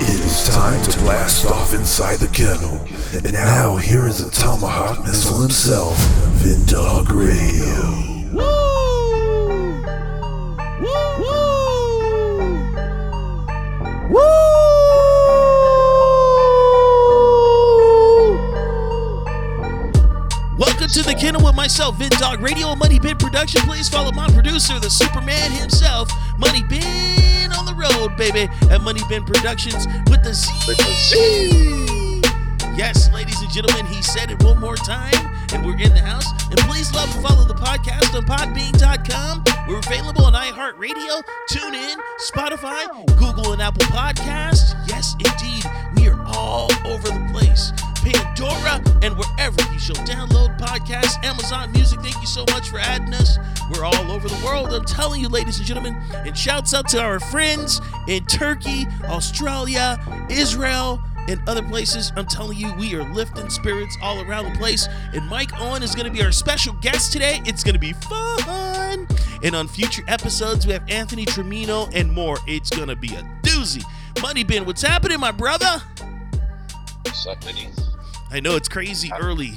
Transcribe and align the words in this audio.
It 0.00 0.20
is 0.20 0.48
time 0.48 0.80
to 0.84 0.98
blast 1.00 1.44
off 1.46 1.74
inside 1.74 2.18
the 2.20 2.28
kennel. 2.28 2.86
And 3.12 3.32
now 3.32 3.76
here 3.76 4.06
is 4.06 4.24
the 4.24 4.30
Tomahawk 4.30 5.04
Missile 5.04 5.40
himself, 5.40 5.96
Vindog 6.38 7.08
Radio. 7.10 8.06
Woo! 8.32 8.44
Woo! 10.80 11.18
Woo! 14.08 14.48
Welcome 20.56 20.88
to 20.88 21.02
the 21.02 21.16
kennel 21.18 21.44
with 21.44 21.56
myself, 21.56 21.96
Vindog 21.98 22.40
Radio 22.40 22.68
and 22.68 22.78
Money 22.78 23.00
Bin 23.00 23.16
Production. 23.16 23.62
Please 23.62 23.88
follow 23.88 24.12
my 24.12 24.28
producer, 24.28 24.78
the 24.78 24.90
Superman 24.90 25.50
himself, 25.50 26.08
Money 26.38 26.62
Bin 26.62 27.17
road, 27.78 28.16
baby, 28.16 28.48
at 28.70 28.82
Money 28.82 29.00
Bin 29.08 29.24
Productions 29.24 29.86
with 30.10 30.22
the 30.22 30.34
Z. 30.34 30.48
Yes, 32.76 33.12
ladies 33.12 33.40
and 33.40 33.50
gentlemen, 33.50 33.86
he 33.86 34.02
said 34.02 34.30
it 34.30 34.42
one 34.42 34.60
more 34.60 34.76
time, 34.76 35.14
and 35.52 35.64
we're 35.64 35.78
in 35.78 35.94
the 35.94 36.00
house. 36.00 36.26
And 36.50 36.58
please 36.60 36.92
love 36.94 37.12
and 37.14 37.26
follow 37.26 37.44
the 37.44 37.54
podcast 37.54 38.14
on 38.14 38.24
podbean.com. 38.24 39.44
We're 39.68 39.78
available 39.78 40.24
on 40.24 40.32
iHeartRadio, 40.34 41.22
TuneIn, 41.50 41.96
Spotify, 42.30 42.86
Google, 43.18 43.52
and 43.52 43.60
Apple 43.60 43.82
Podcasts. 43.86 44.74
Yes, 44.88 45.14
indeed, 45.14 45.64
we 45.96 46.08
are 46.08 46.22
all 46.26 46.70
over 46.86 47.08
the 47.08 47.28
place. 47.32 47.72
Pandora, 48.02 48.82
and 49.02 49.16
wherever 49.16 49.60
you 49.72 49.78
shall 49.78 49.96
download 50.06 50.58
podcasts, 50.58 51.22
Amazon 51.24 51.72
Music. 51.72 52.00
Thank 52.00 52.20
you 52.20 52.26
so 52.26 52.44
much 52.50 52.68
for 52.68 52.78
adding 52.78 53.12
us. 53.14 53.38
We're 53.70 53.84
all 53.84 54.10
over 54.10 54.28
the 54.28 54.40
world. 54.44 54.72
I'm 54.72 54.84
telling 54.84 55.20
you, 55.20 55.28
ladies 55.28 55.58
and 55.58 55.66
gentlemen. 55.66 55.96
And 56.12 56.36
shouts 56.36 56.74
out 56.74 56.88
to 56.90 57.00
our 57.00 57.20
friends 57.20 57.80
in 58.06 58.24
Turkey, 58.26 58.86
Australia, 59.04 59.98
Israel, 60.30 61.00
and 61.28 61.40
other 61.48 61.62
places. 61.62 62.12
I'm 62.16 62.26
telling 62.26 62.56
you, 62.56 62.72
we 62.76 62.94
are 62.94 63.12
lifting 63.12 63.50
spirits 63.50 63.96
all 64.02 64.20
around 64.22 64.50
the 64.50 64.58
place. 64.58 64.88
And 65.12 65.26
Mike 65.28 65.50
Owen 65.60 65.82
is 65.82 65.94
going 65.94 66.06
to 66.06 66.12
be 66.12 66.22
our 66.22 66.32
special 66.32 66.74
guest 66.80 67.12
today. 67.12 67.42
It's 67.44 67.62
going 67.62 67.74
to 67.74 67.80
be 67.80 67.92
fun. 67.92 69.06
And 69.42 69.54
on 69.54 69.68
future 69.68 70.02
episodes, 70.08 70.66
we 70.66 70.72
have 70.72 70.88
Anthony 70.88 71.26
Tremino 71.26 71.88
and 71.94 72.10
more. 72.10 72.38
It's 72.46 72.70
going 72.70 72.88
to 72.88 72.96
be 72.96 73.14
a 73.14 73.22
doozy. 73.42 73.84
Money 74.22 74.42
Bin, 74.42 74.64
what's 74.64 74.82
happening, 74.82 75.20
my 75.20 75.30
brother? 75.30 75.82
What's 77.02 77.44
Vinny? 77.44 77.68
I 78.30 78.40
know 78.40 78.56
it's 78.56 78.68
crazy 78.68 79.10
early. 79.18 79.52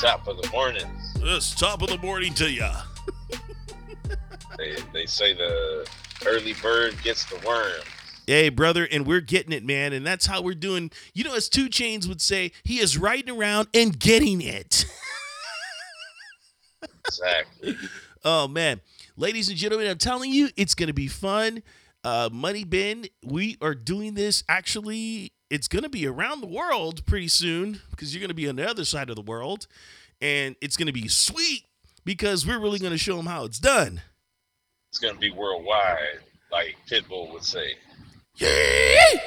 Top 0.00 0.26
of 0.26 0.40
the 0.40 0.48
morning. 0.50 0.86
It's 1.16 1.54
top 1.54 1.82
of 1.82 1.88
the 1.88 1.98
morning 1.98 2.34
to 2.34 2.50
ya. 2.50 2.82
They, 4.58 4.76
they 4.92 5.06
say 5.06 5.32
the 5.32 5.88
early 6.26 6.52
bird 6.54 6.94
gets 7.02 7.24
the 7.24 7.36
worm. 7.46 7.80
Hey, 8.26 8.50
brother, 8.50 8.86
and 8.90 9.06
we're 9.06 9.20
getting 9.20 9.52
it, 9.52 9.64
man. 9.64 9.92
And 9.92 10.06
that's 10.06 10.26
how 10.26 10.42
we're 10.42 10.54
doing. 10.54 10.90
You 11.14 11.24
know, 11.24 11.34
as 11.34 11.48
2 11.48 11.68
Chainz 11.68 12.06
would 12.06 12.20
say, 12.20 12.52
he 12.64 12.78
is 12.78 12.98
riding 12.98 13.34
around 13.34 13.68
and 13.74 13.98
getting 13.98 14.40
it. 14.40 14.84
Exactly. 17.06 17.76
Oh 18.24 18.46
man, 18.46 18.80
ladies 19.16 19.48
and 19.48 19.58
gentlemen, 19.58 19.88
I'm 19.88 19.98
telling 19.98 20.30
you, 20.32 20.48
it's 20.56 20.76
gonna 20.76 20.92
be 20.92 21.08
fun. 21.08 21.64
Uh, 22.04 22.28
Money 22.30 22.62
Bin, 22.62 23.06
we 23.24 23.56
are 23.60 23.74
doing 23.74 24.14
this. 24.14 24.44
Actually, 24.48 25.32
it's 25.52 25.68
gonna 25.68 25.90
be 25.90 26.06
around 26.06 26.40
the 26.40 26.46
world 26.46 27.04
pretty 27.04 27.28
soon 27.28 27.78
because 27.90 28.14
you're 28.14 28.22
gonna 28.22 28.32
be 28.32 28.48
on 28.48 28.56
the 28.56 28.66
other 28.66 28.86
side 28.86 29.10
of 29.10 29.16
the 29.16 29.22
world, 29.22 29.66
and 30.18 30.56
it's 30.62 30.78
gonna 30.78 30.92
be 30.92 31.08
sweet 31.08 31.66
because 32.06 32.46
we're 32.46 32.58
really 32.58 32.78
gonna 32.78 32.96
show 32.96 33.18
them 33.18 33.26
how 33.26 33.44
it's 33.44 33.58
done. 33.58 34.00
it's 34.88 34.98
gonna 34.98 35.18
be 35.18 35.30
worldwide, 35.30 36.20
like 36.50 36.76
Pitbull 36.90 37.30
would 37.34 37.44
say. 37.44 37.74
Yeah. 38.36 39.20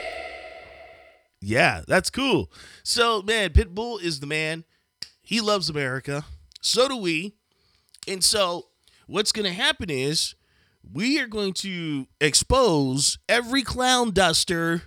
Yeah, 1.41 1.83
that's 1.87 2.09
cool. 2.09 2.51
So, 2.81 3.21
man, 3.21 3.51
Pitbull 3.51 4.01
is 4.01 4.19
the 4.19 4.25
man. 4.25 4.63
He 5.21 5.41
loves 5.41 5.69
America. 5.69 6.25
So 6.59 6.87
do 6.87 6.97
we. 6.97 7.35
And 8.07 8.23
so, 8.23 8.67
what's 9.05 9.31
going 9.31 9.45
to 9.45 9.53
happen 9.53 9.91
is 9.91 10.33
we 10.91 11.19
are 11.19 11.27
going 11.27 11.53
to 11.53 12.07
expose 12.19 13.19
every 13.29 13.61
clown 13.61 14.09
duster 14.09 14.83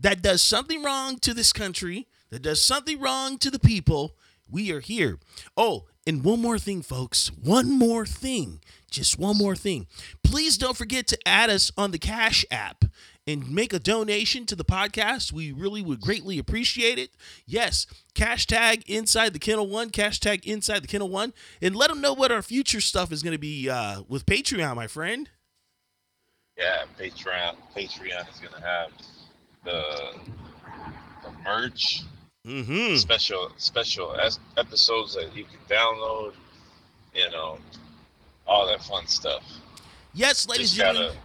that 0.00 0.22
does 0.22 0.42
something 0.42 0.82
wrong 0.82 1.18
to 1.18 1.34
this 1.34 1.52
country, 1.52 2.08
that 2.30 2.42
does 2.42 2.62
something 2.62 3.00
wrong 3.00 3.38
to 3.38 3.50
the 3.50 3.58
people. 3.58 4.16
We 4.48 4.72
are 4.72 4.80
here. 4.80 5.18
Oh, 5.56 5.86
and 6.06 6.24
one 6.24 6.40
more 6.40 6.58
thing, 6.58 6.82
folks. 6.82 7.28
One 7.28 7.70
more 7.70 8.06
thing. 8.06 8.60
Just 8.90 9.18
one 9.18 9.36
more 9.36 9.54
thing. 9.54 9.86
Please 10.24 10.58
don't 10.58 10.76
forget 10.76 11.06
to 11.08 11.28
add 11.28 11.50
us 11.50 11.70
on 11.76 11.92
the 11.92 11.98
Cash 11.98 12.44
app 12.50 12.84
and 13.26 13.50
make 13.50 13.72
a 13.72 13.78
donation 13.78 14.46
to 14.46 14.56
the 14.56 14.64
podcast. 14.64 15.32
We 15.32 15.52
really 15.52 15.82
would 15.82 16.00
greatly 16.00 16.38
appreciate 16.38 16.98
it. 16.98 17.10
Yes, 17.46 17.86
cash 18.14 18.46
tag 18.46 18.82
inside 18.88 19.32
the 19.32 19.38
Kennel 19.38 19.68
One, 19.68 19.90
cash 19.90 20.18
tag 20.18 20.46
inside 20.46 20.82
the 20.82 20.88
Kennel 20.88 21.10
One, 21.10 21.32
and 21.62 21.76
let 21.76 21.90
them 21.90 22.00
know 22.00 22.12
what 22.12 22.32
our 22.32 22.42
future 22.42 22.80
stuff 22.80 23.12
is 23.12 23.22
going 23.22 23.34
to 23.34 23.38
be 23.38 23.70
uh, 23.70 24.02
with 24.08 24.26
Patreon, 24.26 24.74
my 24.74 24.88
friend. 24.88 25.30
Yeah, 26.56 26.82
Patreon. 26.98 27.56
Patreon 27.76 28.28
is 28.32 28.40
gonna 28.40 28.64
have 28.64 28.90
the 29.64 29.82
the 31.22 31.30
merch, 31.44 32.02
Mm-hmm. 32.46 32.96
special 32.96 33.50
special 33.58 34.14
es- 34.18 34.38
episodes 34.56 35.14
that 35.14 35.36
you 35.36 35.44
can 35.44 35.58
download. 35.68 36.32
You 37.14 37.30
know, 37.30 37.58
all 38.46 38.66
that 38.68 38.82
fun 38.82 39.06
stuff. 39.06 39.42
Yes, 40.14 40.48
ladies 40.48 40.70
and 40.72 40.78
gentlemen. 40.78 41.16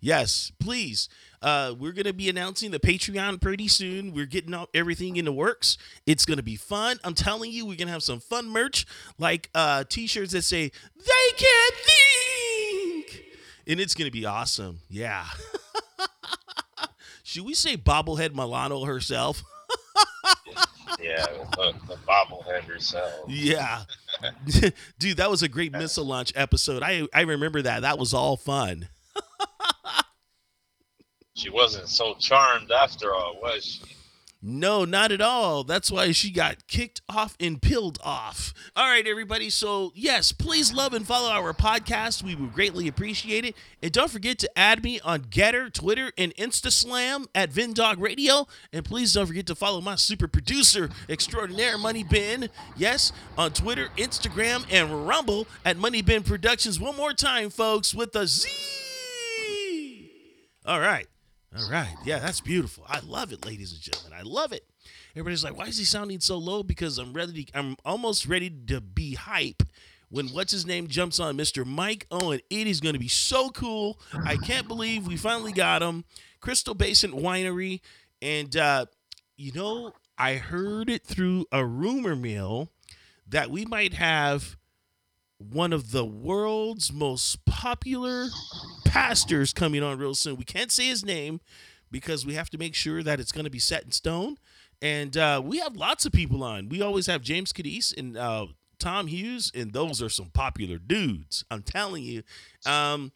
Yes, 0.00 0.50
please. 0.58 1.08
Uh, 1.40 1.74
we're 1.78 1.92
going 1.92 2.06
to 2.06 2.12
be 2.12 2.28
announcing 2.28 2.72
the 2.72 2.80
Patreon 2.80 3.40
pretty 3.40 3.68
soon. 3.68 4.12
We're 4.12 4.26
getting 4.26 4.52
out 4.52 4.68
everything 4.74 5.14
in 5.16 5.24
the 5.24 5.32
works. 5.32 5.78
It's 6.06 6.24
going 6.24 6.38
to 6.38 6.42
be 6.42 6.56
fun. 6.56 6.98
I'm 7.04 7.14
telling 7.14 7.52
you, 7.52 7.64
we're 7.64 7.76
going 7.76 7.86
to 7.86 7.92
have 7.92 8.02
some 8.02 8.18
fun 8.18 8.48
merch 8.48 8.84
like 9.18 9.48
uh, 9.54 9.84
t 9.88 10.08
shirts 10.08 10.32
that 10.32 10.42
say, 10.42 10.72
They 10.96 11.32
can't 11.36 11.74
think. 11.76 13.24
And 13.68 13.78
it's 13.80 13.94
going 13.94 14.08
to 14.08 14.12
be 14.12 14.26
awesome. 14.26 14.80
Yeah. 14.90 15.24
Should 17.32 17.46
we 17.46 17.54
say 17.54 17.78
bobblehead 17.78 18.34
Milano 18.34 18.84
herself? 18.84 19.42
Yeah, 21.00 21.26
the, 21.56 21.72
the 21.88 21.96
bobblehead 22.06 22.62
herself. 22.64 23.24
Yeah. 23.26 23.84
Dude, 24.98 25.16
that 25.16 25.30
was 25.30 25.42
a 25.42 25.48
great 25.48 25.72
missile 25.72 26.04
launch 26.04 26.32
episode. 26.36 26.82
I, 26.84 27.08
I 27.12 27.22
remember 27.22 27.62
that. 27.62 27.80
That 27.82 27.98
was 27.98 28.14
all 28.14 28.36
fun. 28.36 28.88
She 31.34 31.48
wasn't 31.48 31.88
so 31.88 32.14
charmed 32.20 32.70
after 32.70 33.12
all, 33.14 33.38
was 33.42 33.64
she? 33.64 33.96
No, 34.44 34.84
not 34.84 35.12
at 35.12 35.20
all. 35.20 35.62
That's 35.62 35.88
why 35.88 36.10
she 36.10 36.32
got 36.32 36.66
kicked 36.66 37.00
off 37.08 37.36
and 37.38 37.62
peeled 37.62 38.00
off. 38.02 38.52
All 38.74 38.88
right, 38.88 39.06
everybody. 39.06 39.50
So, 39.50 39.92
yes, 39.94 40.32
please 40.32 40.72
love 40.72 40.92
and 40.92 41.06
follow 41.06 41.30
our 41.30 41.52
podcast. 41.52 42.24
We 42.24 42.34
would 42.34 42.52
greatly 42.52 42.88
appreciate 42.88 43.44
it. 43.44 43.54
And 43.80 43.92
don't 43.92 44.10
forget 44.10 44.40
to 44.40 44.58
add 44.58 44.82
me 44.82 44.98
on 44.98 45.20
Gettr, 45.26 45.72
Twitter, 45.72 46.10
and 46.18 46.34
InstaSlam 46.34 47.26
at 47.36 47.52
Vindog 47.52 48.00
Radio. 48.00 48.48
And 48.72 48.84
please 48.84 49.12
don't 49.12 49.26
forget 49.26 49.46
to 49.46 49.54
follow 49.54 49.80
my 49.80 49.94
super 49.94 50.26
producer 50.26 50.90
extraordinaire, 51.08 51.78
Money 51.78 52.02
Bin. 52.02 52.48
Yes, 52.76 53.12
on 53.38 53.52
Twitter, 53.52 53.90
Instagram, 53.96 54.66
and 54.72 55.06
Rumble 55.06 55.46
at 55.64 55.76
Money 55.76 56.02
Bin 56.02 56.24
Productions. 56.24 56.80
One 56.80 56.96
more 56.96 57.12
time, 57.12 57.48
folks, 57.48 57.94
with 57.94 58.10
the 58.10 58.26
Z. 58.26 58.48
All 60.66 60.80
right. 60.80 61.06
All 61.56 61.70
right. 61.70 61.94
Yeah, 62.04 62.18
that's 62.18 62.40
beautiful. 62.40 62.84
I 62.88 63.00
love 63.00 63.32
it, 63.32 63.44
ladies 63.44 63.72
and 63.72 63.80
gentlemen. 63.80 64.18
I 64.18 64.22
love 64.22 64.52
it. 64.52 64.64
Everybody's 65.12 65.44
like, 65.44 65.56
why 65.56 65.66
is 65.66 65.76
he 65.76 65.84
sounding 65.84 66.20
so 66.20 66.38
low? 66.38 66.62
Because 66.62 66.98
I'm 66.98 67.12
ready 67.12 67.44
to, 67.44 67.58
I'm 67.58 67.76
almost 67.84 68.26
ready 68.26 68.48
to 68.68 68.80
be 68.80 69.14
hype 69.14 69.62
when 70.08 70.28
what's 70.28 70.52
his 70.52 70.64
name 70.64 70.86
jumps 70.86 71.20
on 71.20 71.36
Mr. 71.36 71.66
Mike 71.66 72.06
Owen. 72.10 72.40
It 72.48 72.66
is 72.66 72.80
going 72.80 72.94
to 72.94 72.98
be 72.98 73.08
so 73.08 73.50
cool. 73.50 74.00
I 74.24 74.36
can't 74.36 74.66
believe 74.66 75.06
we 75.06 75.16
finally 75.16 75.52
got 75.52 75.82
him. 75.82 76.04
Crystal 76.40 76.74
Basin 76.74 77.12
Winery. 77.12 77.80
And 78.22 78.56
uh, 78.56 78.86
you 79.36 79.52
know, 79.52 79.92
I 80.16 80.36
heard 80.36 80.88
it 80.88 81.04
through 81.04 81.46
a 81.52 81.66
rumor 81.66 82.16
mill 82.16 82.70
that 83.26 83.50
we 83.50 83.66
might 83.66 83.94
have 83.94 84.56
one 85.38 85.72
of 85.72 85.90
the 85.90 86.04
world's 86.04 86.92
most 86.92 87.44
popular 87.44 88.28
pastors 88.92 89.54
coming 89.54 89.82
on 89.82 89.96
real 89.96 90.14
soon. 90.14 90.36
We 90.36 90.44
can't 90.44 90.70
say 90.70 90.88
his 90.88 91.02
name 91.02 91.40
because 91.90 92.26
we 92.26 92.34
have 92.34 92.50
to 92.50 92.58
make 92.58 92.74
sure 92.74 93.02
that 93.02 93.20
it's 93.20 93.32
going 93.32 93.46
to 93.46 93.50
be 93.50 93.58
set 93.58 93.84
in 93.84 93.90
stone. 93.90 94.36
And 94.82 95.16
uh, 95.16 95.40
we 95.42 95.60
have 95.60 95.74
lots 95.76 96.04
of 96.04 96.12
people 96.12 96.44
on. 96.44 96.68
We 96.68 96.82
always 96.82 97.06
have 97.06 97.22
James 97.22 97.54
Cadiz 97.54 97.94
and 97.96 98.18
uh, 98.18 98.48
Tom 98.78 99.06
Hughes, 99.06 99.50
and 99.54 99.72
those 99.72 100.02
are 100.02 100.10
some 100.10 100.28
popular 100.34 100.76
dudes. 100.76 101.42
I'm 101.50 101.62
telling 101.62 102.02
you. 102.02 102.22
Um, 102.66 103.12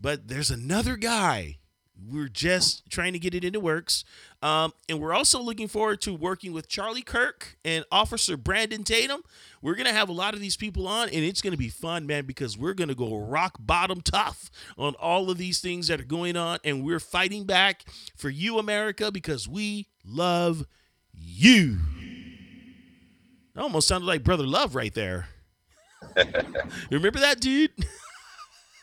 but 0.00 0.26
there's 0.26 0.50
another 0.50 0.96
guy 0.96 1.58
We're 2.08 2.28
just 2.28 2.88
trying 2.90 3.12
to 3.12 3.18
get 3.18 3.34
it 3.34 3.44
into 3.44 3.60
works. 3.60 4.04
Um, 4.42 4.72
and 4.88 5.00
we're 5.00 5.12
also 5.12 5.40
looking 5.40 5.68
forward 5.68 6.00
to 6.02 6.14
working 6.14 6.52
with 6.52 6.68
Charlie 6.68 7.02
Kirk 7.02 7.56
and 7.64 7.84
Officer 7.92 8.36
Brandon 8.36 8.84
Tatum. 8.84 9.22
We're 9.60 9.74
going 9.74 9.86
to 9.86 9.92
have 9.92 10.08
a 10.08 10.12
lot 10.12 10.34
of 10.34 10.40
these 10.40 10.56
people 10.56 10.88
on, 10.88 11.08
and 11.08 11.24
it's 11.24 11.42
going 11.42 11.52
to 11.52 11.58
be 11.58 11.68
fun, 11.68 12.06
man, 12.06 12.24
because 12.24 12.56
we're 12.56 12.74
going 12.74 12.88
to 12.88 12.94
go 12.94 13.18
rock 13.18 13.56
bottom 13.60 14.00
tough 14.00 14.50
on 14.78 14.94
all 14.94 15.30
of 15.30 15.38
these 15.38 15.60
things 15.60 15.88
that 15.88 16.00
are 16.00 16.04
going 16.04 16.36
on. 16.36 16.58
And 16.64 16.84
we're 16.84 17.00
fighting 17.00 17.44
back 17.44 17.84
for 18.16 18.30
you, 18.30 18.58
America, 18.58 19.10
because 19.12 19.46
we 19.46 19.88
love 20.04 20.66
you. 21.12 21.78
That 23.54 23.62
almost 23.62 23.88
sounded 23.88 24.06
like 24.06 24.24
Brother 24.24 24.46
Love 24.46 24.74
right 24.74 24.94
there. 24.94 25.28
You 26.16 26.96
Remember 26.96 27.20
that 27.20 27.40
dude? 27.40 27.72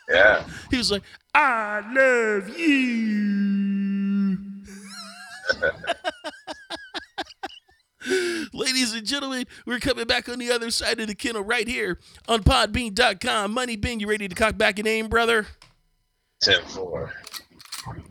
Yeah. 0.08 0.44
He 0.70 0.78
was 0.78 0.90
like, 0.90 1.02
I 1.34 1.82
love 1.92 2.48
you. 2.58 4.38
Ladies 8.52 8.94
and 8.94 9.06
gentlemen, 9.06 9.46
we're 9.66 9.80
coming 9.80 10.06
back 10.06 10.28
on 10.28 10.38
the 10.38 10.50
other 10.50 10.70
side 10.70 11.00
of 11.00 11.08
the 11.08 11.14
kennel 11.14 11.42
right 11.42 11.68
here 11.68 11.98
on 12.26 12.42
podbean.com. 12.42 13.52
Money 13.52 13.76
Bin, 13.76 14.00
you 14.00 14.08
ready 14.08 14.28
to 14.28 14.34
cock 14.34 14.56
back 14.56 14.78
an 14.78 14.86
aim, 14.86 15.08
brother? 15.08 15.46
10 16.40 16.64
4. 16.64 17.12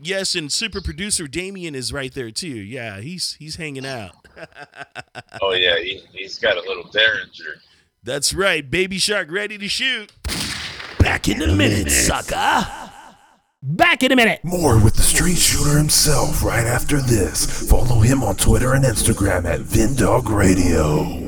Yes, 0.00 0.34
and 0.34 0.52
super 0.52 0.80
producer 0.80 1.26
Damien 1.26 1.74
is 1.74 1.92
right 1.92 2.12
there 2.12 2.30
too. 2.30 2.48
Yeah, 2.48 3.00
he's 3.00 3.34
he's 3.34 3.56
hanging 3.56 3.86
out. 3.86 4.12
Oh, 5.40 5.52
yeah. 5.52 5.78
He, 5.78 6.02
he's 6.12 6.38
got 6.38 6.56
a 6.56 6.60
little 6.60 6.84
derringer. 6.90 7.60
That's 8.02 8.32
right, 8.32 8.68
baby 8.68 8.98
shark 8.98 9.30
ready 9.30 9.58
to 9.58 9.68
shoot. 9.68 10.12
Back 11.08 11.26
in 11.26 11.40
a 11.40 11.46
minute, 11.46 11.90
sucker. 11.90 12.66
Back 13.62 14.02
in 14.02 14.12
a 14.12 14.16
minute. 14.16 14.40
More 14.44 14.78
with 14.78 14.94
the 14.94 15.02
street 15.02 15.38
shooter 15.38 15.78
himself 15.78 16.44
right 16.44 16.66
after 16.66 17.00
this. 17.00 17.66
Follow 17.66 18.00
him 18.00 18.22
on 18.22 18.36
Twitter 18.36 18.74
and 18.74 18.84
Instagram 18.84 19.46
at 19.46 19.60
Vindog 19.60 20.28
Radio. 20.28 21.27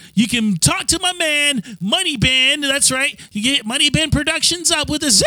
you 0.13 0.27
can 0.27 0.55
talk 0.55 0.87
to 0.87 0.99
my 0.99 1.13
man, 1.13 1.63
Money 1.79 2.17
Bin. 2.17 2.61
That's 2.61 2.91
right. 2.91 3.19
You 3.31 3.43
get 3.43 3.65
Money 3.65 3.89
Bin 3.89 4.09
Productions 4.09 4.71
up 4.71 4.89
with 4.89 5.03
a 5.03 5.11
Z 5.11 5.25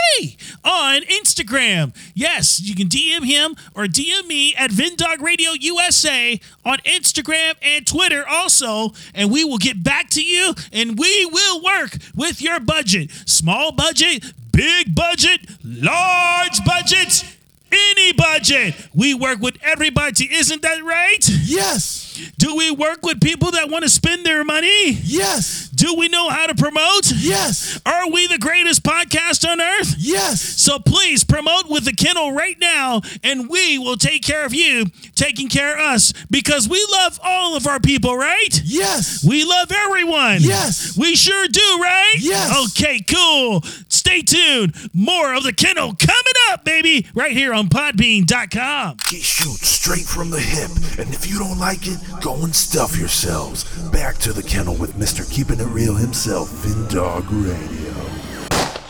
on 0.65 1.03
Instagram. 1.03 1.95
Yes, 2.15 2.61
you 2.61 2.75
can 2.75 2.89
DM 2.89 3.25
him 3.25 3.55
or 3.75 3.85
DM 3.85 4.27
me 4.27 4.55
at 4.57 4.71
Vindog 4.71 5.21
Radio 5.21 5.51
USA 5.53 6.41
on 6.65 6.79
Instagram 6.79 7.55
and 7.63 7.87
Twitter 7.87 8.27
also. 8.29 8.91
And 9.15 9.31
we 9.31 9.45
will 9.45 9.59
get 9.59 9.83
back 9.83 10.11
to 10.11 10.23
you 10.23 10.55
and 10.73 10.99
we 10.99 11.27
will 11.27 11.63
work 11.63 11.97
with 12.15 12.41
your 12.41 12.61
budget. 12.61 13.11
Small 13.27 13.73
budget, 13.73 14.25
big 14.53 14.95
budget, 14.95 15.41
large 15.63 16.65
budgets. 16.65 17.25
Any 17.73 18.13
budget. 18.13 18.75
We 18.95 19.15
work 19.15 19.41
with 19.41 19.57
everybody. 19.63 20.33
Isn't 20.33 20.63
that 20.63 20.85
right? 20.85 21.29
Yes. 21.43 22.04
Do 22.39 22.57
we 22.57 22.71
work 22.71 23.05
with 23.05 23.21
people 23.21 23.51
that 23.53 23.69
want 23.71 23.83
to 23.85 23.89
spend 23.89 24.25
their 24.25 24.45
money? 24.45 24.93
Yes. 25.03 25.69
Do 25.75 25.95
we 25.95 26.09
know 26.09 26.29
how 26.29 26.47
to 26.47 26.55
promote? 26.55 27.13
Yes. 27.17 27.81
Are 27.85 28.11
we 28.11 28.27
the 28.27 28.39
greatest 28.39 28.83
podcast 28.83 29.49
on 29.49 29.61
earth? 29.61 29.95
Yes. 29.99 30.41
So 30.41 30.79
please 30.79 31.25
promote 31.25 31.69
with 31.69 31.85
the 31.85 31.93
kennel 31.93 32.33
right 32.33 32.57
now, 32.61 33.03
and 33.23 33.49
we 33.49 33.79
will 33.79 33.97
take 33.97 34.23
care 34.23 34.45
of 34.45 34.55
you, 34.55 34.87
taking 35.15 35.49
care 35.49 35.75
of 35.75 35.81
us, 35.81 36.13
because 36.31 36.69
we 36.69 36.85
love 36.93 37.19
all 37.23 37.57
of 37.57 37.67
our 37.67 37.81
people, 37.81 38.17
right? 38.17 38.61
Yes. 38.65 39.25
We 39.27 39.45
love 39.45 39.71
everyone. 39.73 40.39
Yes. 40.41 40.97
We 40.97 41.17
sure 41.17 41.47
do, 41.49 41.79
right? 41.81 42.17
Yes. 42.19 42.71
Okay, 42.71 43.01
cool. 43.01 43.63
Stay 43.89 44.23
tuned. 44.23 44.75
More 44.93 45.35
of 45.35 45.43
the 45.45 45.53
kennel 45.53 45.95
coming 45.95 46.35
up, 46.51 46.65
baby, 46.65 47.07
right 47.15 47.33
here 47.33 47.53
on 47.55 47.69
podbean.com. 47.69 48.97
He 49.09 49.21
shoots 49.21 49.69
straight 49.69 50.05
from 50.07 50.31
the 50.31 50.41
hip, 50.41 50.71
and 50.99 51.13
if 51.15 51.27
you 51.29 51.39
don't 51.39 51.59
like 51.59 51.87
it, 51.87 51.99
go 52.23 52.35
and 52.43 52.55
stuff 52.55 52.97
yourselves. 52.99 53.65
Back 53.91 54.17
to 54.19 54.33
the 54.33 54.43
kennel 54.43 54.75
with 54.77 54.95
Mr. 54.95 55.29
Keeping 55.31 55.61
It 55.65 55.69
Real 55.69 55.95
himself, 55.95 56.51
Vindog 56.51 57.25
Radio. 57.31 57.95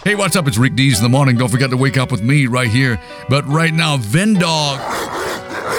Hey, 0.03 0.17
what's 0.17 0.35
up? 0.35 0.49
It's 0.49 0.59
Rick 0.59 0.75
Dees 0.75 0.99
in 0.99 1.05
the 1.05 1.09
morning. 1.09 1.37
Don't 1.37 1.49
forget 1.49 1.71
to 1.71 1.77
wake 1.77 1.97
up 1.97 2.11
with 2.11 2.21
me 2.21 2.47
right 2.47 2.69
here. 2.69 3.01
But 3.29 3.47
right 3.47 3.73
now, 3.73 3.97
Vendog. 3.97 4.79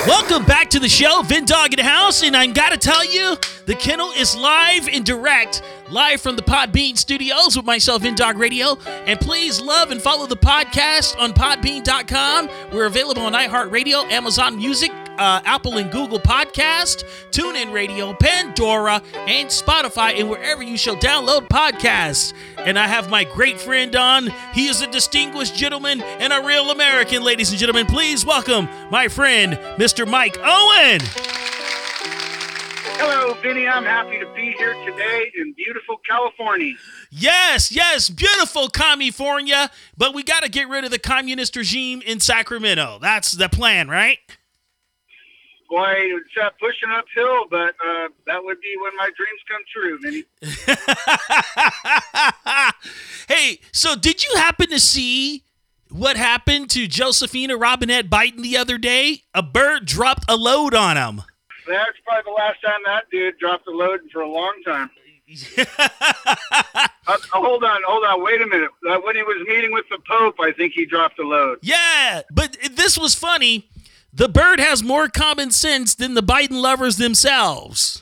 Welcome 0.08 0.46
back 0.46 0.70
to 0.70 0.80
the 0.80 0.88
show, 0.88 1.22
Vin 1.24 1.46
Dog 1.46 1.74
in 1.74 1.78
the 1.78 1.84
house, 1.84 2.24
and 2.24 2.38
I 2.38 2.46
gotta 2.48 2.78
tell 2.78 3.04
you, 3.04 3.36
the 3.66 3.76
kennel 3.76 4.12
is 4.12 4.38
live 4.38 4.88
and 4.88 5.04
direct, 5.04 5.64
live 5.90 6.22
from 6.22 6.36
the 6.38 6.44
Podbean 6.44 6.96
studios 6.98 7.58
with 7.58 7.66
myself, 7.66 8.04
Vin 8.04 8.16
Dog 8.16 8.38
Radio. 8.38 8.78
And 9.06 9.20
please 9.20 9.60
love 9.60 9.92
and 9.92 10.02
follow 10.02 10.28
the 10.28 10.38
podcast 10.38 11.20
on 11.20 11.34
Podbean.com. 11.34 12.50
We're 12.72 12.86
available 12.86 13.24
on 13.24 13.34
iHeartRadio, 13.34 14.10
Amazon 14.12 14.58
Music, 14.58 14.92
uh, 15.18 15.42
Apple 15.46 15.78
and 15.78 15.92
Google 15.92 16.20
Podcast, 16.20 17.04
TuneIn 17.32 17.72
Radio, 17.72 18.14
Pandora, 18.14 19.02
and 19.28 19.50
Spotify, 19.50 20.20
and 20.20 20.30
wherever 20.30 20.64
you 20.64 20.78
shall 20.78 20.96
download 20.96 21.48
podcasts. 21.48 22.34
And 22.58 22.78
I 22.80 22.88
have 22.88 23.10
my 23.10 23.24
great 23.24 23.60
friend 23.60 23.96
on. 23.96 24.32
He 24.54 24.68
is 24.68 24.82
a 24.82 24.88
distinguished 24.92 25.56
gentleman 25.56 26.02
and 26.02 26.34
a 26.34 26.42
real 26.42 26.72
American, 26.72 27.24
ladies 27.24 27.50
and 27.50 27.60
gentlemen. 27.60 27.86
Please 27.86 28.26
welcome 28.26 28.68
my 28.90 29.08
friend, 29.08 29.54
Mr. 29.78 30.08
Mike 30.08 30.38
Owen. 30.44 31.02
Hello, 32.98 33.34
Vinny. 33.42 33.68
I'm 33.68 33.84
happy 33.84 34.20
to 34.20 34.34
be 34.34 34.54
here 34.58 34.74
today 34.86 35.32
in 35.38 35.54
beautiful 35.54 35.98
California. 36.10 36.76
Yes, 37.12 37.70
yes, 37.70 38.10
beautiful 38.10 38.70
California, 38.70 39.70
but 39.98 40.16
we 40.16 40.24
got 40.24 40.44
to 40.44 40.50
get 40.50 40.70
rid 40.70 40.86
of 40.86 40.92
the 40.92 41.00
communist 41.00 41.58
regime 41.58 42.02
in 42.06 42.22
Sacramento. 42.22 43.00
That's 43.02 43.34
the 43.34 43.50
plan, 43.50 43.90
right? 43.90 44.20
Boy, 45.70 45.94
it's 45.98 46.30
uh, 46.42 46.50
pushing 46.60 46.90
uphill, 46.92 47.46
but 47.50 47.76
uh, 47.86 48.08
that 48.28 48.44
would 48.44 48.62
be 48.62 48.76
when 48.82 48.96
my 48.98 49.10
dreams 49.18 49.42
come 49.50 49.62
true, 49.74 49.98
Vinny. 50.00 50.24
hey, 53.28 53.60
so 53.72 53.96
did 53.96 54.24
you 54.24 54.32
happen 54.38 54.70
to 54.70 54.80
see 54.80 55.44
what 55.90 56.18
happened 56.18 56.70
to 56.72 56.88
Josephina 56.88 57.58
Robinette 57.58 58.10
Biden 58.10 58.42
the 58.42 58.58
other 58.58 58.78
day? 58.78 59.24
A 59.34 59.42
bird 59.42 59.86
dropped 59.86 60.26
a 60.30 60.36
load 60.36 60.74
on 60.76 60.98
him. 60.98 61.24
That's 61.68 61.98
probably 62.06 62.32
the 62.32 62.36
last 62.36 62.60
time 62.64 62.80
that 62.86 63.10
dude 63.10 63.40
dropped 63.40 63.68
a 63.68 63.72
load 63.72 64.02
for 64.12 64.22
a 64.22 64.30
long 64.30 64.54
time. 64.66 64.90
Uh, 67.08 67.18
hold 67.32 67.64
on, 67.64 67.82
hold 67.86 68.04
on. 68.04 68.24
Wait 68.24 68.42
a 68.42 68.48
minute. 68.48 68.72
Uh, 68.90 68.98
when 69.04 69.16
he 69.16 69.22
was 69.22 69.38
meeting 69.48 69.72
with 69.72 69.86
the 69.92 70.00
Pope, 70.10 70.36
I 70.40 70.52
think 70.52 70.74
he 70.74 70.88
dropped 70.88 71.20
a 71.20 71.22
load. 71.24 71.60
yeah, 71.62 72.24
but 72.32 72.58
this 72.72 72.98
was 72.98 73.14
funny. 73.14 73.70
The 74.16 74.30
bird 74.30 74.62
has 74.62 74.82
more 74.82 75.10
common 75.10 75.52
sense 75.52 75.94
than 75.94 76.14
the 76.14 76.24
Biden 76.24 76.62
lovers 76.62 76.96
themselves. 76.96 78.02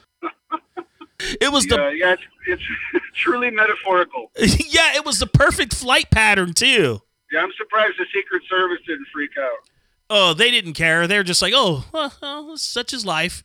It 1.42 1.52
was 1.52 1.66
the 1.66 1.76
Yeah, 1.76 1.90
yeah, 1.90 2.14
it's, 2.14 2.22
it's 2.48 2.64
truly 3.16 3.50
metaphorical. 3.50 4.30
yeah, 4.38 4.96
it 4.96 5.06
was 5.06 5.18
the 5.20 5.26
perfect 5.28 5.74
flight 5.74 6.12
pattern 6.12 6.54
too. 6.54 7.02
Yeah, 7.32 7.40
I'm 7.42 7.52
surprised 7.58 7.96
the 7.98 8.06
Secret 8.14 8.44
Service 8.48 8.80
didn't 8.86 9.08
freak 9.12 9.32
out. 9.40 9.58
Oh, 10.10 10.34
they 10.36 10.52
didn't 10.52 10.74
care. 10.74 11.08
They're 11.08 11.24
just 11.24 11.42
like, 11.42 11.54
oh, 11.56 11.86
well, 11.92 12.14
well, 12.22 12.58
such 12.58 12.94
is 12.94 13.06
life. 13.06 13.42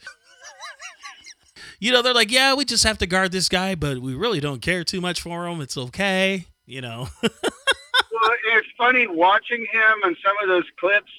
you 1.81 1.91
know, 1.91 2.03
they're 2.03 2.13
like, 2.13 2.31
yeah, 2.31 2.53
we 2.55 2.67
just 2.67 2.85
have 2.85 2.99
to 2.99 3.07
guard 3.07 3.33
this 3.33 3.49
guy, 3.49 3.77
but 3.77 3.99
we 4.01 4.15
really 4.15 4.41
don't 4.41 4.61
care 4.61 4.85
too 4.85 5.01
much 5.01 5.23
for 5.23 5.47
him. 5.47 5.63
It's 5.63 5.77
okay, 5.79 6.47
you 6.67 6.81
know. 6.83 7.09
Well, 8.21 8.31
it's 8.57 8.67
funny 8.77 9.07
watching 9.07 9.61
him 9.71 9.95
and 10.03 10.17
some 10.27 10.35
of 10.43 10.49
those 10.49 10.65
clips, 10.81 11.11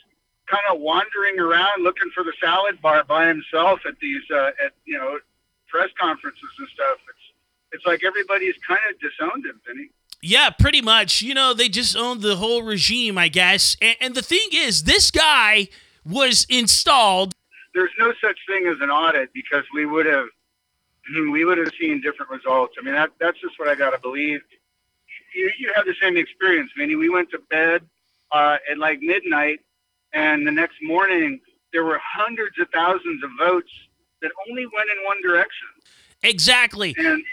kind 0.50 0.64
of 0.72 0.80
wandering 0.80 1.40
around 1.40 1.84
looking 1.84 2.10
for 2.14 2.24
the 2.24 2.34
salad 2.42 2.82
bar 2.82 3.04
by 3.04 3.28
himself 3.28 3.82
at 3.88 4.00
these, 4.00 4.22
uh, 4.34 4.52
at 4.64 4.74
you 4.86 4.98
know, 4.98 5.20
press 5.68 5.90
conferences 6.00 6.50
and 6.58 6.68
stuff. 6.74 6.98
It's 7.10 7.30
it's 7.72 7.86
like 7.86 8.04
everybody's 8.04 8.56
kind 8.68 8.80
of 8.90 9.00
disowned 9.00 9.46
him, 9.46 9.62
Vinny. 9.68 9.90
yeah, 10.22 10.50
pretty 10.50 10.82
much. 10.82 11.22
You 11.22 11.34
know, 11.36 11.54
they 11.54 11.70
just 11.70 11.96
owned 11.96 12.22
the 12.22 12.36
whole 12.36 12.64
regime, 12.64 13.18
I 13.18 13.28
guess. 13.28 13.78
And, 13.80 13.96
and 14.02 14.16
the 14.16 14.24
thing 14.24 14.48
is, 14.54 14.84
this 14.84 15.12
guy 15.12 15.68
was 16.04 16.48
installed. 16.50 17.36
There's 17.76 17.92
no 18.00 18.12
such 18.20 18.40
thing 18.48 18.66
as 18.68 18.78
an 18.82 18.90
audit 18.90 19.32
because 19.34 19.64
we 19.74 19.86
would 19.86 20.08
have 20.08 20.26
we 21.32 21.46
would 21.46 21.58
have 21.58 21.72
seen 21.80 22.02
different 22.02 22.32
results. 22.32 22.76
I 22.80 22.84
mean, 22.84 22.96
that 22.96 23.12
that's 23.20 23.40
just 23.40 23.60
what 23.60 23.68
I 23.68 23.76
got 23.76 23.92
to 23.92 24.00
believe. 24.00 24.42
You 25.36 25.52
you 25.60 25.72
have 25.76 25.86
the 25.86 25.96
same 26.02 26.18
experience, 26.18 26.72
Vinny. 26.78 26.96
We 26.96 27.10
went 27.10 27.30
to 27.32 27.40
bed 27.50 27.84
uh, 28.32 28.58
at 28.70 28.78
like 28.78 29.02
midnight 29.02 29.60
and 30.14 30.46
the 30.48 30.52
next 30.52 30.78
morning 30.82 31.40
there 31.74 31.84
were 31.84 32.00
hundreds 32.04 32.58
of 32.60 32.68
thousands 32.74 33.24
of 33.24 33.30
votes 33.38 33.72
that 34.22 34.32
only 34.50 34.66
went 34.66 34.90
in 34.96 35.06
one 35.06 35.22
direction, 35.22 35.68
Exactly. 36.24 36.94
and 36.98 37.24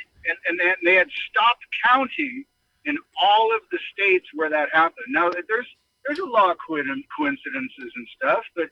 and, 0.49 0.61
and 0.61 0.77
they- 0.85 0.95
had 0.95 1.09
stopped 1.31 1.65
counting 1.89 2.45
in 2.85 2.97
all 3.23 3.55
of 3.55 3.61
the 3.73 3.79
states 3.93 4.27
where 4.35 4.51
that 4.51 4.69
happened. 4.73 5.07
Now 5.09 5.31
there's 5.31 5.67
there's 6.07 6.19
a 6.19 6.25
law 6.25 6.51
of 6.51 6.57
coincidences 6.69 7.93
and 7.97 8.09
stuff, 8.17 8.45
but 8.55 8.69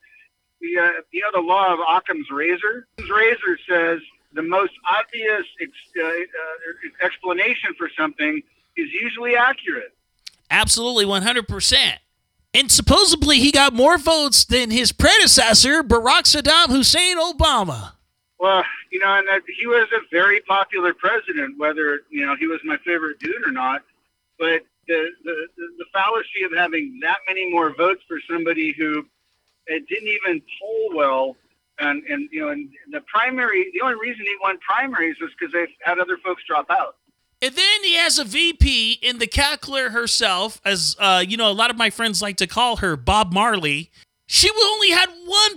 the 0.60 0.78
uh, 0.78 0.90
you 1.12 1.20
know 1.22 1.30
the 1.40 1.46
law 1.46 1.72
of 1.72 1.80
Occam's 1.80 2.30
razor. 2.30 2.86
Occam's 2.98 3.10
razor 3.10 3.58
says 3.68 4.00
the 4.32 4.42
most 4.42 4.72
obvious 4.98 5.44
ex- 5.60 5.70
uh, 6.00 6.06
uh, 6.06 7.04
explanation 7.06 7.70
for 7.78 7.88
something 7.96 8.42
is 8.76 8.88
usually 8.92 9.36
accurate. 9.36 9.92
Absolutely, 10.50 11.04
100%. 11.04 11.92
And 12.54 12.70
supposedly 12.70 13.40
he 13.40 13.50
got 13.50 13.74
more 13.74 13.98
votes 13.98 14.44
than 14.44 14.70
his 14.70 14.92
predecessor, 14.92 15.82
Barack 15.82 16.22
Saddam 16.22 16.68
Hussein 16.68 17.18
Obama. 17.18 17.94
Well, 18.38 18.64
you 18.92 19.00
know, 19.00 19.12
and 19.12 19.26
that 19.26 19.42
he 19.58 19.66
was 19.66 19.88
a 19.92 20.00
very 20.12 20.40
popular 20.42 20.94
president, 20.94 21.58
whether 21.58 22.02
you 22.10 22.24
know 22.24 22.36
he 22.36 22.46
was 22.46 22.60
my 22.64 22.76
favorite 22.84 23.18
dude 23.18 23.44
or 23.44 23.50
not. 23.50 23.82
But 24.38 24.62
the 24.86 25.10
the, 25.24 25.46
the, 25.56 25.84
fallacy 25.92 26.44
of 26.44 26.52
having 26.56 27.00
that 27.02 27.18
many 27.26 27.50
more 27.50 27.74
votes 27.74 28.02
for 28.06 28.18
somebody 28.30 28.72
who 28.72 29.04
it 29.66 29.88
didn't 29.88 30.08
even 30.08 30.42
poll 30.60 30.90
well, 30.94 31.36
and 31.80 32.04
and 32.04 32.28
you 32.30 32.42
know, 32.42 32.48
and 32.50 32.68
the 32.92 33.00
primary, 33.02 33.70
the 33.72 33.80
only 33.80 33.96
reason 34.00 34.24
he 34.24 34.36
won 34.40 34.58
primaries 34.58 35.16
was 35.20 35.30
because 35.38 35.52
they 35.52 35.66
had 35.82 35.98
other 35.98 36.18
folks 36.18 36.42
drop 36.46 36.70
out. 36.70 36.96
And 37.44 37.54
then 37.54 37.84
he 37.84 37.94
has 37.96 38.18
a 38.18 38.24
VP 38.24 39.00
in 39.02 39.18
the 39.18 39.26
calculator 39.26 39.90
herself, 39.90 40.62
as 40.64 40.96
uh, 40.98 41.22
you 41.28 41.36
know, 41.36 41.50
a 41.50 41.52
lot 41.52 41.68
of 41.68 41.76
my 41.76 41.90
friends 41.90 42.22
like 42.22 42.38
to 42.38 42.46
call 42.46 42.76
her 42.76 42.96
Bob 42.96 43.34
Marley. 43.34 43.90
She 44.24 44.48
only 44.48 44.88
had 44.88 45.10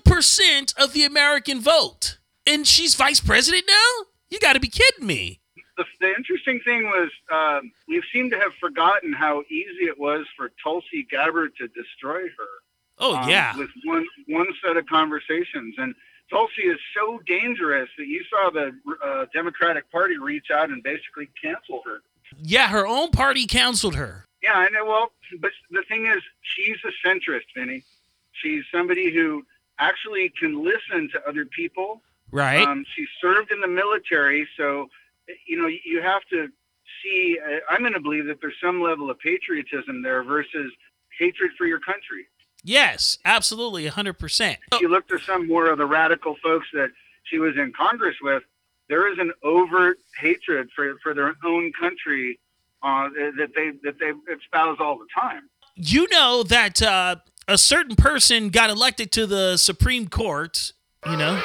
1% 0.05 0.75
of 0.75 0.91
the 0.91 1.05
American 1.05 1.61
vote. 1.61 2.17
And 2.45 2.67
she's 2.67 2.95
vice 2.95 3.21
president 3.21 3.63
now? 3.69 4.05
You 4.29 4.37
got 4.39 4.53
to 4.53 4.59
be 4.59 4.67
kidding 4.67 5.07
me. 5.07 5.39
The, 5.77 5.85
the 6.01 6.13
interesting 6.13 6.59
thing 6.65 6.83
was 6.87 7.09
um, 7.31 7.71
we 7.87 8.03
seem 8.11 8.31
to 8.31 8.37
have 8.37 8.51
forgotten 8.59 9.13
how 9.13 9.43
easy 9.49 9.85
it 9.85 9.97
was 9.97 10.25
for 10.35 10.51
Tulsi 10.61 11.07
Gabbard 11.09 11.53
to 11.55 11.69
destroy 11.69 12.23
her. 12.23 12.51
Oh, 12.97 13.15
um, 13.15 13.29
yeah. 13.29 13.55
with 13.55 13.69
one 13.85 14.05
one 14.27 14.47
set 14.61 14.75
of 14.75 14.85
conversations. 14.87 15.75
And 15.77 15.95
Tulsi 16.29 16.63
is 16.63 16.79
so 16.95 17.19
dangerous 17.25 17.89
that 17.97 18.07
you 18.07 18.23
saw 18.29 18.49
the 18.49 18.71
uh, 19.03 19.25
Democratic 19.33 19.89
Party 19.91 20.17
reach 20.17 20.47
out 20.53 20.69
and 20.69 20.83
basically 20.83 21.29
cancel 21.41 21.81
her. 21.85 22.01
Yeah, 22.41 22.67
her 22.67 22.85
own 22.85 23.11
party 23.11 23.47
canceled 23.47 23.95
her. 23.95 24.25
Yeah, 24.43 24.53
I 24.53 24.69
know. 24.69 24.85
Well, 24.85 25.11
but 25.39 25.51
the 25.71 25.83
thing 25.87 26.05
is, 26.05 26.21
she's 26.41 26.77
a 26.85 27.07
centrist, 27.07 27.45
Vinny. 27.55 27.83
She's 28.33 28.63
somebody 28.71 29.13
who 29.13 29.45
actually 29.79 30.31
can 30.39 30.63
listen 30.63 31.09
to 31.13 31.27
other 31.27 31.45
people. 31.45 32.01
Right? 32.31 32.67
Um, 32.67 32.85
she 32.95 33.07
served 33.21 33.51
in 33.51 33.61
the 33.61 33.67
military, 33.67 34.47
so 34.57 34.89
you 35.47 35.59
know 35.59 35.67
you 35.67 36.01
have 36.01 36.23
to 36.31 36.49
see. 37.01 37.39
Uh, 37.43 37.59
I'm 37.69 37.79
going 37.79 37.93
to 37.93 38.01
believe 38.01 38.25
that 38.25 38.41
there's 38.41 38.59
some 38.61 38.81
level 38.81 39.09
of 39.09 39.17
patriotism 39.19 40.01
there 40.01 40.23
versus 40.23 40.71
hatred 41.17 41.51
for 41.57 41.65
your 41.65 41.79
country. 41.79 42.27
Yes, 42.63 43.17
absolutely, 43.25 43.87
100%. 43.89 44.57
If 44.73 44.81
you 44.81 44.89
look 44.89 45.07
to 45.07 45.19
some 45.19 45.47
more 45.47 45.67
of 45.69 45.77
the 45.77 45.85
radical 45.85 46.35
folks 46.43 46.67
that 46.73 46.89
she 47.23 47.39
was 47.39 47.55
in 47.57 47.73
Congress 47.73 48.15
with, 48.21 48.43
there 48.89 49.11
is 49.11 49.19
an 49.19 49.31
overt 49.43 49.99
hatred 50.19 50.69
for, 50.75 50.95
for 51.03 51.13
their 51.13 51.35
own 51.43 51.71
country 51.79 52.39
uh, 52.83 53.09
that 53.09 53.49
they 53.55 53.71
that 53.83 53.99
they 53.99 54.11
espouse 54.33 54.77
all 54.79 54.97
the 54.97 55.07
time. 55.13 55.49
you 55.75 56.07
know 56.09 56.43
that 56.43 56.81
uh, 56.81 57.15
a 57.47 57.57
certain 57.57 57.95
person 57.95 58.49
got 58.49 58.69
elected 58.69 59.11
to 59.13 59.25
the 59.25 59.57
Supreme 59.57 60.07
Court, 60.07 60.73
you 61.05 61.17
know, 61.17 61.41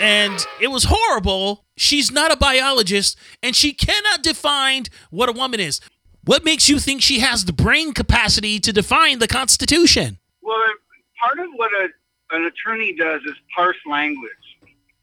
and 0.00 0.44
it 0.60 0.68
was 0.68 0.84
horrible. 0.88 1.64
She's 1.76 2.10
not 2.10 2.32
a 2.32 2.36
biologist, 2.36 3.16
and 3.42 3.54
she 3.54 3.72
cannot 3.72 4.22
define 4.22 4.84
what 5.10 5.28
a 5.28 5.32
woman 5.32 5.60
is. 5.60 5.80
What 6.24 6.44
makes 6.44 6.68
you 6.68 6.78
think 6.78 7.02
she 7.02 7.18
has 7.20 7.44
the 7.44 7.52
brain 7.52 7.92
capacity 7.92 8.60
to 8.60 8.72
define 8.72 9.18
the 9.18 9.26
Constitution? 9.26 10.18
Well, 10.40 10.56
part 11.20 11.38
of 11.40 11.48
what 11.56 11.70
a, 11.72 11.88
an 12.36 12.44
attorney 12.44 12.94
does 12.94 13.22
is 13.22 13.34
parse 13.54 13.76
language, 13.86 14.30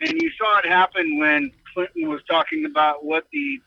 and 0.02 0.14
you 0.22 0.32
saw 0.38 0.60
it 0.60 0.66
happen 0.66 1.18
when 1.18 1.52
Clinton 1.74 2.08
was 2.08 2.22
talking 2.30 2.66
about 2.66 3.04
what 3.04 3.26
the 3.34 3.60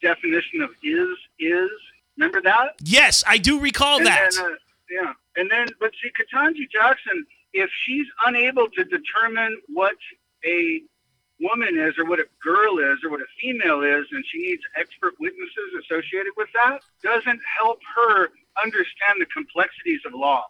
definition 0.00 0.62
of 0.62 0.70
is 0.82 1.08
is. 1.40 1.70
Remember 2.16 2.40
that? 2.42 2.74
Yes, 2.82 3.24
I 3.26 3.38
do 3.38 3.58
recall 3.58 3.98
And 3.98 4.06
that. 4.06 4.32
then, 4.36 4.44
uh, 4.44 4.54
yeah, 4.90 5.12
and 5.36 5.50
then 5.50 5.66
but 5.80 5.90
see, 6.02 6.10
Ketanji 6.10 6.70
Jackson, 6.70 7.24
if 7.52 7.68
she's 7.84 8.06
unable 8.26 8.68
to 8.70 8.84
determine 8.84 9.60
what 9.68 9.96
a 10.44 10.82
woman 11.42 11.78
is, 11.78 11.98
or 11.98 12.04
what 12.04 12.20
a 12.20 12.26
girl 12.42 12.78
is, 12.78 12.98
or 13.04 13.10
what 13.10 13.20
a 13.20 13.26
female 13.40 13.82
is, 13.82 14.06
and 14.12 14.24
she 14.30 14.38
needs 14.38 14.62
expert 14.78 15.14
witnesses 15.20 15.68
associated 15.84 16.32
with 16.36 16.48
that, 16.54 16.80
doesn't 17.02 17.40
help 17.58 17.78
her 17.96 18.30
understand 18.62 19.20
the 19.20 19.26
complexities 19.26 20.00
of 20.06 20.14
law. 20.14 20.44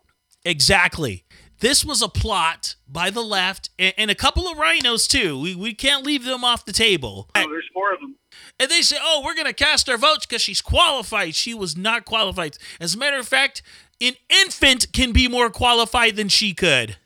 Exactly. 0.45 1.25
This 1.61 1.85
was 1.85 2.03
a 2.03 2.09
plot 2.09 2.75
by 2.89 3.11
the 3.11 3.23
left 3.23 3.71
and, 3.79 3.95
and 3.97 4.11
a 4.11 4.17
couple 4.17 4.49
of 4.49 4.59
RINOs, 4.59 5.07
too. 5.09 5.39
We, 5.41 5.55
we 5.55 5.75
can't 5.75 6.05
leave 6.05 6.25
them 6.25 6.43
off 6.43 6.65
the 6.65 6.73
table. 6.73 7.31
Oh, 7.37 7.49
there's 7.49 7.69
four 7.73 7.95
of 7.95 8.01
them. 8.01 8.17
And 8.59 8.69
they 8.69 8.83
say, 8.83 8.97
oh, 9.01 9.23
we're 9.25 9.35
going 9.35 9.47
to 9.47 9.53
cast 9.53 9.89
our 9.89 9.97
votes 9.97 10.27
because 10.27 10.43
she's 10.43 10.61
qualified. 10.61 11.37
She 11.37 11.55
was 11.55 11.77
not 11.77 12.05
qualified. 12.05 12.57
As 12.81 12.95
a 12.95 12.99
matter 12.99 13.19
of 13.19 13.29
fact, 13.29 13.63
an 14.01 14.15
infant 14.29 14.93
can 14.93 15.13
be 15.13 15.29
more 15.29 15.51
qualified 15.51 16.17
than 16.17 16.29
she 16.29 16.53
could. 16.53 16.97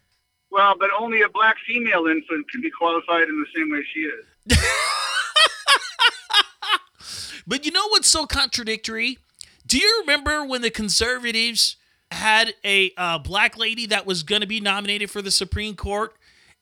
Well, 0.51 0.75
but 0.79 0.91
only 0.99 1.23
a 1.23 1.29
black 1.29 1.57
female 1.67 2.07
infant 2.07 2.51
can 2.51 2.61
be 2.61 2.71
qualified 2.71 3.29
in 3.29 3.41
the 3.41 3.47
same 3.55 3.71
way 3.71 3.85
she 3.93 4.01
is. 4.01 4.59
But 7.47 7.65
you 7.65 7.71
know 7.71 7.89
what's 7.89 8.09
so 8.09 8.27
contradictory? 8.27 9.19
Do 9.67 9.79
you 9.79 10.01
remember 10.01 10.45
when 10.45 10.63
the 10.63 10.71
conservatives 10.71 11.77
had 12.11 12.55
a 12.65 12.93
uh, 12.97 13.19
black 13.19 13.57
lady 13.57 13.87
that 13.87 14.05
was 14.05 14.23
going 14.23 14.41
to 14.41 14.47
be 14.47 14.61
nominated 14.61 15.11
for 15.11 15.23
the 15.23 15.31
Supreme 15.31 15.77
Court? 15.77 16.15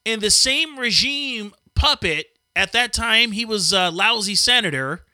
And 0.05 0.21
the 0.21 0.31
same 0.31 0.79
regime 0.79 1.55
puppet, 1.75 2.27
at 2.55 2.73
that 2.73 2.93
time, 2.93 3.33
he 3.33 3.45
was 3.45 3.73
a 3.73 3.91
lousy 3.91 4.35
senator, 4.35 5.05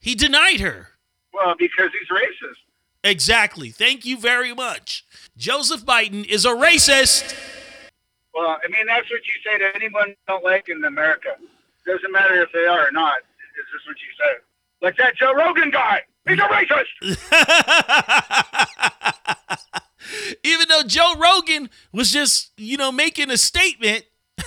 he 0.00 0.14
denied 0.14 0.60
her. 0.60 0.88
Well, 1.34 1.54
because 1.58 1.90
he's 1.98 2.08
racist. 2.08 2.56
Exactly. 3.04 3.70
Thank 3.70 4.04
you 4.06 4.16
very 4.16 4.54
much. 4.54 5.04
Joseph 5.36 5.84
Biden 5.84 6.24
is 6.24 6.44
a 6.44 6.50
racist. 6.50 7.34
Well, 8.34 8.58
I 8.64 8.68
mean, 8.68 8.86
that's 8.86 9.10
what 9.10 9.20
you 9.26 9.34
say 9.44 9.58
to 9.58 9.74
anyone 9.74 10.08
you 10.08 10.14
don't 10.26 10.44
like 10.44 10.68
in 10.68 10.82
America. 10.84 11.36
Doesn't 11.86 12.12
matter 12.12 12.40
if 12.42 12.50
they 12.52 12.66
are 12.66 12.88
or 12.88 12.92
not. 12.92 13.18
Is 13.18 13.66
this 13.72 13.86
what 13.86 13.96
you 14.00 14.08
say. 14.18 14.40
Like 14.80 14.96
that 14.96 15.16
Joe 15.16 15.34
Rogan 15.34 15.70
guy. 15.70 16.02
He's 16.26 16.38
a 16.38 16.42
racist. 16.42 16.86
Even 20.44 20.66
though 20.68 20.82
Joe 20.84 21.14
Rogan 21.18 21.68
was 21.92 22.10
just, 22.12 22.52
you 22.56 22.76
know, 22.76 22.92
making 22.92 23.30
a 23.30 23.36
statement. 23.36 24.04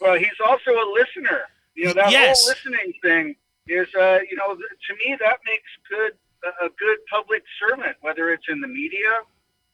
Well, 0.00 0.18
he's 0.18 0.28
also 0.46 0.72
a 0.72 0.86
listener. 0.92 1.42
You 1.74 1.86
know, 1.86 1.92
that 1.94 2.10
Yes. 2.10 2.42
whole 2.42 2.50
listening 2.50 2.92
thing 3.00 3.36
is, 3.66 3.88
uh, 3.94 4.18
you 4.28 4.36
know, 4.36 4.54
to 4.54 4.94
me, 4.96 5.16
that 5.18 5.38
makes 5.46 5.70
good 5.88 6.12
a 6.44 6.66
a 6.66 6.68
good 6.68 6.98
public 7.10 7.42
servant, 7.58 7.96
whether 8.02 8.28
it's 8.30 8.44
in 8.50 8.60
the 8.60 8.68
media 8.68 9.20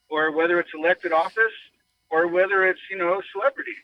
or 0.08 0.30
whether 0.30 0.60
it's 0.60 0.70
elected 0.72 1.10
office 1.12 1.52
or 2.10 2.26
whether 2.26 2.66
it's, 2.66 2.80
you 2.90 2.98
know, 2.98 3.14
a 3.14 3.22
celebrity. 3.32 3.76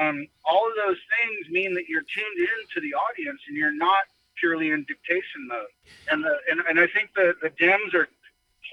Um, 0.00 0.26
all 0.44 0.66
of 0.68 0.74
those 0.76 0.96
things 0.96 1.50
mean 1.50 1.74
that 1.74 1.88
you're 1.88 2.02
tuned 2.02 2.38
in 2.38 2.66
to 2.74 2.80
the 2.80 2.94
audience 2.94 3.40
and 3.48 3.56
you're 3.56 3.74
not 3.74 4.04
purely 4.38 4.70
in 4.70 4.84
dictation 4.88 5.46
mode. 5.46 5.66
And 6.10 6.24
the, 6.24 6.36
and, 6.50 6.60
and 6.68 6.80
I 6.80 6.86
think 6.86 7.10
the, 7.14 7.34
the 7.42 7.50
Dems 7.50 7.94
are 7.94 8.08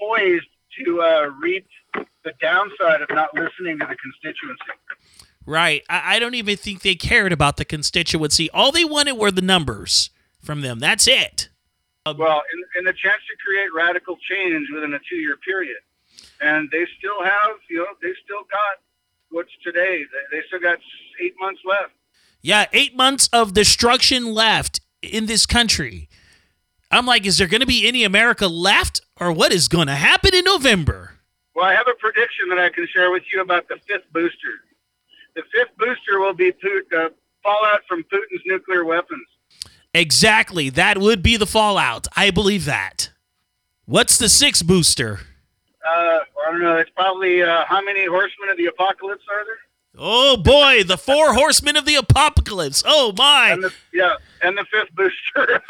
poised 0.00 0.46
to 0.78 1.02
uh, 1.02 1.30
reap 1.40 1.66
the 2.24 2.32
downside 2.40 3.02
of 3.02 3.10
not 3.10 3.34
listening 3.34 3.78
to 3.80 3.86
the 3.86 3.96
constituency. 3.96 4.62
Right. 5.44 5.82
I, 5.90 6.16
I 6.16 6.18
don't 6.18 6.34
even 6.34 6.56
think 6.56 6.82
they 6.82 6.94
cared 6.94 7.32
about 7.32 7.56
the 7.56 7.64
constituency. 7.64 8.48
All 8.50 8.72
they 8.72 8.84
wanted 8.84 9.12
were 9.12 9.30
the 9.30 9.42
numbers 9.42 10.10
from 10.40 10.62
them. 10.62 10.78
That's 10.78 11.06
it. 11.06 11.48
Well, 12.06 12.42
and, 12.52 12.64
and 12.76 12.86
the 12.86 12.94
chance 12.94 13.20
to 13.28 13.36
create 13.44 13.68
radical 13.74 14.16
change 14.16 14.68
within 14.72 14.94
a 14.94 14.98
two-year 15.08 15.36
period, 15.36 15.76
and 16.40 16.70
they 16.72 16.86
still 16.98 17.22
have, 17.22 17.56
you 17.68 17.76
know, 17.76 17.86
they 18.00 18.12
still 18.24 18.42
got 18.50 18.80
what's 19.30 19.50
today. 19.64 20.04
They, 20.30 20.40
still 20.46 20.60
got 20.60 20.78
eight 21.22 21.34
months 21.40 21.60
left. 21.64 21.92
Yeah, 22.42 22.66
eight 22.72 22.96
months 22.96 23.28
of 23.32 23.54
destruction 23.54 24.32
left 24.32 24.80
in 25.02 25.26
this 25.26 25.46
country. 25.46 26.08
I'm 26.90 27.06
like, 27.06 27.26
is 27.26 27.38
there 27.38 27.46
going 27.46 27.60
to 27.60 27.66
be 27.66 27.86
any 27.86 28.02
America 28.04 28.46
left, 28.48 29.02
or 29.18 29.32
what 29.32 29.52
is 29.52 29.68
going 29.68 29.86
to 29.86 29.94
happen 29.94 30.34
in 30.34 30.44
November? 30.44 31.12
Well, 31.54 31.64
I 31.64 31.74
have 31.74 31.86
a 31.88 31.94
prediction 31.98 32.48
that 32.48 32.58
I 32.58 32.68
can 32.70 32.86
share 32.92 33.10
with 33.10 33.22
you 33.32 33.40
about 33.40 33.68
the 33.68 33.76
fifth 33.86 34.12
booster. 34.12 34.64
The 35.36 35.42
fifth 35.52 35.76
booster 35.78 36.18
will 36.18 36.34
be 36.34 36.50
uh, 36.50 37.08
fallout 37.42 37.80
from 37.88 38.02
Putin's 38.04 38.42
nuclear 38.46 38.84
weapons. 38.84 39.26
Exactly. 39.94 40.70
That 40.70 40.98
would 40.98 41.22
be 41.22 41.36
the 41.36 41.46
fallout. 41.46 42.06
I 42.16 42.30
believe 42.30 42.64
that. 42.64 43.10
What's 43.84 44.18
the 44.18 44.28
sixth 44.28 44.66
booster? 44.66 45.20
Uh, 45.86 46.20
I 46.50 46.52
don't 46.52 46.62
know. 46.62 46.78
It's 46.78 46.90
probably 46.90 47.44
uh, 47.44 47.64
how 47.66 47.80
many 47.80 48.06
horsemen 48.06 48.48
of 48.50 48.56
the 48.56 48.66
apocalypse 48.66 49.22
are 49.30 49.44
there? 49.44 49.54
Oh 49.96 50.36
boy, 50.36 50.82
the 50.82 50.98
four 50.98 51.32
horsemen 51.32 51.76
of 51.76 51.84
the 51.84 51.94
apocalypse. 51.94 52.82
Oh 52.84 53.14
my. 53.16 53.50
And 53.52 53.62
the, 53.62 53.72
yeah, 53.92 54.16
and 54.42 54.58
the 54.58 54.64
fifth 54.64 54.92
booster. 54.96 55.62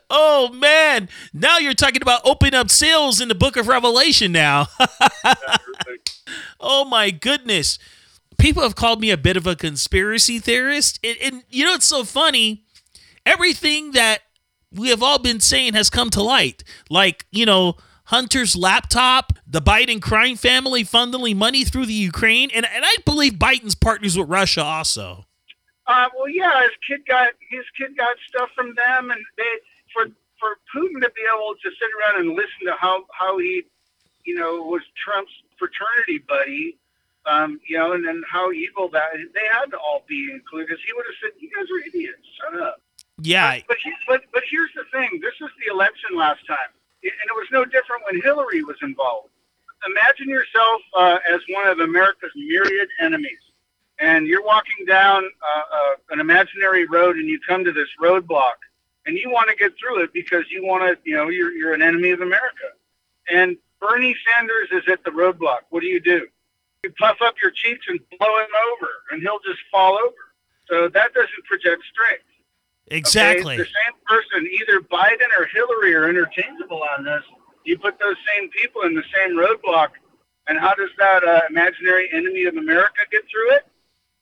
oh 0.10 0.52
man. 0.52 1.08
Now 1.32 1.58
you're 1.58 1.74
talking 1.74 2.02
about 2.02 2.20
opening 2.24 2.54
up 2.54 2.70
seals 2.70 3.20
in 3.20 3.26
the 3.26 3.34
book 3.34 3.56
of 3.56 3.66
Revelation 3.66 4.30
now. 4.30 4.68
oh 6.60 6.84
my 6.84 7.10
goodness. 7.10 7.80
People 8.38 8.62
have 8.62 8.76
called 8.76 9.00
me 9.00 9.10
a 9.10 9.16
bit 9.16 9.36
of 9.36 9.44
a 9.44 9.56
conspiracy 9.56 10.38
theorist. 10.38 11.00
And, 11.02 11.16
and 11.20 11.42
you 11.50 11.64
know, 11.64 11.74
it's 11.74 11.86
so 11.86 12.04
funny. 12.04 12.62
Everything 13.26 13.90
that 13.92 14.20
we 14.72 14.88
have 14.90 15.02
all 15.02 15.18
been 15.18 15.40
saying 15.40 15.74
has 15.74 15.90
come 15.90 16.10
to 16.10 16.22
light. 16.22 16.64
Like, 16.88 17.26
you 17.30 17.46
know, 17.46 17.76
Hunter's 18.04 18.56
laptop, 18.56 19.32
the 19.46 19.62
Biden 19.62 20.02
crime 20.02 20.36
family 20.36 20.84
funneling 20.84 21.36
money 21.36 21.64
through 21.64 21.86
the 21.86 21.92
Ukraine, 21.92 22.50
and, 22.52 22.66
and 22.66 22.84
I 22.84 22.96
believe 23.04 23.34
Biden's 23.34 23.74
partners 23.74 24.18
with 24.18 24.28
Russia 24.28 24.64
also. 24.64 25.26
Uh, 25.86 26.08
well, 26.16 26.28
yeah, 26.28 26.62
his 26.62 26.70
kid 26.86 27.06
got 27.06 27.30
his 27.50 27.64
kid 27.76 27.96
got 27.96 28.16
stuff 28.28 28.50
from 28.54 28.74
them, 28.74 29.10
and 29.10 29.20
they 29.36 29.52
for 29.92 30.06
for 30.38 30.58
Putin 30.74 31.00
to 31.02 31.10
be 31.10 31.22
able 31.34 31.54
to 31.54 31.70
sit 31.70 31.90
around 31.98 32.20
and 32.20 32.30
listen 32.30 32.66
to 32.66 32.74
how 32.78 33.04
how 33.12 33.38
he, 33.38 33.64
you 34.24 34.34
know, 34.34 34.62
was 34.62 34.82
Trump's 35.04 35.32
fraternity 35.58 36.18
buddy, 36.18 36.78
um, 37.26 37.60
you 37.68 37.76
know, 37.76 37.92
and 37.92 38.06
then 38.06 38.22
how 38.30 38.52
evil 38.52 38.88
that 38.90 39.10
they 39.34 39.46
had 39.52 39.70
to 39.70 39.78
all 39.78 40.04
be 40.08 40.30
included. 40.32 40.68
Because 40.68 40.82
he 40.86 40.92
would 40.92 41.06
have 41.06 41.18
said, 41.22 41.30
"You 41.40 41.50
guys 41.50 41.66
are 41.70 41.88
idiots. 41.88 42.26
Shut 42.38 42.60
up." 42.60 42.82
Yeah. 43.22 43.60
But 43.68 43.76
he, 43.82 43.92
but 44.06 44.22
but 44.32 44.42
here's 44.50 44.70
the 44.74 44.84
thing. 44.92 45.20
This 45.22 45.34
was 45.40 45.50
the 45.64 45.72
election 45.72 46.16
last 46.16 46.46
time, 46.46 46.70
and 47.02 47.12
it 47.12 47.34
was 47.34 47.46
no 47.52 47.64
different 47.64 48.02
when 48.10 48.20
Hillary 48.22 48.62
was 48.62 48.76
involved. 48.82 49.28
Imagine 49.86 50.28
yourself 50.28 50.82
uh, 50.94 51.18
as 51.32 51.40
one 51.48 51.66
of 51.66 51.80
America's 51.80 52.32
myriad 52.34 52.88
enemies, 53.00 53.40
and 53.98 54.26
you're 54.26 54.44
walking 54.44 54.84
down 54.86 55.24
uh, 55.24 55.58
uh, 55.58 55.94
an 56.10 56.20
imaginary 56.20 56.86
road, 56.86 57.16
and 57.16 57.28
you 57.28 57.40
come 57.46 57.64
to 57.64 57.72
this 57.72 57.88
roadblock, 58.00 58.60
and 59.06 59.16
you 59.16 59.30
want 59.30 59.48
to 59.48 59.56
get 59.56 59.72
through 59.78 60.02
it 60.02 60.12
because 60.12 60.44
you 60.50 60.64
want 60.64 60.82
to, 60.82 60.98
you 61.08 61.16
know, 61.16 61.28
you're 61.28 61.52
you're 61.52 61.72
an 61.72 61.82
enemy 61.82 62.10
of 62.10 62.20
America, 62.20 62.68
and 63.32 63.56
Bernie 63.80 64.16
Sanders 64.28 64.68
is 64.72 64.82
at 64.92 65.02
the 65.04 65.10
roadblock. 65.10 65.60
What 65.70 65.80
do 65.80 65.86
you 65.86 66.00
do? 66.00 66.26
You 66.84 66.92
puff 66.98 67.18
up 67.22 67.34
your 67.42 67.50
cheeks 67.50 67.86
and 67.88 67.98
blow 68.18 68.38
him 68.38 68.48
over, 68.72 68.88
and 69.10 69.22
he'll 69.22 69.40
just 69.40 69.60
fall 69.70 69.98
over. 69.98 70.16
So 70.68 70.88
that 70.88 71.12
doesn't 71.14 71.44
project 71.44 71.82
strength. 71.90 72.24
Exactly. 72.90 73.54
Okay? 73.54 73.62
The 73.62 73.68
same 73.68 73.96
person, 74.06 74.50
either 74.60 74.80
Biden 74.80 75.30
or 75.38 75.46
Hillary, 75.46 75.94
are 75.94 76.08
interchangeable 76.08 76.82
on 76.96 77.04
this. 77.04 77.22
You 77.64 77.78
put 77.78 77.98
those 77.98 78.16
same 78.34 78.50
people 78.50 78.82
in 78.82 78.94
the 78.94 79.04
same 79.14 79.36
roadblock, 79.36 79.90
and 80.48 80.58
how 80.58 80.74
does 80.74 80.90
that 80.98 81.22
uh, 81.22 81.42
imaginary 81.48 82.08
enemy 82.12 82.44
of 82.44 82.56
America 82.56 83.00
get 83.12 83.22
through 83.30 83.54
it? 83.56 83.66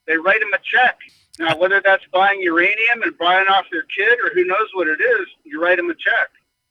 They 0.07 0.17
write 0.17 0.43
him 0.43 0.53
a 0.55 0.59
check. 0.59 0.99
Now, 1.39 1.57
whether 1.57 1.81
that's 1.85 2.03
buying 2.13 2.41
uranium 2.43 3.03
and 3.03 3.17
buying 3.17 3.47
off 3.47 3.67
their 3.71 3.85
kid, 3.85 4.19
or 4.25 4.31
who 4.35 4.45
knows 4.45 4.69
what 4.75 4.89
it 4.89 5.01
is, 5.01 5.27
you 5.45 5.63
write 5.63 5.79
him 5.79 5.89
a 5.89 5.95
check. 5.95 6.29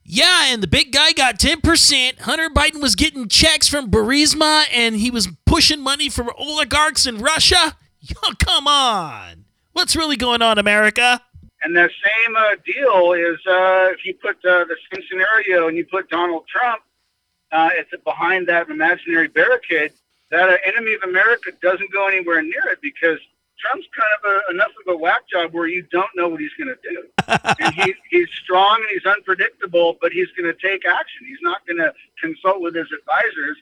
Yeah, 0.10 0.46
and 0.54 0.64
the 0.64 0.68
big 0.68 0.94
guy 0.94 1.12
got 1.12 1.38
10%. 1.38 2.20
Hunter 2.22 2.50
Biden 2.50 2.82
was 2.82 2.96
getting 2.96 3.28
checks 3.28 3.68
from 3.68 3.92
Burisma 3.92 4.64
and 4.74 4.96
he 4.96 5.12
was 5.12 5.28
pushing 5.46 5.82
money 5.82 6.08
from 6.08 6.30
oligarchs 6.38 7.06
in 7.06 7.18
Russia. 7.18 7.78
Oh, 8.24 8.34
come 8.40 8.68
on. 8.68 9.44
What's 9.74 9.98
really 9.98 10.16
going 10.16 10.42
on, 10.42 10.58
America? 10.58 11.22
And 11.64 11.76
the 11.76 11.90
same 11.90 12.36
uh, 12.36 12.56
deal 12.66 13.14
is 13.14 13.40
uh, 13.48 13.90
if 13.92 14.06
you 14.06 14.14
put 14.14 14.38
uh, 14.46 14.66
the 14.66 14.78
same 14.92 15.04
scenario 15.10 15.68
and 15.68 15.78
you 15.78 15.86
put 15.86 16.10
Donald 16.10 16.46
Trump 16.48 16.82
uh, 17.52 17.70
the, 17.92 17.98
behind 18.00 18.48
that 18.48 18.70
imaginary 18.70 19.28
barricade, 19.28 19.92
that 20.30 20.50
uh, 20.50 20.58
enemy 20.66 20.94
of 20.94 21.04
America 21.04 21.52
doesn't 21.62 21.92
go 21.92 22.08
anywhere 22.08 22.42
near 22.42 22.68
it 22.72 22.80
because 22.82 23.20
Trump's 23.60 23.88
kind 23.96 24.10
of 24.20 24.26
a, 24.32 24.42
enough 24.54 24.72
of 24.86 24.94
a 24.94 24.98
whack 24.98 25.28
job 25.32 25.54
where 25.54 25.68
you 25.68 25.84
don't 25.92 26.10
know 26.16 26.28
what 26.28 26.40
he's 26.40 26.54
going 26.60 26.68
to 26.68 26.78
do. 26.84 27.04
and 27.60 27.74
he, 27.74 27.96
he's 28.12 28.30
strong 28.44 28.78
and 28.82 28.90
he's 28.94 29.06
unpredictable, 29.06 29.98
but 30.00 30.12
he's 30.12 30.28
going 30.38 30.54
to 30.54 30.62
take 30.62 30.86
action. 30.86 31.26
He's 31.26 31.42
not 31.42 31.66
going 31.66 31.78
to 31.78 31.92
consult 32.22 32.62
with 32.62 32.76
his 32.76 32.88
advisors. 32.92 33.58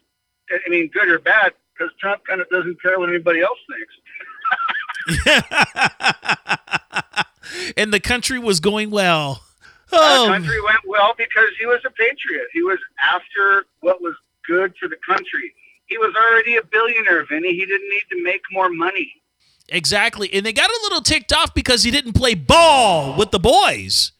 I 0.51 0.67
mean, 0.69 0.89
good 0.89 1.07
or 1.09 1.19
bad, 1.19 1.53
because 1.73 1.93
Trump 1.99 2.25
kind 2.25 2.41
of 2.41 2.49
doesn't 2.49 2.81
care 2.81 2.99
what 2.99 3.07
anybody 3.09 3.41
else 3.41 3.59
thinks. 3.69 3.93
and 7.77 7.93
the 7.93 7.99
country 7.99 8.39
was 8.39 8.59
going 8.59 8.89
well. 8.91 9.41
The 9.91 9.97
Oh, 9.99 10.25
country 10.27 10.61
went 10.61 10.79
well 10.87 11.13
because 11.17 11.49
he 11.59 11.65
was 11.65 11.79
a 11.85 11.91
patriot. 11.91 12.47
He 12.53 12.63
was 12.63 12.79
after 13.03 13.65
what 13.81 14.01
was 14.01 14.15
good 14.47 14.73
for 14.79 14.87
the 14.89 14.97
country. 15.07 15.53
He 15.85 15.97
was 15.97 16.13
already 16.15 16.57
a 16.57 16.63
billionaire, 16.63 17.23
Vinny. 17.25 17.53
He 17.53 17.65
didn't 17.65 17.87
need 17.89 18.03
to 18.17 18.23
make 18.23 18.41
more 18.51 18.69
money. 18.69 19.11
exactly. 19.69 20.31
And 20.33 20.45
they 20.45 20.53
got 20.53 20.69
a 20.69 20.79
little 20.83 21.01
ticked 21.01 21.31
off 21.33 21.53
because 21.53 21.83
he 21.83 21.91
didn't 21.91 22.13
play 22.13 22.33
ball 22.35 23.15
with 23.17 23.31
the 23.31 23.39
boys. 23.39 24.11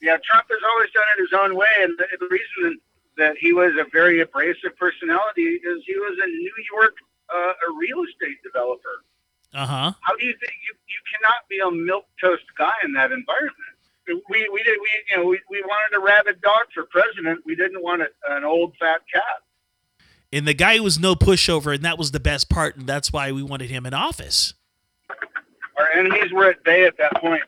Yeah, 0.00 0.16
Trump 0.22 0.46
has 0.50 0.60
always 0.72 0.90
done 0.92 1.04
it 1.16 1.20
his 1.22 1.32
own 1.32 1.54
way, 1.56 1.66
and 1.80 1.96
the, 1.98 2.06
the 2.20 2.28
reason 2.30 2.78
that 3.16 3.36
he 3.38 3.52
was 3.54 3.72
a 3.80 3.84
very 3.90 4.20
abrasive 4.20 4.76
personality 4.78 5.42
is 5.64 5.82
he 5.86 5.94
was 5.96 6.18
a 6.22 6.26
New 6.26 6.52
York 6.74 6.92
uh, 7.34 7.52
a 7.68 7.72
real 7.78 8.02
estate 8.04 8.36
developer. 8.44 9.02
Uh 9.54 9.66
huh. 9.66 9.92
How 10.00 10.16
do 10.16 10.26
you 10.26 10.32
think 10.32 10.52
you, 10.68 10.74
you 10.88 10.98
cannot 11.14 11.48
be 11.48 11.60
a 11.60 11.70
milk 11.70 12.06
toast 12.20 12.42
guy 12.58 12.72
in 12.82 12.92
that 12.94 13.12
environment? 13.12 13.54
We 14.06 14.20
we 14.28 14.62
did 14.62 14.78
we 14.80 14.88
you 15.10 15.16
know 15.16 15.24
we, 15.26 15.40
we 15.48 15.62
wanted 15.62 15.96
a 15.96 16.00
rabid 16.00 16.42
dog 16.42 16.64
for 16.74 16.82
president. 16.84 17.40
We 17.46 17.54
didn't 17.54 17.82
want 17.82 18.02
a, 18.02 18.08
an 18.30 18.44
old 18.44 18.74
fat 18.78 19.02
cat. 19.12 19.42
And 20.32 20.48
the 20.48 20.54
guy 20.54 20.80
was 20.80 20.98
no 20.98 21.14
pushover, 21.14 21.72
and 21.72 21.84
that 21.84 21.96
was 21.96 22.10
the 22.10 22.18
best 22.18 22.50
part, 22.50 22.76
and 22.76 22.88
that's 22.88 23.12
why 23.12 23.30
we 23.30 23.44
wanted 23.44 23.70
him 23.70 23.86
in 23.86 23.94
office. 23.94 24.54
Our 25.78 25.88
enemies 25.94 26.32
were 26.32 26.50
at 26.50 26.64
bay 26.64 26.84
at 26.84 26.96
that 26.98 27.14
point. 27.20 27.44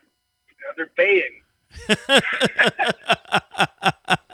They're 0.77 0.89
baying. 0.95 1.41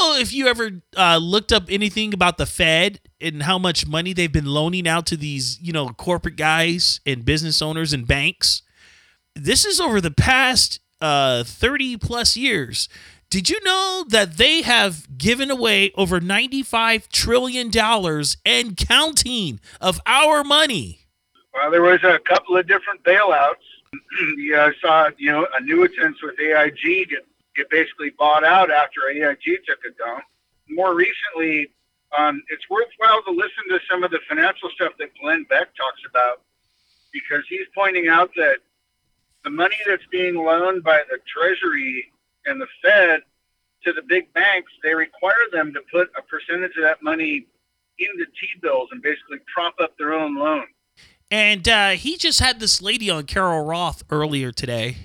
Know 0.00 0.16
if 0.18 0.32
you 0.32 0.46
ever 0.46 0.82
uh, 0.96 1.16
looked 1.16 1.52
up 1.52 1.64
anything 1.68 2.14
about 2.14 2.38
the 2.38 2.46
Fed 2.46 3.00
and 3.20 3.42
how 3.42 3.58
much 3.58 3.86
money 3.86 4.12
they've 4.12 4.32
been 4.32 4.46
loaning 4.46 4.86
out 4.86 5.06
to 5.06 5.16
these, 5.16 5.58
you 5.60 5.72
know, 5.72 5.88
corporate 5.88 6.36
guys 6.36 7.00
and 7.04 7.24
business 7.24 7.60
owners 7.62 7.92
and 7.92 8.06
banks. 8.06 8.62
This 9.34 9.64
is 9.64 9.80
over 9.80 10.00
the 10.00 10.10
past 10.10 10.80
uh, 11.00 11.44
30 11.44 11.96
plus 11.96 12.36
years. 12.36 12.88
Did 13.30 13.50
you 13.50 13.62
know 13.62 14.04
that 14.08 14.36
they 14.38 14.62
have 14.62 15.18
given 15.18 15.50
away 15.50 15.92
over 15.94 16.18
$95 16.18 17.08
trillion 17.08 17.70
and 18.46 18.76
counting 18.76 19.60
of 19.80 20.00
our 20.06 20.42
money? 20.42 21.00
Well, 21.52 21.70
there 21.70 21.82
was 21.82 22.02
a 22.04 22.18
couple 22.20 22.56
of 22.56 22.66
different 22.66 23.02
bailouts. 23.04 23.54
yeah, 24.38 24.70
I 24.70 24.72
saw, 24.80 25.10
you 25.18 25.30
know, 25.30 25.46
annuitants 25.60 26.22
with 26.22 26.38
AIG 26.40 27.10
get, 27.10 27.26
get 27.58 27.70
basically 27.70 28.10
bought 28.10 28.44
out 28.44 28.70
after 28.70 29.10
AIG 29.10 29.42
took 29.66 29.78
it 29.84 29.98
down. 29.98 30.22
More 30.70 30.94
recently, 30.94 31.70
um, 32.16 32.42
it's 32.48 32.64
worthwhile 32.70 33.22
to 33.24 33.32
listen 33.32 33.64
to 33.68 33.80
some 33.90 34.04
of 34.04 34.10
the 34.10 34.20
financial 34.28 34.70
stuff 34.70 34.92
that 34.98 35.10
Glenn 35.20 35.44
Beck 35.50 35.68
talks 35.76 36.00
about 36.08 36.42
because 37.12 37.44
he's 37.48 37.66
pointing 37.74 38.08
out 38.08 38.30
that 38.36 38.58
the 39.44 39.50
money 39.50 39.76
that's 39.86 40.06
being 40.10 40.34
loaned 40.34 40.82
by 40.82 41.02
the 41.10 41.18
Treasury 41.26 42.12
and 42.46 42.60
the 42.60 42.66
Fed 42.82 43.20
to 43.84 43.92
the 43.92 44.02
big 44.02 44.32
banks, 44.32 44.72
they 44.82 44.94
require 44.94 45.34
them 45.52 45.72
to 45.72 45.80
put 45.92 46.10
a 46.16 46.22
percentage 46.22 46.76
of 46.76 46.82
that 46.82 47.02
money 47.02 47.46
into 47.98 48.24
T-bills 48.40 48.88
and 48.92 49.02
basically 49.02 49.38
prop 49.52 49.74
up 49.80 49.96
their 49.98 50.12
own 50.12 50.36
loan. 50.36 50.64
And 51.30 51.68
uh, 51.68 51.90
he 51.90 52.16
just 52.16 52.40
had 52.40 52.58
this 52.58 52.80
lady 52.80 53.10
on 53.10 53.24
Carol 53.24 53.64
Roth 53.64 54.02
earlier 54.10 54.50
today, 54.50 54.96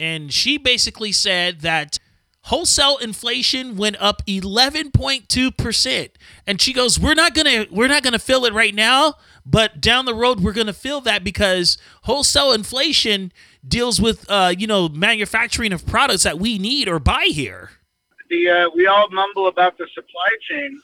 and 0.00 0.32
she 0.32 0.58
basically 0.58 1.12
said 1.12 1.60
that 1.60 1.98
wholesale 2.42 2.96
inflation 2.98 3.76
went 3.76 3.96
up 4.00 4.24
11.2 4.26 5.56
percent. 5.56 6.12
And 6.46 6.60
she 6.60 6.72
goes, 6.72 6.98
"We're 6.98 7.14
not 7.14 7.34
gonna 7.34 7.66
we're 7.70 7.88
not 7.88 8.02
gonna 8.02 8.18
feel 8.18 8.44
it 8.44 8.52
right 8.52 8.74
now, 8.74 9.14
but 9.44 9.80
down 9.80 10.04
the 10.04 10.14
road 10.14 10.40
we're 10.40 10.52
gonna 10.52 10.72
feel 10.72 11.00
that 11.02 11.24
because 11.24 11.78
wholesale 12.02 12.52
inflation 12.52 13.32
deals 13.66 14.00
with 14.00 14.24
uh, 14.30 14.54
you 14.56 14.66
know 14.66 14.88
manufacturing 14.88 15.72
of 15.72 15.86
products 15.86 16.22
that 16.22 16.38
we 16.38 16.58
need 16.58 16.88
or 16.88 16.98
buy 16.98 17.26
here." 17.30 17.70
the 18.28 18.48
uh, 18.48 18.70
we 18.74 18.86
all 18.86 19.08
mumble 19.10 19.48
about 19.48 19.78
the 19.78 19.86
supply 19.94 20.28
chain, 20.48 20.80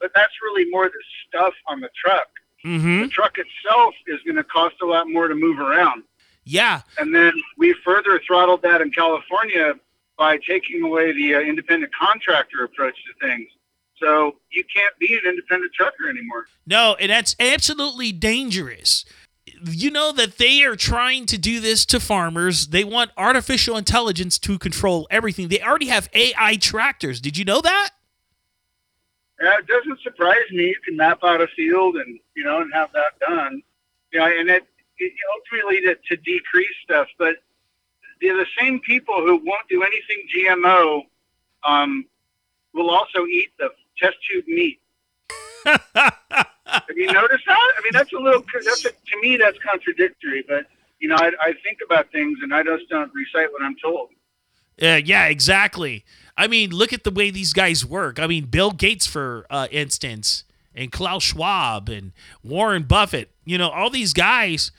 but 0.00 0.10
that's 0.14 0.32
really 0.42 0.70
more 0.70 0.88
the 0.88 1.02
stuff 1.28 1.54
on 1.68 1.80
the 1.80 1.90
truck. 1.94 2.28
Mm-hmm. 2.64 3.02
The 3.02 3.08
truck 3.08 3.36
itself 3.38 3.94
is 4.06 4.20
going 4.24 4.36
to 4.36 4.44
cost 4.44 4.76
a 4.82 4.86
lot 4.86 5.08
more 5.08 5.28
to 5.28 5.34
move 5.34 5.58
around, 5.58 6.02
Yeah, 6.44 6.82
and 6.98 7.14
then 7.14 7.32
we 7.56 7.74
further 7.84 8.20
throttled 8.26 8.62
that 8.62 8.80
in 8.80 8.90
California 8.90 9.74
by 10.18 10.38
taking 10.38 10.82
away 10.82 11.12
the 11.12 11.34
uh, 11.34 11.40
independent 11.40 11.92
contractor 11.94 12.64
approach 12.64 12.94
to 12.94 13.26
things. 13.26 13.48
So 13.98 14.36
you 14.50 14.64
can't 14.74 14.96
be 14.98 15.14
an 15.14 15.28
independent 15.28 15.72
trucker 15.72 16.08
anymore. 16.08 16.46
No, 16.66 16.96
and 17.00 17.10
that's 17.10 17.34
absolutely 17.40 18.12
dangerous. 18.12 19.04
you 19.64 19.90
know 19.90 20.12
that 20.12 20.38
they 20.38 20.62
are 20.64 20.76
trying 20.76 21.26
to 21.26 21.38
do 21.38 21.60
this 21.60 21.86
to 21.86 22.00
farmers. 22.00 22.68
They 22.68 22.84
want 22.84 23.12
artificial 23.16 23.76
intelligence 23.76 24.38
to 24.40 24.58
control 24.58 25.06
everything. 25.10 25.48
They 25.48 25.62
already 25.62 25.86
have 25.86 26.08
AI 26.12 26.56
tractors. 26.56 27.20
Did 27.20 27.38
you 27.38 27.44
know 27.44 27.60
that? 27.60 27.90
Yeah, 29.42 29.58
it 29.58 29.66
doesn't 29.66 30.00
surprise 30.00 30.50
me. 30.50 30.64
You 30.68 30.76
can 30.84 30.96
map 30.96 31.18
out 31.24 31.40
a 31.40 31.46
field 31.48 31.96
and 31.96 32.18
you 32.36 32.44
know 32.44 32.60
and 32.60 32.72
have 32.72 32.90
that 32.92 33.18
done. 33.20 33.62
Yeah, 34.12 34.26
and 34.26 34.48
it, 34.48 34.62
it 34.62 34.68
ultimately 35.36 35.80
to, 35.82 35.96
to 36.08 36.16
decrease 36.22 36.74
stuff. 36.82 37.08
But 37.18 37.36
they're 38.20 38.36
the 38.36 38.46
same 38.58 38.80
people 38.80 39.16
who 39.16 39.36
won't 39.36 39.68
do 39.68 39.82
anything 39.82 40.26
GMO. 40.34 41.02
Um, 41.64 42.06
will 42.74 42.90
also 42.90 43.24
eat 43.26 43.50
the 43.58 43.70
test 43.96 44.16
tube 44.30 44.46
meat. 44.46 44.80
Have 45.64 46.96
you 46.96 47.10
noticed 47.12 47.44
that? 47.46 47.72
I 47.78 47.80
mean, 47.82 47.92
that's 47.92 48.12
a 48.12 48.18
little. 48.18 48.44
That's 48.52 48.84
a, 48.84 48.90
to 48.90 49.20
me, 49.22 49.36
that's 49.36 49.56
contradictory. 49.58 50.44
But 50.46 50.66
you 50.98 51.08
know, 51.08 51.16
I, 51.16 51.30
I 51.40 51.52
think 51.62 51.78
about 51.84 52.10
things 52.12 52.38
and 52.42 52.54
I 52.54 52.62
just 52.62 52.88
don't 52.88 53.10
recite 53.14 53.52
what 53.52 53.62
I'm 53.62 53.76
told. 53.82 54.10
Uh, 54.80 55.00
yeah, 55.04 55.26
exactly. 55.26 56.04
I 56.36 56.48
mean, 56.48 56.70
look 56.70 56.92
at 56.92 57.04
the 57.04 57.10
way 57.10 57.30
these 57.30 57.52
guys 57.52 57.86
work. 57.86 58.18
I 58.18 58.26
mean, 58.26 58.46
Bill 58.46 58.72
Gates, 58.72 59.06
for 59.06 59.46
uh, 59.48 59.68
instance, 59.70 60.44
and 60.74 60.90
Klaus 60.92 61.22
Schwab 61.22 61.88
and 61.88 62.12
Warren 62.42 62.84
Buffett. 62.84 63.30
You 63.44 63.58
know, 63.58 63.68
all 63.68 63.90
these 63.90 64.12
guys, 64.12 64.72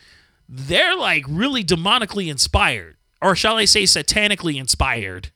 they're 0.47 0.95
like 0.95 1.25
really 1.27 1.63
demonically 1.63 2.29
inspired, 2.29 2.97
or 3.21 3.36
shall 3.36 3.58
I 3.58 3.65
say, 3.65 3.84
satanically 3.84 4.60
inspired. 4.60 5.31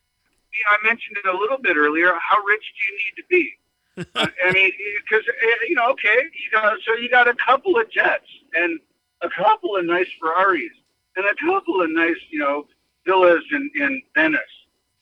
Yeah, 0.51 0.77
I 0.81 0.87
mentioned 0.87 1.17
it 1.23 1.27
a 1.27 1.37
little 1.37 1.57
bit 1.57 1.77
earlier. 1.77 2.07
How 2.07 2.43
rich 2.43 2.63
do 2.75 2.93
you 2.93 2.99
need 2.99 3.21
to 3.21 3.27
be? 3.29 3.53
uh, 4.15 4.27
I 4.45 4.51
mean, 4.53 4.71
because 5.03 5.25
you 5.67 5.75
know, 5.75 5.89
okay, 5.91 6.15
you 6.15 6.51
got 6.51 6.77
so 6.85 6.93
you 6.93 7.09
got 7.09 7.27
a 7.27 7.35
couple 7.35 7.79
of 7.79 7.89
jets 7.91 8.27
and 8.53 8.79
a 9.21 9.29
couple 9.29 9.75
of 9.75 9.85
nice 9.85 10.07
Ferraris 10.19 10.71
and 11.15 11.25
a 11.25 11.35
couple 11.45 11.81
of 11.81 11.89
nice, 11.91 12.15
you 12.29 12.39
know, 12.39 12.65
villas 13.05 13.43
in, 13.51 13.69
in 13.79 14.01
Venice 14.15 14.39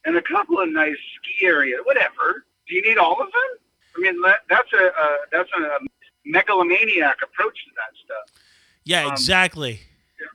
and 0.06 0.18
a 0.18 0.22
couple 0.22 0.60
of 0.60 0.70
nice 0.70 0.98
ski 1.16 1.46
areas, 1.46 1.80
whatever. 1.84 2.46
Do 2.68 2.76
you 2.76 2.82
need 2.82 2.98
all 2.98 3.22
of 3.22 3.28
them? 3.28 3.67
I 3.98 4.02
mean, 4.02 4.22
that's 4.50 4.72
a 4.74 4.86
uh, 4.86 5.18
that's 5.32 5.50
a 5.60 5.80
megalomaniac 6.26 7.18
approach 7.24 7.56
to 7.66 7.72
that 7.76 7.94
stuff. 8.06 8.42
Yeah, 8.84 9.06
Um, 9.06 9.14
exactly. 9.14 9.82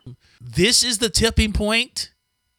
yeah. 0.07 0.13
This 0.41 0.83
is 0.83 0.99
the 0.99 1.09
tipping 1.09 1.53
point, 1.53 2.13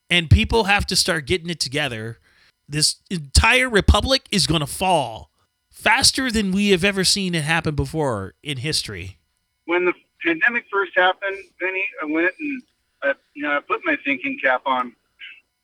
and 0.10 0.30
people 0.30 0.66
have 0.66 0.86
to 0.88 0.96
start 0.96 1.26
getting 1.28 1.50
it 1.50 1.60
together. 1.60 2.20
This 2.68 2.96
entire 3.10 3.70
republic 3.70 4.24
is 4.32 4.48
going 4.48 4.62
to 4.62 4.68
fall 4.68 5.30
faster 5.70 6.32
than 6.32 6.52
we 6.52 6.70
have 6.70 6.84
ever 6.84 7.04
seen 7.04 7.36
it 7.36 7.44
happen 7.44 7.76
before 7.76 8.36
in 8.42 8.58
history. 8.58 9.18
When 9.66 9.86
the 9.86 9.94
pandemic 10.26 10.66
first 10.72 10.94
happened, 10.96 11.38
Benny, 11.60 11.84
I 12.02 12.06
went 12.06 12.34
and 12.39 12.63
uh, 13.04 13.13
you 13.34 13.44
know 13.44 13.58
I 13.58 13.60
put 13.60 13.82
my 13.84 13.98
thinking 14.06 14.39
cap 14.42 14.62
on, 14.66 14.96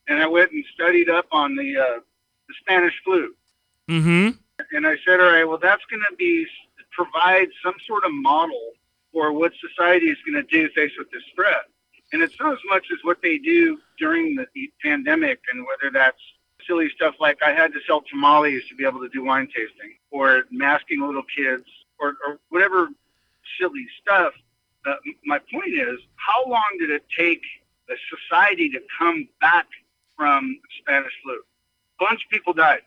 and 0.07 0.19
I 0.21 0.27
went 0.27 0.51
and 0.51 0.63
studied 0.73 1.09
up 1.09 1.27
on 1.31 1.55
the 1.55 1.77
uh, 1.77 1.99
the 2.47 2.53
Spanish 2.59 2.93
flu. 3.03 3.33
Mm-hmm. 3.89 4.37
And 4.71 4.85
I 4.87 4.95
said, 5.05 5.19
all 5.19 5.31
right, 5.31 5.43
well, 5.43 5.57
that's 5.57 5.83
going 5.89 6.03
to 6.09 6.15
be 6.15 6.45
provide 6.91 7.47
some 7.63 7.75
sort 7.87 8.03
of 8.03 8.11
model 8.13 8.71
for 9.13 9.31
what 9.31 9.51
society 9.59 10.07
is 10.07 10.17
going 10.25 10.43
to 10.43 10.49
do 10.49 10.69
faced 10.75 10.95
with 10.97 11.09
this 11.11 11.23
threat. 11.35 11.65
And 12.11 12.21
it's 12.21 12.35
not 12.39 12.53
as 12.53 12.59
much 12.69 12.87
as 12.91 12.99
what 13.03 13.21
they 13.21 13.37
do 13.37 13.77
during 13.97 14.35
the, 14.35 14.45
pandemic, 14.83 15.39
and 15.53 15.65
whether 15.65 15.91
that's 15.91 16.19
silly 16.65 16.89
stuff 16.95 17.15
like 17.19 17.37
I 17.45 17.53
had 17.53 17.71
to 17.73 17.79
sell 17.85 18.01
tamales 18.01 18.63
to 18.69 18.75
be 18.75 18.85
able 18.85 18.99
to 19.01 19.09
do 19.09 19.23
wine 19.23 19.47
tasting, 19.47 19.95
or 20.11 20.43
masking 20.51 21.01
little 21.01 21.23
kids, 21.23 21.65
or, 21.99 22.15
or 22.25 22.39
whatever 22.49 22.89
silly 23.59 23.85
stuff. 24.01 24.33
Uh, 24.85 24.95
my 25.25 25.39
point 25.51 25.73
is, 25.73 25.99
how 26.15 26.49
long 26.49 26.77
did 26.79 26.89
it 26.89 27.03
take 27.17 27.41
the 27.87 27.95
society 28.09 28.69
to 28.69 28.79
come 28.97 29.27
back 29.41 29.67
from 30.17 30.59
Spanish 30.79 31.13
flu? 31.23 31.33
A 31.33 32.05
bunch 32.05 32.23
of 32.23 32.29
people 32.31 32.53
died, 32.53 32.81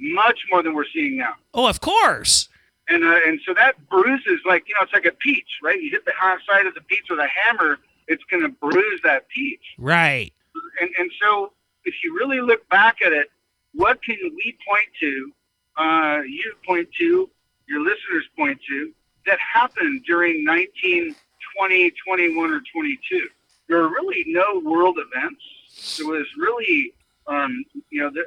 much 0.00 0.40
more 0.50 0.62
than 0.62 0.74
we're 0.74 0.84
seeing 0.92 1.16
now 1.16 1.34
Oh, 1.54 1.66
of 1.68 1.80
course. 1.80 2.48
and 2.88 3.04
uh, 3.04 3.18
and 3.26 3.40
so 3.46 3.54
that 3.54 3.74
bruises 3.88 4.40
like 4.44 4.64
you 4.68 4.74
know 4.74 4.82
it's 4.82 4.92
like 4.92 5.06
a 5.06 5.12
peach, 5.12 5.58
right? 5.62 5.80
You 5.80 5.90
hit 5.90 6.04
the 6.04 6.12
high 6.16 6.36
side 6.50 6.66
of 6.66 6.74
the 6.74 6.80
peach 6.82 7.04
with 7.10 7.18
a 7.20 7.28
hammer, 7.28 7.78
it's 8.08 8.22
going 8.30 8.42
to 8.42 8.48
bruise 8.50 9.00
that 9.04 9.28
peach. 9.28 9.62
Right. 9.78 10.32
And 10.80 10.90
and 10.98 11.10
so 11.22 11.52
if 11.84 11.94
you 12.02 12.14
really 12.16 12.40
look 12.40 12.68
back 12.68 12.96
at 13.04 13.12
it, 13.12 13.28
what 13.74 14.02
can 14.02 14.16
we 14.22 14.56
point 14.68 14.88
to? 15.00 15.32
Uh, 15.76 16.20
you 16.26 16.54
point 16.66 16.88
to, 16.98 17.28
your 17.68 17.80
listeners 17.80 18.24
point 18.36 18.58
to 18.68 18.92
that 19.26 19.38
happened 19.40 20.04
during 20.06 20.44
19, 20.44 21.14
20, 21.58 21.92
21, 22.06 22.50
or 22.52 22.60
22. 22.72 23.28
There 23.68 23.78
were 23.78 23.88
really 23.88 24.22
no 24.28 24.60
world 24.64 24.98
events. 24.98 25.42
There 25.98 26.06
was 26.06 26.26
really, 26.38 26.92
um, 27.26 27.64
you 27.90 28.00
know, 28.00 28.08
uh, 28.08 28.22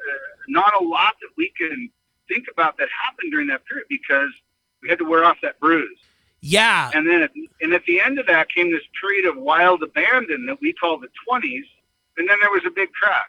not 0.48 0.74
a 0.80 0.84
lot 0.84 1.16
that 1.22 1.30
we 1.38 1.52
can 1.58 1.90
think 2.28 2.46
about 2.52 2.78
that 2.78 2.88
happened 3.04 3.32
during 3.32 3.48
that 3.48 3.66
period 3.66 3.88
because 3.90 4.32
we 4.82 4.90
had 4.90 5.00
to 5.00 5.06
wear 5.06 5.24
off 5.24 5.38
that 5.42 5.60
bruise. 5.60 6.00
Yeah. 6.42 6.92
And 6.94 7.08
then, 7.08 7.24
at, 7.24 7.32
and 7.62 7.74
at 7.74 7.84
the 7.86 8.00
end 8.00 8.20
of 8.20 8.28
that 8.28 8.50
came 8.50 8.72
this 8.72 8.84
period 9.02 9.26
of 9.26 9.38
wild 9.38 9.84
abandon 9.84 10.46
that 10.46 10.60
we 10.62 10.74
call 10.74 11.00
the 11.00 11.10
20s. 11.30 11.64
And 12.18 12.28
then 12.30 12.38
there 12.40 12.52
was 12.52 12.64
a 12.66 12.72
big 12.72 12.92
crash. 12.94 13.26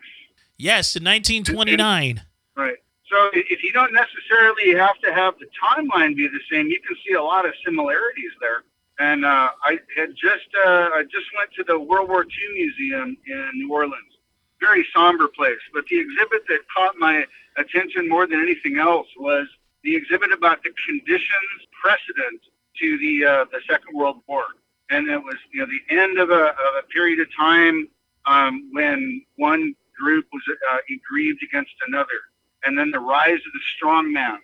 Yes, 0.57 0.96
in 0.96 1.04
1929. 1.04 2.22
Right. 2.57 2.76
So 3.11 3.31
if 3.33 3.62
you 3.62 3.72
don't 3.72 3.94
necessarily 3.94 4.74
have 4.74 4.98
to 5.00 5.14
have 5.14 5.35
the 5.38 5.46
timeline 5.57 6.16
be 6.16 6.28
the 6.28 6.40
same, 6.50 6.68
you 6.68 6.81
can 6.81 6.96
see 7.07 7.14
a 7.14 7.22
lot 7.22 7.46
of 7.46 7.54
similarities 7.64 8.33
there. 8.40 8.64
And 8.98 9.24
uh, 9.24 9.50
I 9.62 9.78
had 9.96 10.11
just 10.11 10.48
uh, 10.66 10.90
I 10.92 11.04
just 11.04 11.26
went 11.37 11.52
to 11.57 11.64
the 11.64 11.78
World 11.78 12.09
War 12.09 12.24
II 12.24 12.52
Museum 12.52 13.16
in 13.26 13.50
New 13.54 13.72
Orleans. 13.72 14.17
Very 14.60 14.86
somber 14.94 15.28
place, 15.28 15.60
but 15.72 15.86
the 15.86 15.98
exhibit 15.98 16.42
that 16.48 16.60
caught 16.76 16.96
my 16.98 17.24
attention 17.56 18.08
more 18.08 18.26
than 18.26 18.40
anything 18.40 18.78
else 18.78 19.06
was 19.16 19.46
the 19.84 19.94
exhibit 19.94 20.32
about 20.32 20.62
the 20.62 20.70
conditions 20.86 21.60
precedent 21.80 22.40
to 22.80 22.98
the 22.98 23.24
uh, 23.24 23.44
the 23.52 23.60
Second 23.68 23.96
World 23.96 24.18
War, 24.26 24.44
and 24.90 25.08
it 25.08 25.22
was 25.22 25.36
you 25.52 25.60
know 25.60 25.66
the 25.66 25.94
end 25.96 26.18
of 26.18 26.30
a, 26.30 26.44
of 26.48 26.72
a 26.80 26.82
period 26.92 27.20
of 27.20 27.28
time 27.36 27.88
um, 28.26 28.70
when 28.72 29.22
one 29.36 29.74
group 29.98 30.26
was 30.32 30.42
uh, 30.48 30.76
aggrieved 30.90 31.42
against 31.42 31.72
another, 31.86 32.20
and 32.64 32.78
then 32.78 32.90
the 32.90 33.00
rise 33.00 33.38
of 33.46 33.52
the 33.52 33.60
strong 33.76 34.12
man, 34.12 34.38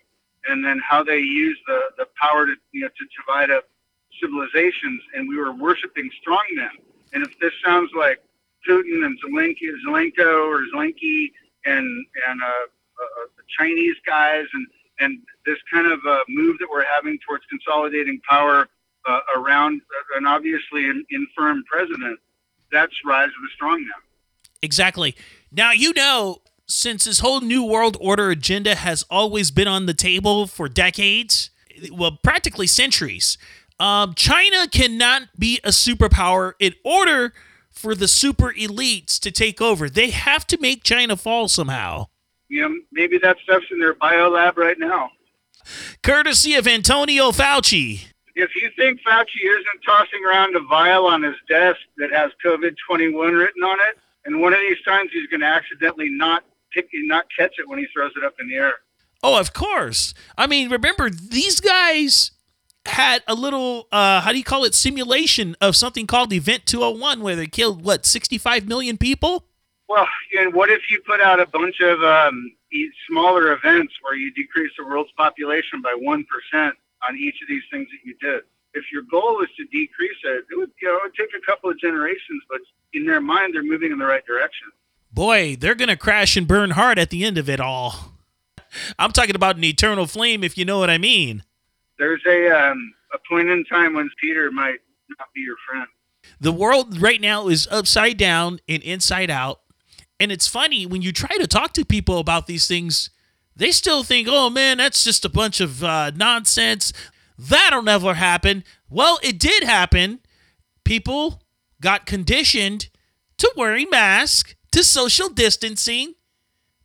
and 0.49 0.65
then 0.65 0.81
how 0.89 1.03
they 1.03 1.19
used 1.19 1.61
the, 1.67 1.81
the 1.99 2.07
power 2.21 2.47
to 2.47 2.55
you 2.73 2.83
know 2.83 2.89
to 2.89 3.07
divide 3.21 3.51
up 3.51 3.65
civilizations, 4.21 5.03
and 5.15 5.29
we 5.29 5.37
were 5.37 5.53
worshiping 5.53 6.11
strong 6.21 6.45
men. 6.55 6.71
And 7.13 7.25
if 7.25 7.39
this 7.39 7.53
sounds 7.65 7.91
like 7.97 8.21
Putin 8.69 9.05
and 9.05 9.19
Zelensky, 9.21 9.71
Zelenko 9.87 10.49
or 10.49 10.61
Zelensky 10.75 11.31
and 11.65 12.07
and 12.29 12.43
uh, 12.43 12.47
uh, 12.47 13.27
the 13.37 13.43
Chinese 13.59 13.97
guys, 14.07 14.47
and 14.53 14.67
and 15.01 15.19
this 15.47 15.59
kind 15.73 15.91
of 15.91 15.99
uh, 16.07 16.21
move 16.29 16.59
that 16.59 16.69
we're 16.71 16.85
having 16.85 17.19
towards 17.27 17.45
consolidating 17.47 18.21
power 18.29 18.69
uh, 19.07 19.21
around 19.37 19.81
an 20.17 20.27
obviously 20.27 20.89
an 20.89 21.05
infirm 21.11 21.63
president, 21.71 22.19
that's 22.71 22.95
rise 23.05 23.29
of 23.29 23.43
the 23.43 23.49
strong 23.55 23.83
now. 23.83 24.03
Exactly. 24.63 25.15
Now, 25.53 25.73
you 25.73 25.93
know, 25.93 26.39
since 26.67 27.05
this 27.05 27.21
whole 27.21 27.41
New 27.41 27.65
World 27.65 27.97
Order 28.01 28.31
agenda 28.31 28.75
has 28.75 29.05
always 29.11 29.51
been 29.51 29.69
on 29.69 29.87
the 29.87 29.95
table 29.95 30.47
for 30.47 30.69
decades, 30.69 31.51
well, 31.93 32.19
practically 32.23 32.67
centuries, 32.67 33.37
um, 33.79 34.15
China 34.15 34.69
cannot 34.69 35.23
be 35.39 35.61
a 35.65 35.69
superpower 35.69 36.53
in 36.59 36.75
order 36.85 37.35
for 37.75 37.95
the 37.95 38.09
super 38.09 38.53
elites 38.53 39.19
to 39.21 39.31
take 39.31 39.61
over. 39.61 39.91
They 39.91 40.11
have 40.11 40.47
to 40.49 40.59
make 40.61 40.85
China 40.85 41.17
fall 41.17 41.49
somehow. 41.49 42.07
Know, 42.51 42.75
maybe 42.93 43.19
that 43.19 43.37
stuff's 43.43 43.67
in 43.71 43.81
their 43.81 43.95
bio 43.95 44.31
lab 44.31 44.57
right 44.57 44.79
now. 44.79 45.11
Courtesy 46.03 46.55
of 46.55 46.69
Antonio 46.69 47.31
Fauci. 47.31 48.07
If 48.37 48.51
you 48.55 48.71
think 48.77 49.01
Fauci 49.01 49.45
isn't 49.45 49.83
tossing 49.87 50.21
around 50.27 50.57
a 50.57 50.61
vial 50.61 51.07
on 51.07 51.23
his 51.23 51.37
desk 51.49 51.79
that 51.99 52.13
has 52.13 52.31
COVID 52.45 52.75
21 52.89 53.35
written 53.35 53.63
on 53.63 53.79
it, 53.81 53.99
and 54.25 54.41
one 54.41 54.53
of 54.53 54.61
these 54.61 54.81
times 54.85 55.11
he's 55.13 55.29
going 55.29 55.41
to 55.41 55.47
accidentally 55.47 56.09
not 56.11 56.45
pick, 56.73 56.89
not 56.95 57.27
catch 57.37 57.55
it 57.59 57.69
when 57.69 57.79
he 57.79 57.87
throws 57.93 58.13
it 58.17 58.25
up 58.25 58.35
in 58.41 58.49
the 58.49 58.57
air. 58.57 58.75
Oh, 59.23 59.39
of 59.39 59.53
course. 59.53 60.15
I 60.37 60.47
mean, 60.47 60.69
remember, 60.71 61.09
these 61.11 61.61
guys 61.61 62.33
had 62.87 63.23
a 63.27 63.35
little, 63.35 63.89
uh, 63.93 64.21
how 64.21 64.33
do 64.33 64.39
you 64.39 64.45
call 64.45 64.65
it, 64.65 64.75
simulation 64.75 65.57
of 65.61 65.77
something 65.77 66.07
called 66.07 66.33
Event 66.33 66.67
201 66.67 67.21
where 67.21 67.37
they 67.37 67.47
killed, 67.47 67.85
what, 67.85 68.05
65 68.07 68.69
million 68.69 68.99
people? 68.99 69.47
Well, 69.89 70.07
and 70.39 70.55
what 70.55 70.71
if 70.71 70.83
you 70.91 71.01
put 71.07 71.21
out 71.21 71.41
a 71.41 71.47
bunch 71.47 71.81
of 71.81 72.03
um, 72.03 72.53
smaller 73.09 73.53
events 73.53 73.95
where 74.03 74.17
you 74.17 74.33
decrease 74.33 74.73
the 74.79 74.85
world's 74.85 75.13
population 75.13 75.81
by 75.83 75.95
1% 76.01 76.25
on 77.09 77.17
each 77.17 77.37
of 77.43 77.49
these 77.49 77.63
things 77.71 77.89
that 77.91 77.99
you 78.05 78.15
did? 78.21 78.43
If 78.75 78.85
your 78.93 79.03
goal 79.03 79.41
is 79.43 79.49
to 79.57 79.65
decrease 79.67 80.19
it, 80.25 80.45
it 80.51 80.59
would, 80.59 80.71
you 80.81 80.89
know, 80.89 80.97
it 80.97 81.03
would 81.05 81.15
take 81.15 81.31
a 81.37 81.47
couple 81.47 81.71
of 81.71 81.79
generations, 81.79 82.43
but 82.49 82.61
in 82.93 83.07
their 83.07 83.21
mind, 83.21 83.55
they're 83.55 83.63
moving 83.63 83.93
in 83.93 83.99
the 83.99 84.07
right 84.07 84.25
direction. 84.27 84.69
Boy, 85.13 85.55
they're 85.55 85.77
going 85.77 85.89
to 85.89 85.97
crash 85.97 86.37
and 86.37 86.49
burn 86.49 86.71
hard 86.71 86.99
at 86.99 87.11
the 87.11 87.25
end 87.25 87.39
of 87.39 87.49
it 87.49 87.61
all. 87.61 88.15
I'm 88.99 89.13
talking 89.13 89.37
about 89.37 89.57
an 89.57 89.65
eternal 89.65 90.07
flame, 90.07 90.43
if 90.43 90.59
you 90.59 90.65
know 90.65 90.79
what 90.79 90.91
I 90.91 90.99
mean. 90.99 91.45
There's 91.99 92.23
a, 92.27 92.49
um, 92.49 92.95
a 93.13 93.19
point 93.29 93.49
in 93.49 93.65
time 93.65 93.95
when 93.95 94.11
Peter 94.21 94.51
might 94.51 94.79
not 95.19 95.29
be 95.35 95.41
your 95.41 95.57
friend. 95.69 95.87
The 96.41 96.53
world 96.53 97.01
right 97.01 97.21
now 97.21 97.49
is 97.49 97.69
upside 97.71 98.17
down 98.17 98.61
and 98.69 98.83
inside 98.83 99.31
out. 99.31 99.61
And 100.19 100.33
it's 100.33 100.49
funny 100.49 100.87
when 100.87 101.03
you 101.03 101.13
try 101.13 101.37
to 101.37 101.47
talk 101.47 101.73
to 101.75 101.85
people 101.85 102.19
about 102.19 102.47
these 102.47 102.67
things, 102.67 103.11
they 103.57 103.71
still 103.71 104.03
think, 104.03 104.29
oh 104.31 104.51
man, 104.51 104.79
that's 104.79 105.05
just 105.05 105.25
a 105.25 105.29
bunch 105.29 105.61
of 105.61 105.85
uh, 105.85 106.13
nonsense. 106.15 106.93
That'll 107.39 107.83
never 107.83 108.15
happen. 108.15 108.65
Well, 108.89 109.19
it 109.23 109.39
did 109.39 109.65
happen. 109.65 110.21
People 110.85 111.43
got 111.81 112.07
conditioned 112.07 112.89
to 113.39 113.53
wearing 113.57 113.89
masks, 113.91 114.55
to 114.73 114.85
social 114.85 115.29
distancing. 115.29 116.15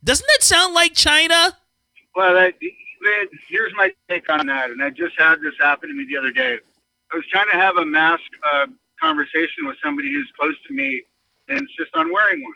Doesn't 0.02 0.26
that 0.26 0.42
sound 0.42 0.74
like 0.74 0.94
China? 0.94 1.56
Well, 2.14 2.34
that, 2.34 2.54
man, 3.00 3.26
here's 3.48 3.72
my 3.76 3.90
take 4.08 4.30
on 4.30 4.46
that, 4.46 4.70
and 4.70 4.82
I 4.82 4.90
just 4.90 5.18
had 5.18 5.40
this 5.40 5.54
happen 5.60 5.88
to 5.88 5.94
me 5.94 6.06
the 6.08 6.16
other 6.16 6.30
day. 6.30 6.58
I 7.12 7.16
was 7.16 7.26
trying 7.30 7.50
to 7.50 7.56
have 7.56 7.76
a 7.76 7.84
mask 7.84 8.22
uh, 8.52 8.66
conversation 9.00 9.66
with 9.66 9.76
somebody 9.82 10.12
who's 10.12 10.30
close 10.38 10.54
to 10.68 10.74
me 10.74 11.02
and 11.48 11.58
insist 11.58 11.90
on 11.94 12.12
wearing 12.12 12.42
one. 12.42 12.54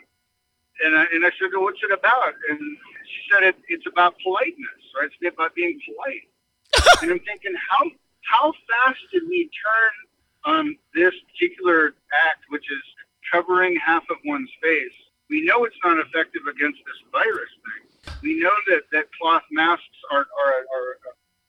And 0.83 0.97
I, 0.97 1.05
and 1.13 1.25
I 1.25 1.31
said, 1.39 1.49
well, 1.53 1.63
what's 1.63 1.79
it 1.83 1.91
about? 1.91 2.33
And 2.49 2.59
she 2.59 3.19
said, 3.31 3.43
it, 3.43 3.55
it's 3.69 3.85
about 3.87 4.15
politeness, 4.23 4.83
right? 4.99 5.09
It's 5.09 5.33
about 5.33 5.55
being 5.55 5.79
polite. 5.85 6.27
and 7.01 7.11
I'm 7.11 7.19
thinking, 7.19 7.53
how 7.69 7.89
how 8.25 8.51
fast 8.51 8.99
did 9.13 9.23
we 9.29 9.49
turn 9.53 10.55
on 10.57 10.77
this 10.93 11.13
particular 11.31 11.93
act, 12.25 12.43
which 12.49 12.65
is 12.71 12.83
covering 13.31 13.77
half 13.77 14.03
of 14.09 14.17
one's 14.25 14.49
face? 14.61 14.97
We 15.29 15.45
know 15.45 15.63
it's 15.63 15.77
not 15.83 15.97
effective 15.99 16.41
against 16.49 16.79
this 16.85 16.99
virus 17.11 17.53
thing. 17.63 17.84
We 18.25 18.41
know 18.41 18.57
that, 18.73 18.89
that 18.91 19.05
cloth 19.21 19.45
masks 19.51 19.85
are, 20.09 20.25
are, 20.25 20.59
are 20.73 20.97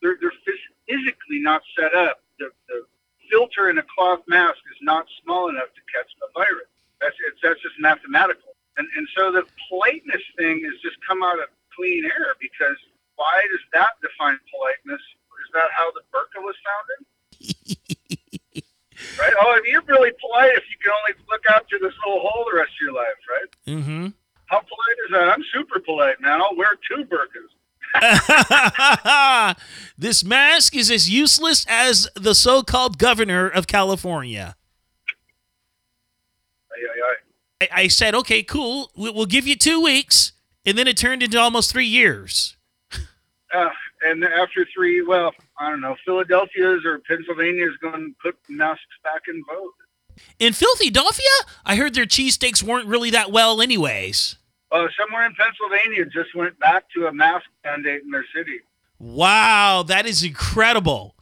they're, 0.02 0.20
they're 0.20 0.38
physically 0.84 1.40
not 1.40 1.62
set 1.72 1.94
up. 1.94 2.20
The, 2.38 2.52
the 2.68 2.84
filter 3.32 3.70
in 3.70 3.78
a 3.78 3.86
cloth 3.96 4.20
mask 4.28 4.60
is 4.68 4.76
not 4.82 5.06
small 5.24 5.48
enough 5.48 5.72
to 5.72 5.82
catch 5.88 6.12
the 6.20 6.28
virus. 6.36 6.68
That's, 7.00 7.16
it's, 7.24 7.40
that's 7.42 7.60
just 7.64 7.80
mathematical. 7.80 8.52
And, 8.76 8.86
and 8.92 9.08
so 9.16 9.32
the 9.32 9.48
politeness 9.72 10.20
thing 10.36 10.68
has 10.68 10.76
just 10.84 11.00
come 11.08 11.24
out 11.24 11.40
of 11.40 11.48
clean 11.72 12.04
air 12.04 12.36
because 12.36 12.76
why 13.16 13.40
does 13.48 13.64
that 13.72 13.96
define 14.04 14.36
politeness? 14.52 15.00
Is 15.00 15.50
that 15.56 15.72
how 15.72 15.88
the 15.96 16.04
burqa 16.12 16.44
was 16.44 16.56
founded? 16.60 17.00
right? 19.16 19.32
Oh, 19.40 19.56
you're 19.64 19.80
really 19.88 20.12
polite 20.20 20.52
if 20.60 20.64
you 20.68 20.76
can 20.76 20.92
only 20.92 21.16
look 21.24 21.44
out 21.48 21.64
through 21.68 21.80
this 21.80 21.96
little 22.04 22.20
hole 22.20 22.44
the 22.52 22.60
rest 22.60 22.76
of 22.76 22.84
your 22.84 22.92
life, 22.92 23.20
right? 23.24 23.48
Mm-hmm. 23.64 24.06
How 24.46 24.58
polite 24.58 24.98
is 25.06 25.10
that? 25.12 25.28
I'm 25.28 25.42
super 25.52 25.80
polite, 25.80 26.20
man. 26.20 26.40
I'll 26.40 26.56
wear 26.56 26.70
two 26.88 27.04
burqas. 27.04 27.50
this 29.98 30.22
mask 30.24 30.76
is 30.76 30.90
as 30.90 31.08
useless 31.10 31.64
as 31.68 32.08
the 32.14 32.34
so 32.34 32.62
called 32.62 32.98
governor 32.98 33.48
of 33.48 33.66
California. 33.66 34.56
I, 37.62 37.68
I 37.72 37.88
said, 37.88 38.14
okay, 38.14 38.42
cool. 38.42 38.90
We- 38.96 39.10
We'll 39.10 39.26
give 39.26 39.46
you 39.46 39.56
two 39.56 39.80
weeks. 39.80 40.32
And 40.64 40.76
then 40.76 40.88
it 40.88 40.96
turned 40.96 41.22
into 41.22 41.38
almost 41.38 41.70
three 41.70 41.86
years. 41.86 42.56
Uh, 43.54 43.68
and 44.02 44.24
after 44.24 44.66
three, 44.74 45.00
well, 45.02 45.32
I 45.58 45.70
don't 45.70 45.80
know, 45.80 45.94
Philadelphia's 46.04 46.84
or 46.84 46.98
Pennsylvania's 47.08 47.76
going 47.80 47.94
to 48.12 48.14
put 48.20 48.36
masks 48.48 48.82
back 49.04 49.22
in 49.28 49.42
vogue. 49.48 49.70
In 50.38 50.52
Philadelphia, 50.52 51.24
I 51.64 51.76
heard 51.76 51.94
their 51.94 52.06
cheesesteaks 52.06 52.62
weren't 52.62 52.86
really 52.86 53.10
that 53.10 53.30
well, 53.30 53.60
anyways. 53.60 54.36
Uh, 54.72 54.86
somewhere 54.98 55.24
in 55.26 55.34
Pennsylvania 55.34 56.04
just 56.06 56.34
went 56.34 56.58
back 56.58 56.84
to 56.94 57.06
a 57.06 57.12
mask 57.12 57.46
mandate 57.64 58.02
in 58.02 58.10
their 58.10 58.26
city. 58.34 58.60
Wow, 58.98 59.84
that 59.86 60.06
is 60.06 60.22
incredible. 60.22 61.14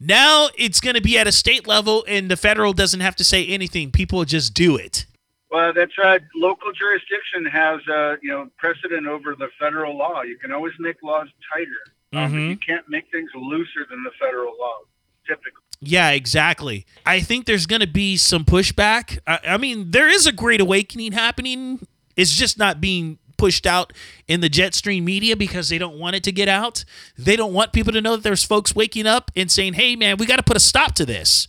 Now 0.00 0.48
it's 0.56 0.80
going 0.80 0.94
to 0.96 1.00
be 1.00 1.16
at 1.18 1.26
a 1.26 1.32
state 1.32 1.66
level, 1.66 2.04
and 2.06 2.30
the 2.30 2.36
federal 2.36 2.72
doesn't 2.72 3.00
have 3.00 3.16
to 3.16 3.24
say 3.24 3.46
anything. 3.46 3.90
People 3.90 4.24
just 4.24 4.52
do 4.52 4.76
it. 4.76 5.06
Well, 5.50 5.72
that's 5.72 5.96
right. 5.98 6.20
Local 6.34 6.72
jurisdiction 6.72 7.46
has, 7.46 7.80
uh, 7.88 8.16
you 8.20 8.30
know, 8.30 8.50
precedent 8.58 9.06
over 9.06 9.36
the 9.36 9.48
federal 9.58 9.96
law. 9.96 10.22
You 10.22 10.36
can 10.36 10.52
always 10.52 10.74
make 10.78 10.96
laws 11.02 11.28
tighter. 11.52 11.70
Um, 12.12 12.32
but 12.32 12.38
Mhm. 12.38 12.48
you 12.50 12.56
can't 12.56 12.88
make 12.88 13.10
things 13.10 13.30
looser 13.34 13.86
than 13.88 14.02
the 14.02 14.10
federal 14.20 14.56
law, 14.58 14.78
typically. 15.26 15.62
Yeah, 15.86 16.10
exactly. 16.10 16.86
I 17.06 17.20
think 17.20 17.46
there's 17.46 17.66
going 17.66 17.80
to 17.80 17.86
be 17.86 18.16
some 18.16 18.44
pushback. 18.44 19.18
I, 19.26 19.40
I 19.48 19.56
mean, 19.56 19.90
there 19.90 20.08
is 20.08 20.26
a 20.26 20.32
great 20.32 20.60
awakening 20.60 21.12
happening. 21.12 21.86
It's 22.16 22.34
just 22.34 22.58
not 22.58 22.80
being 22.80 23.18
pushed 23.36 23.66
out 23.66 23.92
in 24.28 24.40
the 24.40 24.48
jet 24.48 24.74
stream 24.74 25.04
media 25.04 25.36
because 25.36 25.68
they 25.68 25.78
don't 25.78 25.98
want 25.98 26.16
it 26.16 26.22
to 26.24 26.32
get 26.32 26.48
out. 26.48 26.84
They 27.18 27.36
don't 27.36 27.52
want 27.52 27.72
people 27.72 27.92
to 27.92 28.00
know 28.00 28.16
that 28.16 28.22
there's 28.22 28.44
folks 28.44 28.74
waking 28.74 29.06
up 29.06 29.30
and 29.36 29.50
saying, 29.50 29.74
hey, 29.74 29.96
man, 29.96 30.16
we 30.16 30.26
got 30.26 30.36
to 30.36 30.42
put 30.42 30.56
a 30.56 30.60
stop 30.60 30.94
to 30.96 31.06
this. 31.06 31.48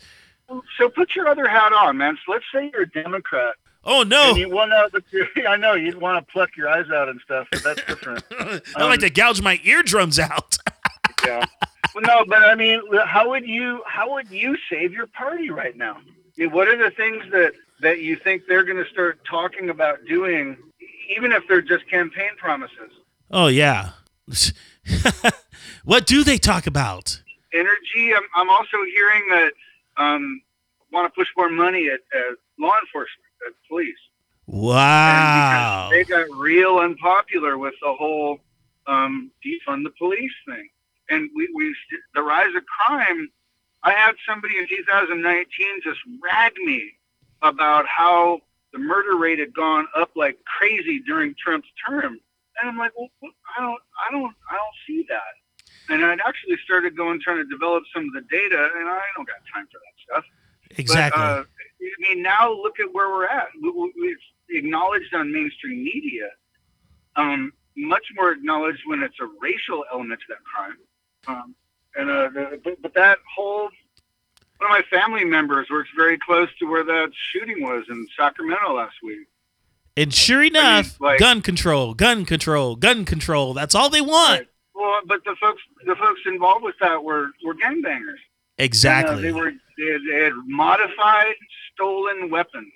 So 0.77 0.89
put 0.89 1.15
your 1.15 1.27
other 1.27 1.47
hat 1.47 1.73
on, 1.73 1.97
man. 1.97 2.17
So 2.25 2.31
let's 2.31 2.45
say 2.53 2.69
you're 2.73 2.83
a 2.83 2.89
Democrat. 2.89 3.55
Oh, 3.83 4.03
no. 4.03 4.29
And 4.29 4.37
you 4.37 4.49
want 4.49 4.71
to, 5.11 5.47
I 5.47 5.57
know 5.57 5.73
you'd 5.73 6.01
want 6.01 6.25
to 6.25 6.31
pluck 6.31 6.57
your 6.57 6.69
eyes 6.69 6.89
out 6.89 7.09
and 7.09 7.19
stuff, 7.21 7.47
but 7.51 7.63
that's 7.63 7.83
different. 7.85 8.23
I 8.39 8.83
like 8.83 8.95
um, 8.95 8.97
to 8.99 9.09
gouge 9.09 9.41
my 9.41 9.59
eardrums 9.63 10.19
out. 10.19 10.57
yeah. 11.25 11.45
Well, 11.95 12.03
no, 12.05 12.25
but 12.25 12.43
I 12.43 12.55
mean, 12.55 12.81
how 13.05 13.29
would 13.29 13.47
you 13.47 13.81
how 13.87 14.13
would 14.13 14.29
you 14.29 14.57
save 14.69 14.91
your 14.91 15.07
party 15.07 15.49
right 15.49 15.77
now? 15.77 15.95
I 15.95 16.41
mean, 16.41 16.51
what 16.51 16.67
are 16.67 16.77
the 16.77 16.91
things 16.91 17.23
that 17.31 17.53
that 17.79 18.01
you 18.01 18.17
think 18.17 18.43
they're 18.47 18.65
going 18.65 18.83
to 18.83 18.89
start 18.89 19.19
talking 19.29 19.69
about 19.69 19.99
doing, 20.05 20.57
even 21.15 21.31
if 21.31 21.43
they're 21.47 21.61
just 21.61 21.89
campaign 21.89 22.31
promises? 22.37 22.91
oh, 23.31 23.47
yeah. 23.47 23.91
what 25.83 26.05
do 26.05 26.23
they 26.23 26.37
talk 26.37 26.67
about? 26.67 27.21
Energy. 27.53 28.13
I'm, 28.15 28.23
I'm 28.35 28.49
also 28.49 28.77
hearing 28.95 29.23
that 29.29 29.51
um, 29.97 30.41
want 30.91 31.11
to 31.11 31.17
push 31.17 31.27
more 31.37 31.49
money 31.49 31.87
at, 31.87 32.01
at 32.17 32.37
law 32.59 32.73
enforcement, 32.81 33.25
at 33.47 33.53
police. 33.67 33.95
Wow. 34.47 35.89
They 35.91 36.03
got 36.03 36.27
real 36.35 36.79
unpopular 36.79 37.57
with 37.57 37.73
the 37.81 37.93
whole 37.93 38.39
um, 38.87 39.31
defund 39.45 39.83
the 39.83 39.91
police 39.97 40.31
thing, 40.47 40.69
and 41.09 41.29
we, 41.35 41.49
we 41.55 41.75
the 42.13 42.21
rise 42.21 42.53
of 42.55 42.63
crime. 42.65 43.29
I 43.83 43.91
had 43.91 44.15
somebody 44.27 44.57
in 44.57 44.67
2019 44.67 45.45
just 45.83 45.99
rag 46.21 46.53
me 46.63 46.91
about 47.41 47.85
how 47.87 48.39
the 48.73 48.79
murder 48.79 49.15
rate 49.15 49.39
had 49.39 49.53
gone 49.53 49.87
up 49.95 50.09
like 50.15 50.37
crazy 50.45 51.01
during 51.05 51.35
Trump's 51.35 51.67
term, 51.87 52.19
and 52.61 52.69
I'm 52.69 52.77
like, 52.77 52.91
well, 52.97 53.09
I 53.57 53.61
don't, 53.61 53.81
I 54.07 54.11
don't, 54.11 54.33
I 54.49 54.55
don't 54.55 54.75
see 54.87 55.05
that. 55.09 55.93
And 55.93 56.03
I'd 56.03 56.19
actually 56.25 56.57
started 56.63 56.97
going 56.97 57.21
trying 57.21 57.37
to 57.37 57.45
develop 57.45 57.83
some 57.93 58.05
of 58.05 58.13
the 58.13 58.21
data, 58.31 58.69
and 58.75 58.89
I 58.89 58.99
don't 59.15 59.27
got 59.27 59.37
time 59.53 59.67
for 59.71 59.79
that 59.79 60.13
stuff. 60.15 60.25
Exactly. 60.77 61.21
But, 61.21 61.39
uh, 61.39 61.43
I 61.43 62.13
mean, 62.13 62.23
now 62.23 62.51
look 62.51 62.79
at 62.79 62.91
where 62.91 63.09
we're 63.09 63.27
at. 63.27 63.47
We, 63.61 63.69
we, 63.69 63.93
we've 64.01 64.17
acknowledged 64.57 65.13
on 65.13 65.31
mainstream 65.31 65.83
media, 65.83 66.29
um, 67.15 67.53
much 67.77 68.05
more 68.15 68.31
acknowledged 68.31 68.81
when 68.85 69.03
it's 69.03 69.15
a 69.21 69.27
racial 69.41 69.85
element 69.91 70.19
to 70.21 70.25
that 70.29 70.43
crime. 70.43 70.77
Um, 71.27 71.55
and 71.95 72.09
uh, 72.09 72.29
the, 72.29 72.59
but, 72.63 72.81
but 72.81 72.93
that 72.93 73.19
whole 73.35 73.69
one 74.57 74.69
of 74.69 74.69
my 74.69 74.83
family 74.89 75.25
members 75.25 75.67
works 75.69 75.89
very 75.95 76.17
close 76.17 76.49
to 76.59 76.65
where 76.65 76.83
that 76.83 77.11
shooting 77.31 77.61
was 77.63 77.83
in 77.89 78.07
Sacramento 78.17 78.73
last 78.73 78.95
week. 79.03 79.27
and 79.97 80.13
sure 80.13 80.43
enough, 80.43 80.99
like- 81.01 81.19
gun 81.19 81.41
control, 81.41 81.93
gun 81.93 82.25
control, 82.25 82.75
gun 82.75 83.05
control. 83.05 83.53
That's 83.53 83.75
all 83.75 83.89
they 83.89 84.01
want. 84.01 84.39
Right. 84.39 84.47
Well, 84.73 84.99
but 85.05 85.23
the 85.23 85.35
folks 85.41 85.61
the 85.85 85.95
folks 85.95 86.21
involved 86.25 86.63
with 86.63 86.75
that 86.81 87.03
were 87.03 87.29
were 87.45 87.55
gangbangers. 87.55 88.19
Exactly. 88.57 89.15
And, 89.15 89.19
uh, 89.19 89.21
they 89.21 89.31
were 89.31 89.51
they 89.77 89.91
had, 89.91 90.01
they 90.09 90.23
had 90.25 90.33
modified 90.45 91.35
stolen 91.73 92.29
weapons. 92.29 92.71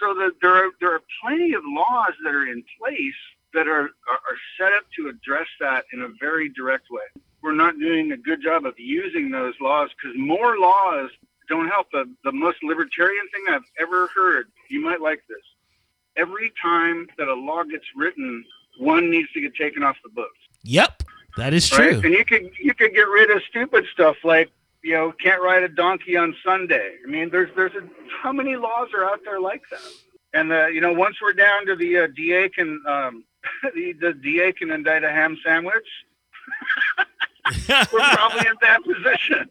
So 0.00 0.14
that 0.14 0.32
there 0.40 0.54
are 0.54 0.70
there 0.80 0.92
are 0.94 1.02
plenty 1.22 1.52
of 1.52 1.62
laws 1.64 2.12
that 2.24 2.34
are 2.34 2.46
in 2.46 2.62
place 2.80 3.14
that 3.54 3.66
are, 3.68 3.82
are 3.82 4.20
are 4.28 4.38
set 4.58 4.72
up 4.72 4.84
to 4.96 5.08
address 5.08 5.46
that 5.60 5.84
in 5.92 6.02
a 6.02 6.08
very 6.20 6.48
direct 6.48 6.86
way. 6.90 7.02
We're 7.42 7.54
not 7.54 7.78
doing 7.78 8.12
a 8.12 8.16
good 8.16 8.42
job 8.42 8.64
of 8.66 8.74
using 8.78 9.30
those 9.30 9.54
laws 9.60 9.90
because 9.90 10.16
more 10.18 10.58
laws 10.58 11.10
don't 11.48 11.68
help. 11.68 11.88
The, 11.92 12.04
the 12.24 12.32
most 12.32 12.58
libertarian 12.62 13.26
thing 13.32 13.54
I've 13.54 13.62
ever 13.80 14.08
heard. 14.14 14.46
You 14.70 14.80
might 14.80 15.00
like 15.00 15.22
this. 15.28 15.42
Every 16.16 16.52
time 16.62 17.08
that 17.18 17.28
a 17.28 17.34
law 17.34 17.64
gets 17.64 17.84
written, 17.96 18.44
one 18.78 19.10
needs 19.10 19.30
to 19.32 19.40
get 19.40 19.54
taken 19.54 19.82
off 19.82 19.96
the 20.04 20.10
books 20.10 20.38
Yep, 20.64 21.02
that 21.36 21.54
is 21.54 21.70
right? 21.72 21.90
true. 21.90 22.00
And 22.04 22.14
you 22.14 22.24
could 22.24 22.50
you 22.60 22.74
could 22.74 22.94
get 22.94 23.08
rid 23.08 23.30
of 23.30 23.42
stupid 23.48 23.84
stuff 23.92 24.16
like 24.24 24.50
you 24.82 24.92
know 24.92 25.12
can't 25.12 25.42
ride 25.42 25.62
a 25.62 25.68
donkey 25.68 26.16
on 26.16 26.34
Sunday. 26.44 26.96
I 27.04 27.10
mean, 27.10 27.30
there's 27.30 27.50
there's 27.56 27.74
a, 27.74 27.82
how 28.22 28.32
many 28.32 28.56
laws 28.56 28.88
are 28.96 29.04
out 29.04 29.20
there 29.24 29.40
like 29.40 29.62
that? 29.70 29.80
And 30.34 30.52
uh, 30.52 30.66
you 30.66 30.80
know, 30.80 30.92
once 30.92 31.16
we're 31.20 31.32
down 31.32 31.66
to 31.66 31.76
the 31.76 31.98
uh, 31.98 32.06
DA 32.14 32.48
can 32.48 32.82
um, 32.86 33.24
the, 33.74 33.92
the 34.00 34.12
DA 34.14 34.52
can 34.52 34.70
indict 34.70 35.04
a 35.04 35.10
ham 35.10 35.36
sandwich, 35.44 35.86
we're 37.68 37.84
probably 38.00 38.46
in 38.46 38.54
that 38.60 38.80
position. 38.84 39.48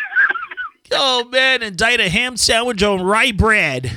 oh 0.92 1.24
man, 1.28 1.62
indict 1.62 2.00
a 2.00 2.08
ham 2.08 2.36
sandwich 2.36 2.82
on 2.82 3.02
rye 3.02 3.32
bread. 3.32 3.90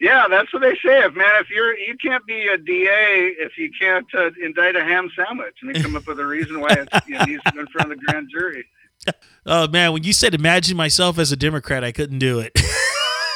Yeah, 0.00 0.26
that's 0.30 0.52
what 0.52 0.62
they 0.62 0.74
say. 0.76 1.04
If 1.04 1.14
man, 1.14 1.32
if 1.40 1.50
you're 1.50 1.76
you 1.76 1.96
can't 2.02 2.24
be 2.26 2.46
a 2.46 2.56
DA 2.56 3.34
if 3.38 3.58
you 3.58 3.70
can't 3.78 4.06
uh, 4.14 4.30
indict 4.42 4.76
a 4.76 4.82
ham 4.82 5.10
sandwich, 5.14 5.56
and 5.62 5.74
they 5.74 5.80
come 5.82 5.96
up 5.96 6.06
with 6.06 6.18
a 6.20 6.26
reason 6.26 6.60
why 6.60 6.70
it's, 6.70 7.08
you 7.08 7.18
know, 7.18 7.24
needs 7.24 7.42
to 7.44 7.52
go 7.52 7.60
in 7.60 7.66
front 7.66 7.92
of 7.92 7.98
the 7.98 8.04
grand 8.06 8.28
jury. 8.30 8.64
Oh 9.46 9.66
man, 9.66 9.94
when 9.94 10.04
you 10.04 10.12
said 10.12 10.34
imagine 10.34 10.76
myself 10.76 11.18
as 11.18 11.32
a 11.32 11.36
Democrat, 11.36 11.82
I 11.82 11.92
couldn't 11.92 12.18
do 12.18 12.40
it. 12.40 12.52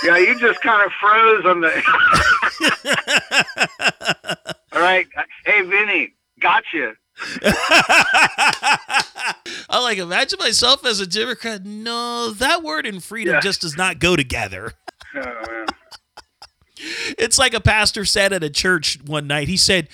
Yeah, 0.04 0.18
you 0.18 0.38
just 0.38 0.60
kind 0.60 0.84
of 0.84 0.92
froze 1.00 1.46
on 1.46 1.62
the. 1.62 1.72
All 4.74 4.80
right. 4.82 5.06
Hey, 5.46 5.62
Vinny, 5.62 6.12
gotcha. 6.40 6.92
I 9.68 9.80
like 9.82 9.98
imagine 9.98 10.38
myself 10.38 10.84
as 10.86 11.00
a 11.00 11.06
Democrat. 11.06 11.64
No, 11.64 12.30
that 12.32 12.62
word 12.62 12.86
and 12.86 13.02
freedom 13.02 13.34
Yeah. 13.34 13.40
just 13.40 13.62
does 13.62 13.76
not 13.76 13.98
go 13.98 14.16
together. 14.16 14.72
Oh, 15.16 15.20
man. 15.20 15.66
It's 17.16 17.38
like 17.38 17.54
a 17.54 17.60
pastor 17.60 18.04
said 18.04 18.32
at 18.32 18.42
a 18.42 18.50
church 18.50 18.98
one 19.06 19.28
night. 19.28 19.46
He 19.46 19.56
said, 19.56 19.88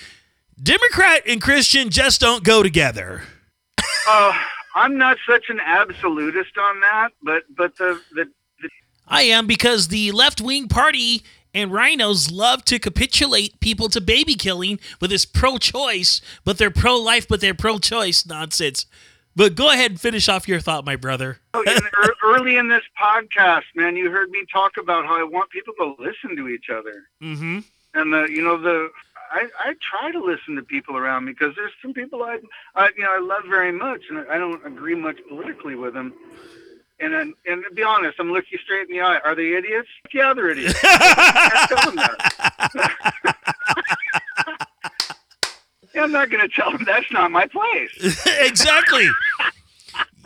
Democrat 0.61 1.21
and 1.27 1.39
Christian 1.39 1.91
just 1.91 2.19
don't 2.19 2.43
go 2.43 2.63
together. 2.63 3.21
Uh, 4.07 4.33
I'm 4.73 4.97
not 4.97 5.17
such 5.29 5.45
an 5.49 5.59
absolutist 5.63 6.57
on 6.57 6.79
that, 6.79 7.09
but 7.21 7.43
but 7.55 7.77
the 7.77 8.01
the 8.13 8.25
I 9.07 9.21
am 9.23 9.45
because 9.45 9.89
the 9.89 10.11
left 10.11 10.41
wing 10.41 10.67
party 10.67 11.21
and 11.53 11.71
RINOs 11.71 12.31
love 12.31 12.63
to 12.65 12.79
capitulate 12.79 13.59
people 13.59 13.89
to 13.89 14.01
baby 14.01 14.35
killing 14.35 14.79
with 14.99 15.09
this 15.09 15.25
pro 15.25 15.57
choice, 15.57 16.21
but 16.45 16.57
they're 16.57 16.71
pro 16.71 16.95
life, 16.97 17.27
but 17.27 17.41
they're 17.41 17.53
pro 17.53 17.77
choice 17.79 18.25
nonsense. 18.25 18.85
But 19.35 19.55
go 19.55 19.71
ahead 19.71 19.91
and 19.91 20.01
finish 20.01 20.27
off 20.27 20.47
your 20.47 20.59
thought, 20.59 20.85
my 20.85 20.95
brother. 20.97 21.39
Oh, 21.53 21.63
early 22.23 22.57
in 22.57 22.67
this 22.67 22.83
podcast, 23.01 23.63
man, 23.75 23.95
you 23.95 24.11
heard 24.11 24.29
me 24.29 24.45
talk 24.51 24.73
about 24.77 25.05
how 25.05 25.17
I 25.19 25.23
want 25.23 25.49
people 25.51 25.73
to 25.79 25.95
listen 25.99 26.35
to 26.35 26.47
each 26.49 26.69
other, 26.69 27.03
Mm-hmm. 27.21 27.59
and 27.93 28.13
the 28.13 28.27
you 28.29 28.41
know 28.43 28.57
the 28.57 28.89
I, 29.31 29.47
I 29.57 29.73
try 29.89 30.11
to 30.11 30.19
listen 30.21 30.55
to 30.57 30.61
people 30.61 30.97
around 30.97 31.23
me 31.23 31.31
because 31.31 31.55
there's 31.55 31.71
some 31.81 31.93
people 31.93 32.21
I, 32.23 32.39
I 32.75 32.89
you 32.97 33.03
know 33.03 33.09
I 33.15 33.19
love 33.21 33.43
very 33.47 33.71
much, 33.71 34.01
and 34.09 34.19
I 34.29 34.37
don't 34.37 34.65
agree 34.65 34.95
much 34.95 35.19
politically 35.29 35.75
with 35.75 35.93
them. 35.93 36.13
And 37.01 37.13
then- 37.13 37.33
and 37.47 37.63
to 37.67 37.73
be 37.73 37.83
honest, 37.83 38.19
I'm 38.19 38.31
looking 38.31 38.59
straight 38.63 38.87
in 38.89 38.95
the 38.95 39.01
eye. 39.01 39.19
Are 39.25 39.33
they 39.35 39.53
idiots? 39.53 39.89
Yeah, 40.13 40.33
they're 40.33 40.49
idiots. 40.51 40.79
I 40.83 41.65
tell 41.67 41.85
them 41.91 41.95
that. 41.95 43.35
Yeah, 45.93 46.03
I'm 46.03 46.11
not 46.13 46.29
going 46.29 46.41
to 46.41 46.47
tell 46.47 46.71
them 46.71 46.83
that's 46.85 47.11
not 47.11 47.31
my 47.31 47.47
place. 47.47 48.25
exactly. 48.39 49.09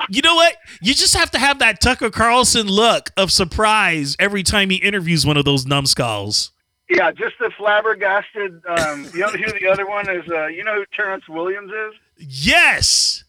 You 0.09 0.21
know 0.21 0.35
what? 0.35 0.57
You 0.81 0.93
just 0.93 1.15
have 1.15 1.31
to 1.31 1.39
have 1.39 1.57
that 1.57 1.81
Tucker 1.81 2.11
Carlson 2.11 2.67
look 2.67 3.09
of 3.17 3.31
surprise 3.31 4.15
every 4.19 4.43
time 4.43 4.69
he 4.69 4.75
interviews 4.75 5.25
one 5.25 5.37
of 5.37 5.45
those 5.45 5.65
numbskulls. 5.65 6.51
Yeah, 6.87 7.11
just 7.11 7.39
the 7.39 7.49
flabbergasted. 7.57 8.61
Um, 8.67 9.09
you 9.11 9.21
know 9.21 9.29
who 9.29 9.59
the 9.59 9.67
other 9.67 9.87
one 9.87 10.07
is? 10.07 10.29
Uh, 10.29 10.45
you 10.47 10.63
know 10.63 10.75
who 10.75 10.85
Terrence 10.95 11.27
Williams 11.27 11.71
is? 11.71 11.93
Yes. 12.19 13.23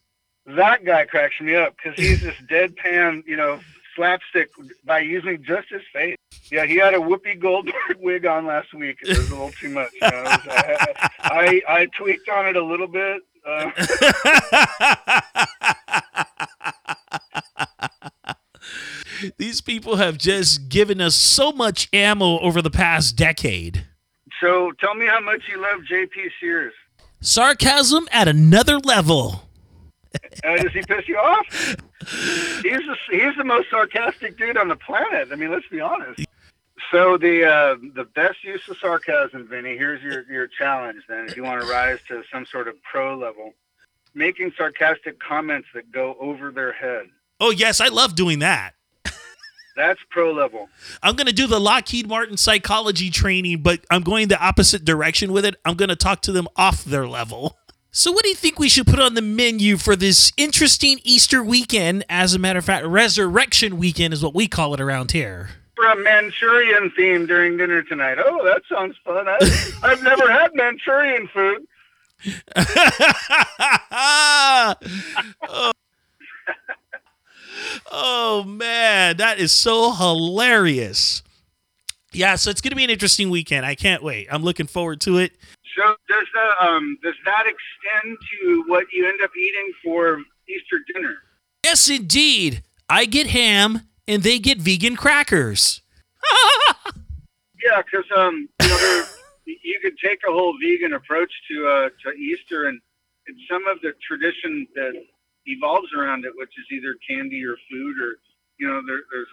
That 0.46 0.84
guy 0.84 1.04
cracks 1.06 1.40
me 1.40 1.56
up 1.56 1.74
because 1.76 1.98
he's 1.98 2.22
this 2.22 2.36
deadpan, 2.50 3.26
you 3.26 3.36
know, 3.36 3.58
slapstick 3.94 4.50
by 4.84 5.00
using 5.00 5.42
just 5.42 5.68
his 5.70 5.82
face. 5.92 6.16
Yeah, 6.52 6.64
he 6.66 6.76
had 6.76 6.94
a 6.94 6.98
Whoopi 6.98 7.38
Goldberg 7.40 7.74
wig 7.98 8.24
on 8.26 8.46
last 8.46 8.72
week. 8.72 8.98
It 9.02 9.08
was 9.08 9.28
a 9.30 9.34
little 9.34 9.50
too 9.50 9.70
much. 9.70 9.90
You 9.94 10.08
know? 10.08 10.22
Was- 10.22 10.40
I, 10.48 11.62
I 11.68 11.80
I 11.80 11.86
tweaked 11.96 12.28
on 12.28 12.46
it 12.46 12.56
a 12.56 12.64
little 12.64 12.86
bit. 12.86 13.22
Uh, 13.44 13.70
These 19.38 19.60
people 19.60 19.96
have 19.96 20.18
just 20.18 20.68
given 20.68 21.00
us 21.00 21.14
so 21.14 21.52
much 21.52 21.88
ammo 21.92 22.38
over 22.40 22.60
the 22.60 22.70
past 22.70 23.16
decade. 23.16 23.86
so 24.40 24.72
tell 24.80 24.94
me 24.94 25.06
how 25.06 25.20
much 25.20 25.42
you 25.48 25.60
love 25.60 25.80
J.P. 25.88 26.28
Sears. 26.40 26.74
Sarcasm 27.20 28.06
at 28.12 28.28
another 28.28 28.78
level. 28.78 29.45
Uh, 30.44 30.56
does 30.56 30.72
he 30.72 30.82
piss 30.82 31.08
you 31.08 31.18
off? 31.18 31.46
He's 31.50 32.86
the, 32.86 32.96
he's 33.10 33.36
the 33.36 33.44
most 33.44 33.70
sarcastic 33.70 34.36
dude 34.36 34.56
on 34.56 34.68
the 34.68 34.76
planet. 34.76 35.28
I 35.32 35.36
mean, 35.36 35.50
let's 35.50 35.68
be 35.68 35.80
honest. 35.80 36.24
So 36.90 37.16
the 37.16 37.44
uh, 37.44 37.76
the 37.94 38.04
best 38.04 38.44
use 38.44 38.68
of 38.68 38.76
sarcasm, 38.78 39.48
Vinny. 39.48 39.76
Here's 39.76 40.02
your 40.02 40.22
your 40.30 40.46
challenge. 40.46 41.02
Then, 41.08 41.26
if 41.26 41.36
you 41.36 41.42
want 41.42 41.62
to 41.62 41.66
rise 41.66 41.98
to 42.08 42.22
some 42.30 42.46
sort 42.46 42.68
of 42.68 42.80
pro 42.82 43.16
level, 43.16 43.54
making 44.14 44.52
sarcastic 44.56 45.18
comments 45.18 45.68
that 45.74 45.90
go 45.90 46.16
over 46.20 46.50
their 46.50 46.72
head. 46.72 47.06
Oh, 47.40 47.50
yes, 47.50 47.80
I 47.80 47.88
love 47.88 48.14
doing 48.14 48.38
that. 48.40 48.72
That's 49.76 50.00
pro 50.08 50.32
level. 50.32 50.70
I'm 51.02 51.16
going 51.16 51.26
to 51.26 51.34
do 51.34 51.46
the 51.46 51.60
Lockheed 51.60 52.08
Martin 52.08 52.38
psychology 52.38 53.10
training, 53.10 53.60
but 53.60 53.84
I'm 53.90 54.02
going 54.02 54.28
the 54.28 54.40
opposite 54.42 54.86
direction 54.86 55.32
with 55.32 55.44
it. 55.44 55.56
I'm 55.66 55.74
going 55.74 55.90
to 55.90 55.96
talk 55.96 56.22
to 56.22 56.32
them 56.32 56.48
off 56.56 56.82
their 56.82 57.06
level. 57.06 57.58
So, 57.96 58.12
what 58.12 58.24
do 58.24 58.28
you 58.28 58.34
think 58.34 58.58
we 58.58 58.68
should 58.68 58.86
put 58.86 59.00
on 59.00 59.14
the 59.14 59.22
menu 59.22 59.78
for 59.78 59.96
this 59.96 60.30
interesting 60.36 61.00
Easter 61.02 61.42
weekend? 61.42 62.04
As 62.10 62.34
a 62.34 62.38
matter 62.38 62.58
of 62.58 62.64
fact, 62.66 62.84
Resurrection 62.84 63.78
Weekend 63.78 64.12
is 64.12 64.22
what 64.22 64.34
we 64.34 64.48
call 64.48 64.74
it 64.74 64.82
around 64.82 65.12
here. 65.12 65.48
For 65.76 65.86
a 65.86 65.96
Manchurian 65.96 66.90
theme 66.94 67.24
during 67.24 67.56
dinner 67.56 67.82
tonight. 67.82 68.18
Oh, 68.22 68.44
that 68.44 68.60
sounds 68.70 68.96
fun. 69.02 69.26
I, 69.26 69.38
I've 69.82 70.02
never 70.02 70.30
had 70.30 70.50
Manchurian 70.54 71.26
food. 71.28 71.66
oh. 75.48 75.72
Oh, 77.90 78.44
man, 78.44 79.16
that 79.16 79.38
is 79.38 79.50
so 79.50 79.92
hilarious. 79.92 81.22
Yeah, 82.12 82.34
so 82.36 82.50
it's 82.50 82.60
going 82.60 82.70
to 82.70 82.76
be 82.76 82.84
an 82.84 82.90
interesting 82.90 83.30
weekend. 83.30 83.64
I 83.64 83.74
can't 83.74 84.02
wait. 84.02 84.28
I'm 84.30 84.42
looking 84.42 84.66
forward 84.66 85.00
to 85.02 85.18
it. 85.18 85.32
Does 86.16 86.28
the 86.32 86.64
um 86.66 86.98
does 87.02 87.14
that 87.24 87.44
extend 87.46 88.16
to 88.40 88.64
what 88.68 88.86
you 88.92 89.06
end 89.06 89.20
up 89.22 89.30
eating 89.36 89.72
for 89.84 90.18
Easter 90.48 90.78
dinner? 90.94 91.16
Yes, 91.64 91.88
indeed. 91.90 92.62
I 92.88 93.04
get 93.04 93.26
ham 93.26 93.82
and 94.08 94.22
they 94.22 94.38
get 94.38 94.58
vegan 94.58 94.96
crackers. 94.96 95.82
Yeah, 97.62 97.82
because 97.82 98.04
um, 98.16 98.48
you 98.62 98.68
know, 98.68 99.04
you 99.46 99.80
could 99.82 99.98
take 99.98 100.20
a 100.28 100.32
whole 100.32 100.54
vegan 100.62 100.92
approach 100.92 101.32
to 101.50 101.66
uh, 101.66 101.88
to 102.04 102.12
Easter, 102.16 102.66
and, 102.66 102.80
and 103.26 103.36
some 103.50 103.66
of 103.66 103.80
the 103.80 103.92
tradition 104.06 104.66
that 104.74 104.92
evolves 105.46 105.88
around 105.96 106.24
it, 106.24 106.32
which 106.36 106.50
is 106.58 106.66
either 106.70 106.94
candy 107.08 107.44
or 107.44 107.56
food, 107.70 107.96
or 108.00 108.18
you 108.58 108.68
know, 108.68 108.80
there, 108.86 109.00
there's 109.10 109.28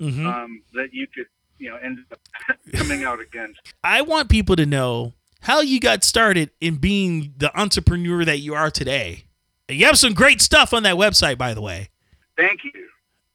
Mhm. 0.00 0.24
um, 0.26 0.62
that 0.74 0.94
you 0.94 1.06
could 1.06 1.26
you 1.58 1.70
know 1.70 1.76
end 1.76 1.98
up 2.12 2.20
coming 2.74 3.04
out 3.04 3.20
against. 3.20 3.60
I 3.82 4.00
want 4.02 4.28
people 4.30 4.56
to 4.56 4.64
know 4.66 5.12
how 5.40 5.60
you 5.60 5.80
got 5.80 6.04
started 6.04 6.50
in 6.60 6.76
being 6.76 7.34
the 7.36 7.50
entrepreneur 7.58 8.24
that 8.24 8.38
you 8.40 8.54
are 8.54 8.70
today. 8.70 9.24
And 9.68 9.78
you 9.78 9.86
have 9.86 9.98
some 9.98 10.14
great 10.14 10.40
stuff 10.40 10.74
on 10.74 10.82
that 10.84 10.96
website, 10.96 11.38
by 11.38 11.54
the 11.54 11.60
way. 11.62 11.88
Thank 12.36 12.64
you, 12.64 12.88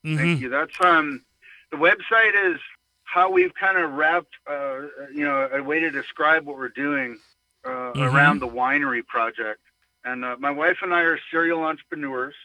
Mhm. 0.05 0.17
thank 0.17 0.41
you. 0.41 0.49
That's 0.49 0.73
um, 0.81 1.23
the 1.71 1.77
website 1.77 2.53
is 2.53 2.59
how 3.03 3.29
we've 3.29 3.53
kind 3.53 3.77
of 3.77 3.91
wrapped 3.93 4.33
uh, 4.47 4.81
you 5.13 5.23
know 5.23 5.47
a 5.53 5.61
way 5.63 5.79
to 5.79 5.89
describe 5.91 6.45
what 6.45 6.57
we're 6.57 6.69
doing 6.69 7.19
uh, 7.63 7.93
Mhm. 7.93 8.13
around 8.13 8.39
the 8.39 8.47
winery 8.47 9.05
project. 9.05 9.59
And 10.03 10.23
uh, 10.23 10.35
my 10.39 10.51
wife 10.51 10.77
and 10.83 10.93
I 10.93 11.01
are 11.01 11.19
serial 11.31 11.63
entrepreneurs. 11.63 12.35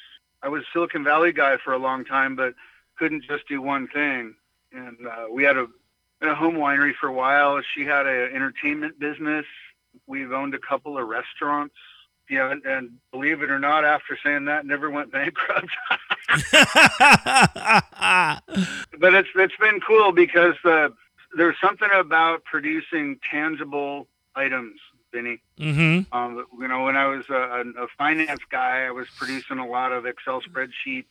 I 0.43 0.49
was 0.49 0.63
a 0.63 0.67
Silicon 0.73 1.05
Valley 1.05 1.33
guy 1.33 1.59
for 1.59 1.75
a 1.75 1.79
long 1.79 2.05
time, 2.07 2.35
but 2.37 2.55
couldn't 2.99 3.25
just 3.25 3.47
do 3.49 3.61
one 3.61 3.87
thing. 3.89 4.35
And 4.73 5.07
uh, 5.07 5.27
we 5.31 5.43
had 5.43 5.59
a, 5.59 5.67
a 6.29 6.35
home 6.35 6.55
winery 6.57 6.93
for 6.95 7.09
a 7.09 7.13
while. 7.13 7.61
She 7.75 7.85
had 7.85 8.07
an 8.07 8.35
entertainment 8.35 8.99
business. 8.99 9.47
We've 10.07 10.33
owned 10.33 10.55
a 10.55 10.59
couple 10.59 10.99
of 10.99 11.09
restaurants. 11.09 11.75
Yeah, 12.29 12.53
and, 12.53 12.65
and 12.65 12.91
believe 13.11 13.43
it 13.43 13.51
or 13.51 13.59
not, 13.59 13.85
after 13.85 14.17
saying 14.23 14.45
that, 14.45 14.65
never 14.65 14.89
went 14.89 15.11
bankrupt. 15.11 15.69
but 19.01 19.15
it's 19.15 19.29
it's 19.35 19.57
been 19.57 19.81
cool 19.81 20.13
because 20.13 20.55
uh, 20.65 20.91
there's 21.37 21.57
something 21.61 21.89
about 21.93 22.45
producing 22.45 23.19
tangible 23.29 24.07
items, 24.37 24.79
Vinny. 25.13 25.41
hmm 25.59 26.01
Um, 26.13 26.45
you 26.59 26.69
know, 26.69 26.85
when 26.85 26.97
I 26.97 27.07
was 27.07 27.25
a, 27.31 27.65
a 27.77 27.89
finance 27.99 28.43
guy, 28.49 28.87
I 28.87 28.93
was 28.93 29.09
producing 29.17 29.59
a 29.59 29.67
lot 29.67 29.91
of 29.93 30.07
Excel 30.07 30.41
spreadsheet 30.41 31.07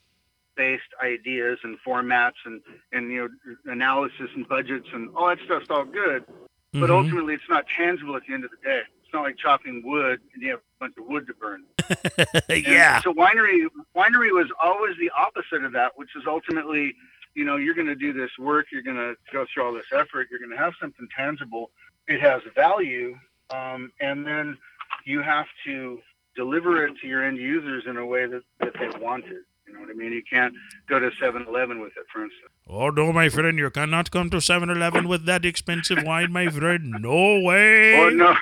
based 0.59 0.91
ideas 1.01 1.57
and 1.63 1.77
formats 1.87 2.33
and, 2.45 2.59
and, 2.91 3.09
you 3.09 3.29
know, 3.65 3.71
analysis 3.71 4.29
and 4.35 4.45
budgets 4.49 4.87
and 4.93 5.09
all 5.15 5.27
that 5.29 5.37
stuff's 5.45 5.69
all 5.69 5.85
good. 5.85 6.25
But 6.73 6.89
Mhm. 6.89 6.97
ultimately, 6.97 7.33
it's 7.35 7.47
not 7.49 7.65
tangible 7.69 8.17
at 8.17 8.23
the 8.27 8.33
end 8.33 8.43
of 8.43 8.51
the 8.51 8.57
day. 8.57 8.81
It's 9.01 9.13
not 9.13 9.23
like 9.23 9.37
chopping 9.37 9.81
wood 9.85 10.19
and 10.33 10.43
you 10.43 10.49
have 10.51 10.59
a 10.59 10.79
bunch 10.81 10.97
of 10.97 11.05
wood 11.05 11.25
to 11.27 11.33
burn. 11.33 11.63
And 12.49 12.65
yeah. 12.65 12.99
So 13.01 13.13
winery, 13.13 13.67
winery 13.95 14.31
was 14.31 14.51
always 14.61 14.97
the 14.99 15.09
opposite 15.17 15.63
of 15.63 15.71
that, 15.71 15.93
which 15.97 16.09
is 16.17 16.23
ultimately, 16.27 16.93
you 17.35 17.45
know, 17.45 17.55
you're 17.55 17.73
going 17.73 17.87
to 17.87 17.95
do 17.95 18.11
this 18.11 18.31
work, 18.37 18.65
you're 18.69 18.83
going 18.83 18.97
to 18.97 19.15
go 19.31 19.45
through 19.51 19.63
all 19.63 19.73
this 19.73 19.91
effort, 19.93 20.27
you're 20.29 20.39
going 20.39 20.51
to 20.51 20.57
have 20.57 20.73
something 20.81 21.07
tangible. 21.15 21.71
It 22.09 22.19
has 22.19 22.41
value, 22.53 23.17
um, 23.49 23.93
and 24.01 24.25
then 24.25 24.57
you 25.05 25.21
have 25.21 25.47
to 25.65 26.01
deliver 26.35 26.85
it 26.85 26.93
to 27.01 27.07
your 27.07 27.23
end 27.23 27.37
users 27.37 27.85
in 27.87 27.95
a 27.97 28.05
way 28.05 28.25
that, 28.25 28.43
that 28.59 28.73
they 28.79 28.89
want 28.99 29.25
it. 29.25 29.43
You 29.69 29.75
know 29.75 29.81
what 29.81 29.89
I 29.91 29.93
mean? 29.93 30.11
You 30.13 30.23
can't 30.27 30.53
go 30.87 30.97
to 30.99 31.11
7-Eleven 31.21 31.79
with 31.79 31.91
it, 31.95 32.05
for 32.11 32.23
instance. 32.23 32.49
Oh, 32.67 32.89
no, 32.89 33.13
my 33.13 33.29
friend, 33.29 33.57
you 33.57 33.69
cannot 33.69 34.09
come 34.09 34.29
to 34.31 34.41
7 34.41 34.67
Eleven 34.69 35.07
with 35.07 35.25
that 35.25 35.45
expensive 35.45 35.99
wine, 36.03 36.31
my 36.31 36.49
friend. 36.49 36.95
No 36.99 37.39
way. 37.41 37.99
Oh, 37.99 38.09
no, 38.09 38.35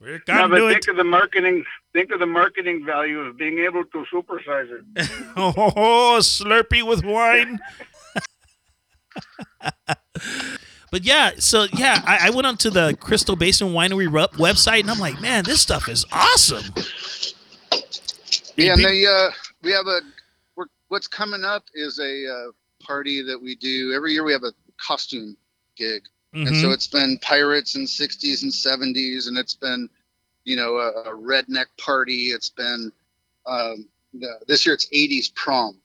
We 0.00 0.12
no, 0.12 0.18
can't 0.26 0.50
but 0.50 0.56
do 0.58 0.68
think 0.70 0.84
it. 0.84 0.88
of 0.88 0.96
the 0.96 1.04
marketing. 1.04 1.64
Think 1.92 2.10
of 2.12 2.18
the 2.20 2.26
marketing 2.26 2.84
value 2.86 3.20
of 3.20 3.36
being 3.36 3.58
able 3.58 3.84
to 3.84 4.04
supersize 4.12 4.70
it. 4.70 5.10
Oh, 5.36 6.18
Slurpee 6.20 6.82
with 6.86 7.04
wine. 7.04 7.58
But 10.92 11.04
yeah, 11.04 11.30
so 11.38 11.66
yeah, 11.72 12.02
I, 12.04 12.26
I 12.26 12.30
went 12.30 12.48
onto 12.48 12.68
the 12.68 12.96
Crystal 12.98 13.36
Basin 13.36 13.68
Winery 13.68 14.10
ru- 14.12 14.26
website 14.44 14.80
and 14.80 14.90
I'm 14.90 14.98
like, 14.98 15.20
man, 15.20 15.44
this 15.44 15.60
stuff 15.60 15.88
is 15.88 16.04
awesome. 16.10 16.64
Yeah, 18.56 18.72
and 18.72 18.78
Be- 18.78 18.84
they, 18.84 19.06
uh, 19.06 19.30
we 19.62 19.70
have 19.70 19.86
a 19.86 20.00
we're, 20.00 20.00
what's 20.90 21.06
coming 21.08 21.44
up 21.44 21.64
is 21.74 21.98
a 21.98 22.26
uh, 22.30 22.52
party 22.84 23.22
that 23.22 23.40
we 23.40 23.54
do 23.56 23.92
every 23.94 24.12
year. 24.12 24.24
We 24.24 24.32
have 24.32 24.44
a 24.44 24.52
costume 24.76 25.36
gig, 25.76 26.02
and 26.34 26.48
Mhm. 26.48 26.60
so 26.60 26.70
it's 26.72 26.86
been 26.86 27.18
pirates 27.18 27.74
in 27.76 27.86
'60s 27.86 28.42
and 28.42 28.52
'70s, 28.52 29.28
and 29.28 29.38
it's 29.38 29.54
been 29.54 29.88
you 30.44 30.56
know 30.56 30.76
a, 30.76 30.88
a 31.10 31.14
redneck 31.16 31.66
party. 31.78 32.32
It's 32.32 32.50
been 32.50 32.92
um, 33.46 33.88
the, 34.14 34.38
this 34.46 34.66
year 34.66 34.74
it's 34.74 34.86
'80s 34.90 35.34
prom. 35.34 35.80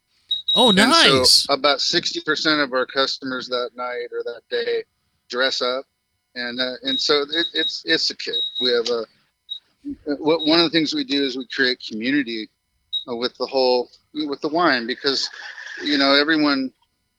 oh, 0.56 0.70
And 0.70 0.90
nice. 0.90 1.46
so 1.46 1.54
about 1.54 1.80
60% 1.80 2.64
of 2.64 2.74
our 2.74 2.86
customers 2.86 3.48
that 3.50 3.72
night 3.76 4.08
or 4.12 4.24
that 4.24 4.42
day 4.50 4.84
dress 5.30 5.62
up. 5.62 5.86
And, 6.36 6.60
uh, 6.60 6.74
and 6.84 7.00
so 7.00 7.22
it, 7.24 7.46
it's, 7.54 7.84
it's 7.86 8.10
a 8.10 8.16
kick. 8.18 8.36
We 8.62 8.72
have 8.72 8.90
a, 8.90 9.06
what, 10.18 10.46
one 10.46 10.60
of 10.60 10.66
the 10.66 10.70
things 10.70 10.94
we 10.94 11.04
do 11.04 11.24
is 11.24 11.38
we 11.38 11.48
create 11.48 11.80
community 11.88 12.50
uh, 13.10 13.16
with 13.16 13.36
the 13.38 13.46
whole, 13.46 13.90
with 14.16 14.42
the 14.42 14.48
wine 14.50 14.88
because, 14.88 15.30
you 15.84 15.98
know, 15.98 16.14
everyone 16.14 16.72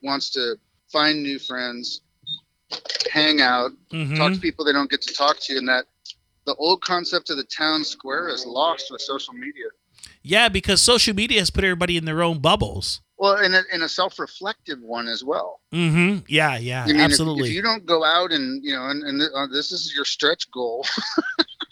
wants 0.03 0.31
to 0.31 0.57
find 0.91 1.23
new 1.23 1.39
friends, 1.39 2.01
hang 3.11 3.41
out, 3.41 3.73
Mhm. 3.93 4.17
talk 4.17 4.33
to 4.33 4.41
people 4.41 4.65
they 4.65 4.73
don't 4.73 4.91
get 4.91 5.03
to 5.03 5.15
talk 5.15 5.39
to. 5.41 5.57
And 5.57 5.69
that 5.69 5.87
the 6.47 6.55
old 6.57 6.81
concept 6.81 7.31
of 7.31 7.37
the 7.37 7.45
town 7.45 7.85
square 7.85 8.29
is 8.29 8.47
lost 8.47 8.91
with 8.91 9.01
social 9.01 9.35
media. 9.35 9.67
Yeah, 10.23 10.49
because 10.49 10.83
social 10.83 11.15
media 11.15 11.39
has 11.41 11.51
put 11.51 11.65
everybody 11.65 11.97
in 11.97 12.05
their 12.05 12.23
own 12.23 12.39
bubbles. 12.39 13.01
Well, 13.19 13.37
and 13.37 13.55
a, 13.55 13.63
and 13.73 13.83
a 13.83 13.89
self-reflective 13.89 14.81
one 14.81 15.09
as 15.09 15.25
well. 15.25 15.61
Mm-hmm. 15.73 16.25
Yeah, 16.29 16.59
yeah, 16.59 16.85
I 16.85 16.87
mean, 16.89 16.97
if- 16.97 17.03
absolutely. 17.03 17.49
If, 17.49 17.55
you 17.55 17.63
don't 17.63 17.87
go 17.87 18.05
out 18.05 18.31
and 18.33 18.63
you 18.63 18.75
know, 18.75 18.87
and, 18.89 19.03
and 19.03 19.23
uh, 19.23 19.47
this 19.47 19.73
is 19.73 19.95
your 19.95 20.05
stretch 20.05 20.51
goal, 20.51 20.85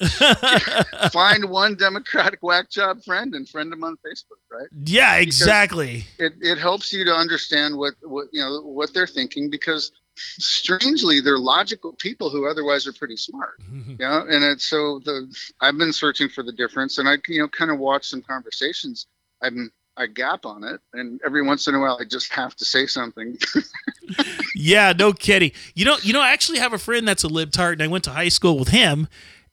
find 1.12 1.44
one 1.44 1.74
Democratic 1.74 2.42
whack 2.42 2.70
job 2.70 3.02
friend 3.04 3.34
and 3.34 3.48
friend 3.48 3.70
them 3.70 3.84
on 3.84 3.96
Facebook, 3.96 4.40
right? 4.50 4.68
yeah, 4.84 5.16
exactly. 5.16 6.04
It, 6.18 6.34
it 6.40 6.58
helps 6.58 6.92
you 6.92 7.04
to 7.04 7.12
understand 7.12 7.76
what 7.76 7.94
what 8.02 8.28
you 8.32 8.40
know 8.40 8.60
what 8.62 8.94
they're 8.94 9.06
thinking 9.06 9.50
because 9.50 9.92
strangely 10.16 11.20
they're 11.20 11.38
logical 11.38 11.92
people 11.92 12.30
who 12.30 12.46
otherwise 12.46 12.86
are 12.86 12.92
pretty 12.92 13.16
smart. 13.16 13.60
Mm-hmm. 13.62 13.92
You 13.92 14.08
know, 14.08 14.26
and 14.28 14.44
it's 14.44 14.66
so 14.66 15.00
the 15.04 15.34
I've 15.60 15.76
been 15.76 15.92
searching 15.92 16.28
for 16.28 16.42
the 16.42 16.52
difference, 16.52 16.98
and 16.98 17.08
I 17.08 17.16
you 17.28 17.40
know 17.40 17.48
kind 17.48 17.70
of 17.70 17.78
watch 17.78 18.06
some 18.06 18.22
conversations. 18.22 19.06
I'm 19.42 19.70
I 19.96 20.06
gap 20.06 20.46
on 20.46 20.64
it, 20.64 20.80
and 20.94 21.20
every 21.26 21.42
once 21.42 21.68
in 21.68 21.74
a 21.74 21.80
while 21.80 21.98
I 22.00 22.04
just 22.04 22.32
have 22.32 22.56
to 22.56 22.64
say 22.64 22.86
something. 22.86 23.36
Yeah, 24.54 24.92
no 24.96 25.12
kidding. 25.12 25.52
You 25.74 25.84
know, 25.84 25.96
you 26.02 26.12
know, 26.12 26.20
I 26.20 26.32
actually 26.32 26.58
have 26.58 26.72
a 26.72 26.78
friend 26.78 27.08
that's 27.08 27.24
a 27.24 27.28
libtard, 27.28 27.74
and 27.74 27.82
I 27.82 27.86
went 27.86 28.04
to 28.04 28.10
high 28.10 28.28
school 28.28 28.58
with 28.58 28.68
him, 28.68 29.08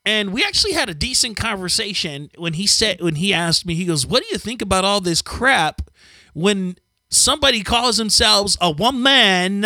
and 0.07 0.31
we 0.31 0.41
actually 0.41 0.71
had 0.71 0.87
a 0.87 0.93
decent 0.93 1.35
conversation 1.35 2.31
when 2.37 2.53
he 2.53 2.65
said 2.65 3.01
when 3.01 3.15
he 3.15 3.33
asked 3.33 3.65
me, 3.65 3.75
he 3.75 3.83
goes, 3.83 4.05
"What 4.05 4.23
do 4.23 4.29
you 4.31 4.37
think 4.37 4.61
about 4.61 4.85
all 4.85 5.01
this 5.01 5.21
crap 5.21 5.81
when 6.33 6.77
somebody 7.09 7.61
calls 7.61 7.97
themselves 7.97 8.57
a 8.61 8.71
woman 8.71 9.65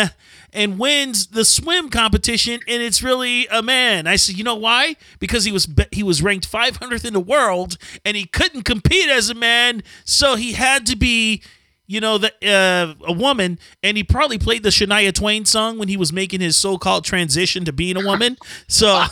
and 0.51 0.79
wins 0.79 1.27
the 1.27 1.45
swim 1.45 1.89
competition 1.89 2.59
and 2.67 2.81
it's 2.81 3.03
really 3.03 3.45
a 3.51 3.61
man?" 3.61 4.07
I 4.07 4.15
said, 4.15 4.35
"You 4.35 4.43
know 4.43 4.55
why? 4.55 4.95
Because 5.19 5.45
he 5.45 5.51
was 5.51 5.67
he 5.91 6.01
was 6.01 6.23
ranked 6.23 6.51
500th 6.51 7.05
in 7.05 7.13
the 7.13 7.19
world 7.19 7.77
and 8.03 8.17
he 8.17 8.25
couldn't 8.25 8.63
compete 8.63 9.09
as 9.09 9.29
a 9.29 9.35
man, 9.35 9.83
so 10.05 10.35
he 10.35 10.53
had 10.53 10.87
to 10.87 10.97
be." 10.97 11.43
you 11.87 11.99
know, 11.99 12.17
the 12.17 12.31
uh, 12.41 12.93
a 13.05 13.11
woman, 13.11 13.59
and 13.83 13.97
he 13.97 14.03
probably 14.03 14.37
played 14.37 14.63
the 14.63 14.69
Shania 14.69 15.13
Twain 15.13 15.43
song 15.43 15.77
when 15.77 15.89
he 15.89 15.97
was 15.97 16.13
making 16.13 16.39
his 16.39 16.55
so-called 16.55 17.03
transition 17.03 17.65
to 17.65 17.73
being 17.73 17.97
a 17.97 18.05
woman. 18.05 18.37
So, 18.69 19.03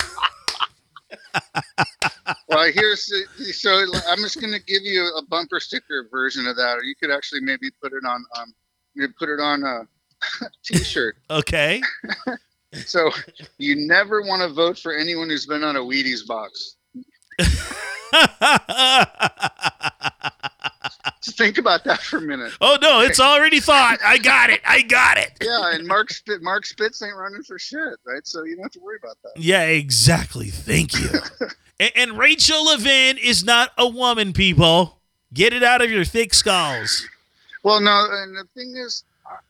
Well, 2.48 2.72
here's 2.72 3.06
the- 3.08 3.54
so 3.54 3.84
I'm 4.08 4.20
just 4.20 4.40
going 4.40 4.54
to 4.54 4.60
give 4.64 4.84
you 4.84 5.08
a 5.18 5.24
bumper 5.26 5.60
sticker 5.60 6.08
version 6.12 6.46
of 6.48 6.56
that, 6.58 6.78
or 6.78 6.84
you 6.84 6.96
could 6.96 7.10
actually 7.12 7.42
maybe 7.42 7.70
put 7.82 7.92
it 7.94 8.06
on 8.08 8.24
um, 8.40 8.54
you 8.96 9.08
put 9.18 9.30
it 9.30 9.40
on 9.40 9.64
a 9.64 9.88
t-shirt. 10.64 11.16
okay, 11.30 11.82
So 12.86 13.10
you 13.58 13.76
never 13.88 14.22
want 14.22 14.42
to 14.44 14.50
vote 14.54 14.78
for 14.78 14.96
anyone 14.96 15.28
who's 15.30 15.48
been 15.48 15.64
on 15.64 15.76
a 15.76 15.80
Wheaties 15.80 16.26
box. 16.28 16.76
Just 21.22 21.38
think 21.38 21.58
about 21.58 21.84
that 21.86 22.02
for 22.02 22.18
a 22.18 22.22
minute. 22.22 22.54
oh 22.62 22.78
no, 22.82 23.02
it's 23.02 23.20
already 23.20 23.60
thought. 23.60 23.98
I 24.06 24.18
got 24.18 24.50
it. 24.50 24.62
I 24.66 24.82
got 24.82 25.18
it. 25.18 25.32
Yeah, 25.42 25.74
and 25.74 25.88
Mark 25.88 26.12
Spit, 26.12 26.42
Mark 26.42 26.66
Spitz 26.66 27.02
ain't 27.02 27.16
running 27.16 27.44
for 27.44 27.60
shit, 27.60 27.98
right? 28.06 28.26
So 28.26 28.44
you 28.44 28.56
don't 28.56 28.64
have 28.64 28.72
to 28.74 28.80
worry 28.80 28.98
about 29.02 29.18
that. 29.24 29.42
Yeah, 29.42 29.64
exactly. 29.64 30.48
Thank 30.48 31.00
you. 31.00 31.10
and, 31.80 31.92
and 31.96 32.18
Rachel 32.18 32.66
Levine 32.66 33.18
is 33.18 33.44
not 33.44 33.72
a 33.78 33.88
woman, 33.88 34.34
people. 34.34 35.00
Get 35.34 35.54
it 35.54 35.64
out 35.64 35.82
of 35.82 35.92
your 35.92 36.04
thick 36.06 36.34
skulls. 36.34 37.08
Well, 37.64 37.82
no, 37.82 38.08
and 38.10 38.36
the 38.36 38.46
thing 38.56 38.76
is, 38.78 39.04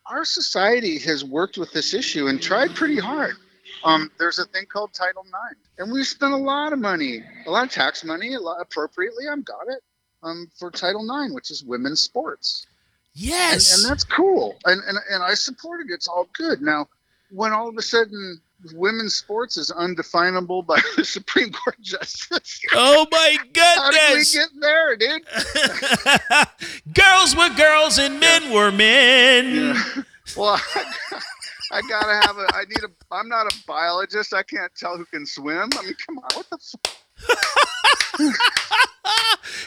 our- 0.05 0.25
society 0.25 0.99
has 0.99 1.23
worked 1.23 1.57
with 1.57 1.71
this 1.71 1.93
issue 1.93 2.27
and 2.27 2.41
tried 2.41 2.75
pretty 2.75 2.99
hard. 2.99 3.35
Um, 3.83 4.11
there's 4.17 4.39
a 4.39 4.45
thing 4.45 4.65
called 4.65 4.93
Title 4.93 5.23
IX, 5.25 5.55
and 5.77 5.91
we've 5.91 6.05
spent 6.05 6.33
a 6.33 6.37
lot 6.37 6.73
of 6.73 6.79
money, 6.79 7.23
a 7.45 7.49
lot 7.51 7.65
of 7.65 7.71
tax 7.71 8.03
money, 8.03 8.33
a 8.33 8.39
lot 8.39 8.59
appropriately. 8.59 9.25
I've 9.31 9.45
got 9.45 9.67
it 9.69 9.81
um, 10.23 10.49
for 10.57 10.71
Title 10.71 11.03
IX, 11.03 11.33
which 11.33 11.51
is 11.51 11.63
women's 11.63 11.99
sports, 12.01 12.65
Yes. 13.13 13.73
and 13.83 13.89
that's 13.89 14.03
cool. 14.03 14.57
And, 14.65 14.81
and 14.87 14.97
and 15.11 15.23
I 15.23 15.33
supported 15.33 15.89
it. 15.89 15.93
It's 15.93 16.07
all 16.07 16.27
good. 16.33 16.61
Now, 16.61 16.87
when 17.31 17.51
all 17.53 17.67
of 17.69 17.77
a 17.77 17.81
sudden 17.81 18.41
women's 18.73 19.15
sports 19.15 19.55
is 19.55 19.71
undefinable 19.71 20.61
by 20.63 20.79
the 20.97 21.05
Supreme 21.05 21.51
Court 21.51 21.79
justice, 21.81 22.61
oh 22.73 23.05
my 23.11 23.37
goodness! 23.53 23.77
how 23.77 23.91
did 23.91 24.17
we 24.17 24.25
get 24.25 24.49
there, 24.59 24.95
dude? 24.95 26.93
girls 26.93 27.35
were 27.35 27.49
girls 27.55 27.97
and 27.97 28.19
men 28.19 28.51
were 28.53 28.71
men. 28.71 29.55
Yeah. 29.55 30.03
Well, 30.37 30.61
I, 31.71 31.81
gotta 31.87 32.27
have 32.27 32.37
a. 32.37 32.47
I 32.53 32.63
need 32.67 32.83
a. 32.83 32.89
I'm 33.11 33.27
not 33.29 33.51
a 33.51 33.55
biologist. 33.67 34.33
I 34.33 34.43
can't 34.43 34.73
tell 34.75 34.97
who 34.97 35.05
can 35.05 35.25
swim. 35.25 35.69
I 35.77 35.83
mean, 35.83 35.95
come 36.05 36.19
on. 36.19 36.27
What 36.35 36.49
the? 36.49 36.57
F- 36.57 37.78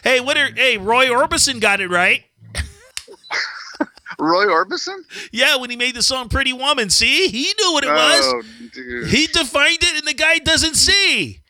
Hey, 0.02 0.20
what 0.20 0.36
are 0.36 0.50
hey 0.52 0.78
Roy 0.78 1.06
Orbison 1.06 1.60
got 1.60 1.80
it 1.80 1.88
right. 1.88 2.24
Roy 4.18 4.46
Orbison? 4.46 4.98
Yeah, 5.30 5.56
when 5.56 5.70
he 5.70 5.76
made 5.76 5.94
the 5.94 6.02
song 6.02 6.28
Pretty 6.28 6.52
Woman, 6.52 6.90
see? 6.90 7.28
He 7.28 7.52
knew 7.58 7.72
what 7.72 7.84
it 7.84 7.90
oh, 7.90 7.94
was. 7.94 8.26
Oh, 8.26 8.42
dude. 8.72 9.08
He 9.08 9.28
defined 9.28 9.78
it 9.80 9.98
and 9.98 10.06
the 10.06 10.14
guy 10.14 10.38
doesn't 10.38 10.74
see. 10.74 11.40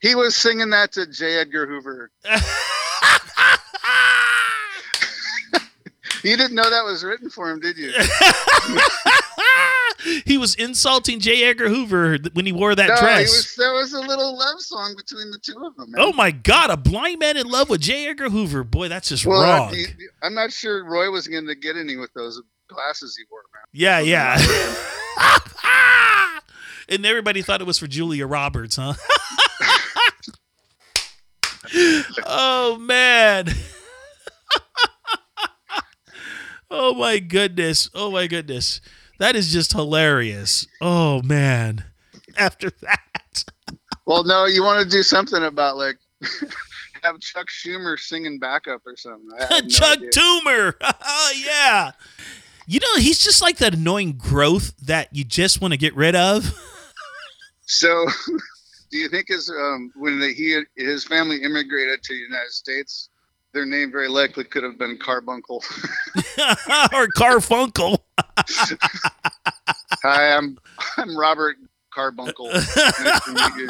He 0.00 0.14
was 0.14 0.36
singing 0.36 0.70
that 0.70 0.92
to 0.92 1.06
J. 1.06 1.38
Edgar 1.38 1.66
Hoover. 1.66 2.10
You 6.22 6.36
didn't 6.36 6.56
know 6.56 6.68
that 6.68 6.84
was 6.84 7.04
written 7.04 7.30
for 7.30 7.48
him, 7.48 7.60
did 7.60 7.78
you? 7.78 7.92
he 10.26 10.38
was 10.38 10.54
insulting 10.54 11.20
J. 11.20 11.44
Edgar 11.44 11.68
Hoover 11.68 12.18
when 12.32 12.46
he 12.46 12.52
wore 12.52 12.74
that 12.74 12.88
no, 12.88 12.96
dress. 12.96 13.28
was, 13.28 13.54
there 13.56 13.72
was 13.72 13.92
a 13.92 14.00
little 14.00 14.36
love 14.36 14.60
song 14.60 14.94
between 14.96 15.30
the 15.30 15.38
two 15.38 15.56
of 15.64 15.76
them. 15.76 15.92
man. 15.92 16.02
Oh 16.02 16.12
my 16.12 16.30
God, 16.30 16.70
a 16.70 16.76
blind 16.76 17.18
man 17.18 17.36
in 17.36 17.48
love 17.48 17.70
with 17.70 17.80
J. 17.80 18.08
Edgar 18.08 18.30
Hoover. 18.30 18.64
Boy, 18.64 18.88
that's 18.88 19.08
just 19.08 19.26
well, 19.26 19.42
wrong. 19.42 19.74
he- 19.74 19.86
I'm 20.22 20.34
not 20.34 20.52
sure 20.52 20.84
Roy 20.84 21.10
was 21.10 21.28
going 21.28 21.46
to 21.46 21.54
get 21.54 21.76
any 21.76 21.96
with 21.96 22.12
those 22.14 22.40
glasses 22.68 23.16
he 23.16 23.24
wore, 23.30 23.42
man. 23.54 23.62
yeah, 23.72 24.00
yeah. 24.00 24.38
and 26.88 27.06
everybody 27.06 27.42
thought 27.42 27.60
it 27.60 27.66
was 27.66 27.78
for 27.78 27.86
Julia 27.86 28.26
Roberts, 28.26 28.76
huh? 28.76 28.94
oh 32.24 32.78
man. 32.78 33.46
oh 36.70 36.94
my 36.94 37.18
goodness. 37.18 37.90
Oh 37.94 38.10
my 38.10 38.26
goodness. 38.26 38.80
That 39.18 39.36
is 39.36 39.52
just 39.52 39.72
hilarious. 39.72 40.66
Oh 40.80 41.22
man. 41.22 41.84
After 42.36 42.70
that. 42.82 43.44
Well, 44.04 44.24
no, 44.24 44.44
you 44.44 44.62
want 44.62 44.82
to 44.84 44.88
do 44.88 45.02
something 45.02 45.42
about 45.42 45.76
like 45.76 45.96
have 47.02 47.20
Chuck 47.20 47.48
Schumer 47.48 47.98
singing 47.98 48.38
backup 48.38 48.82
or 48.86 48.96
something. 48.96 49.28
No 49.50 49.60
Chuck 49.68 49.98
idea. 49.98 50.10
Toomer. 50.10 50.74
Oh 50.82 51.32
yeah. 51.44 51.92
You 52.66 52.80
know, 52.80 52.96
he's 52.96 53.20
just 53.20 53.40
like 53.40 53.58
that 53.58 53.74
annoying 53.74 54.14
growth 54.14 54.76
that 54.78 55.14
you 55.14 55.22
just 55.24 55.60
want 55.60 55.72
to 55.72 55.78
get 55.78 55.94
rid 55.94 56.16
of. 56.16 56.52
So, 57.64 58.06
do 58.90 58.98
you 58.98 59.08
think 59.08 59.28
his 59.28 59.48
um, 59.50 59.92
when 59.94 60.18
the, 60.18 60.32
he 60.32 60.62
his 60.76 61.04
family 61.04 61.42
immigrated 61.42 62.02
to 62.02 62.12
the 62.12 62.18
United 62.18 62.50
States, 62.50 63.08
their 63.52 63.66
name 63.66 63.92
very 63.92 64.08
likely 64.08 64.44
could 64.44 64.64
have 64.64 64.78
been 64.78 64.98
Carbuncle? 64.98 65.62
or 66.92 67.06
Carfunkel. 67.16 67.98
Hi, 70.02 70.36
I'm 70.36 70.58
I'm 70.96 71.16
Robert 71.16 71.56
Carbuncle. 71.92 72.50
Nice 72.52 73.24
to 73.24 73.32
meet 73.32 73.56
you. 73.56 73.68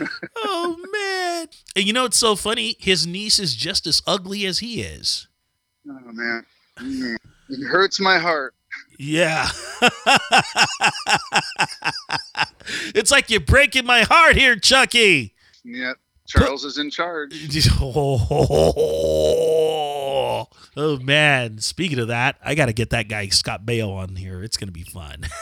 oh 0.36 0.76
man. 0.92 1.48
And 1.76 1.84
you 1.84 1.92
know 1.92 2.04
it's 2.04 2.16
so 2.16 2.36
funny? 2.36 2.76
His 2.78 3.06
niece 3.06 3.38
is 3.38 3.54
just 3.54 3.86
as 3.86 4.02
ugly 4.06 4.46
as 4.46 4.60
he 4.60 4.80
is. 4.80 5.28
Oh 5.88 6.12
man, 6.12 6.46
it 7.48 7.66
hurts 7.66 8.00
my 8.00 8.18
heart. 8.18 8.54
Yeah. 8.98 9.48
it's 12.94 13.10
like 13.10 13.30
you're 13.30 13.40
breaking 13.40 13.86
my 13.86 14.02
heart 14.02 14.36
here, 14.36 14.56
Chucky. 14.56 15.34
Yep. 15.64 15.98
Charles 16.28 16.64
is 16.64 16.78
in 16.78 16.90
charge. 16.90 17.32
Oh, 20.76 20.98
man. 21.02 21.58
Speaking 21.58 21.98
of 21.98 22.08
that, 22.08 22.36
I 22.44 22.54
got 22.54 22.66
to 22.66 22.72
get 22.72 22.90
that 22.90 23.08
guy 23.08 23.28
Scott 23.28 23.64
Baio 23.66 23.96
on 23.96 24.14
here. 24.16 24.42
It's 24.44 24.56
going 24.56 24.68
to 24.68 24.72
be 24.72 24.84
fun. 24.84 25.22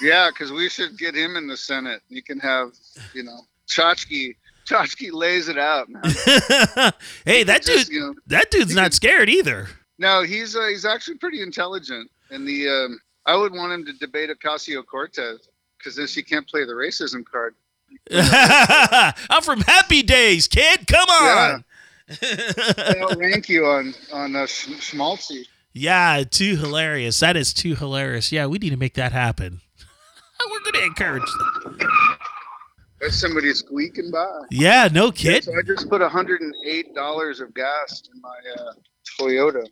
Yeah, 0.00 0.30
because 0.30 0.50
we 0.50 0.68
should 0.68 0.98
get 0.98 1.14
him 1.14 1.36
in 1.36 1.46
the 1.46 1.56
Senate. 1.56 2.02
You 2.08 2.24
can 2.24 2.40
have, 2.40 2.72
you 3.14 3.22
know, 3.22 3.38
Chachki. 3.68 4.34
Chachki 4.66 5.12
lays 5.12 5.46
it 5.48 5.58
out. 5.58 5.86
Hey, 7.24 7.44
that 7.44 7.62
dude, 7.62 7.76
Just, 7.78 7.92
you 7.92 8.00
know, 8.00 8.14
that 8.26 8.50
dude's 8.50 8.74
not 8.74 8.94
scared 8.94 9.28
either. 9.28 9.68
no, 9.98 10.22
he's 10.24 10.56
uh, 10.56 10.66
he's 10.66 10.84
actually 10.84 11.18
pretty 11.18 11.40
intelligent, 11.40 12.10
and 12.32 12.48
the 12.48 12.68
um, 12.68 12.98
I 13.26 13.36
would 13.36 13.52
want 13.52 13.72
him 13.74 13.84
to 13.86 13.92
debate 13.92 14.28
Ocasio 14.28 14.84
Cortez 14.84 15.48
because 15.78 15.94
then 15.94 16.08
she 16.08 16.20
can't 16.24 16.48
play 16.48 16.64
the 16.64 16.72
racism 16.72 17.24
card. 17.24 17.54
I'm 18.10 19.42
from 19.42 19.60
Happy 19.62 20.02
Days, 20.02 20.48
kid. 20.48 20.86
Come 20.86 21.08
on. 21.08 21.64
I'll 23.00 23.16
rank 23.16 23.48
you 23.48 23.64
on 23.66 23.94
on 24.12 24.36
uh, 24.36 24.46
Sch- 24.46 24.68
Schmaltzy. 24.92 25.46
Yeah, 25.72 26.22
too 26.28 26.56
hilarious. 26.56 27.20
That 27.20 27.36
is 27.36 27.54
too 27.54 27.74
hilarious. 27.74 28.30
Yeah, 28.30 28.46
we 28.46 28.58
need 28.58 28.70
to 28.70 28.76
make 28.76 28.94
that 28.94 29.12
happen. 29.12 29.60
We're 30.50 30.60
going 30.60 30.72
to 30.74 30.84
encourage 30.84 31.30
them. 31.38 31.78
That's 33.00 33.18
somebody 33.18 33.52
squeaking 33.54 34.10
by. 34.10 34.42
Yeah, 34.50 34.88
no 34.92 35.10
kid. 35.10 35.44
So 35.44 35.52
I 35.52 35.62
just 35.66 35.88
put 35.88 36.02
hundred 36.02 36.40
and 36.40 36.54
eight 36.66 36.94
dollars 36.94 37.40
of 37.40 37.54
gas 37.54 38.02
in 38.12 38.20
my 38.20 38.38
uh, 38.58 38.72
Toyota. 39.18 39.66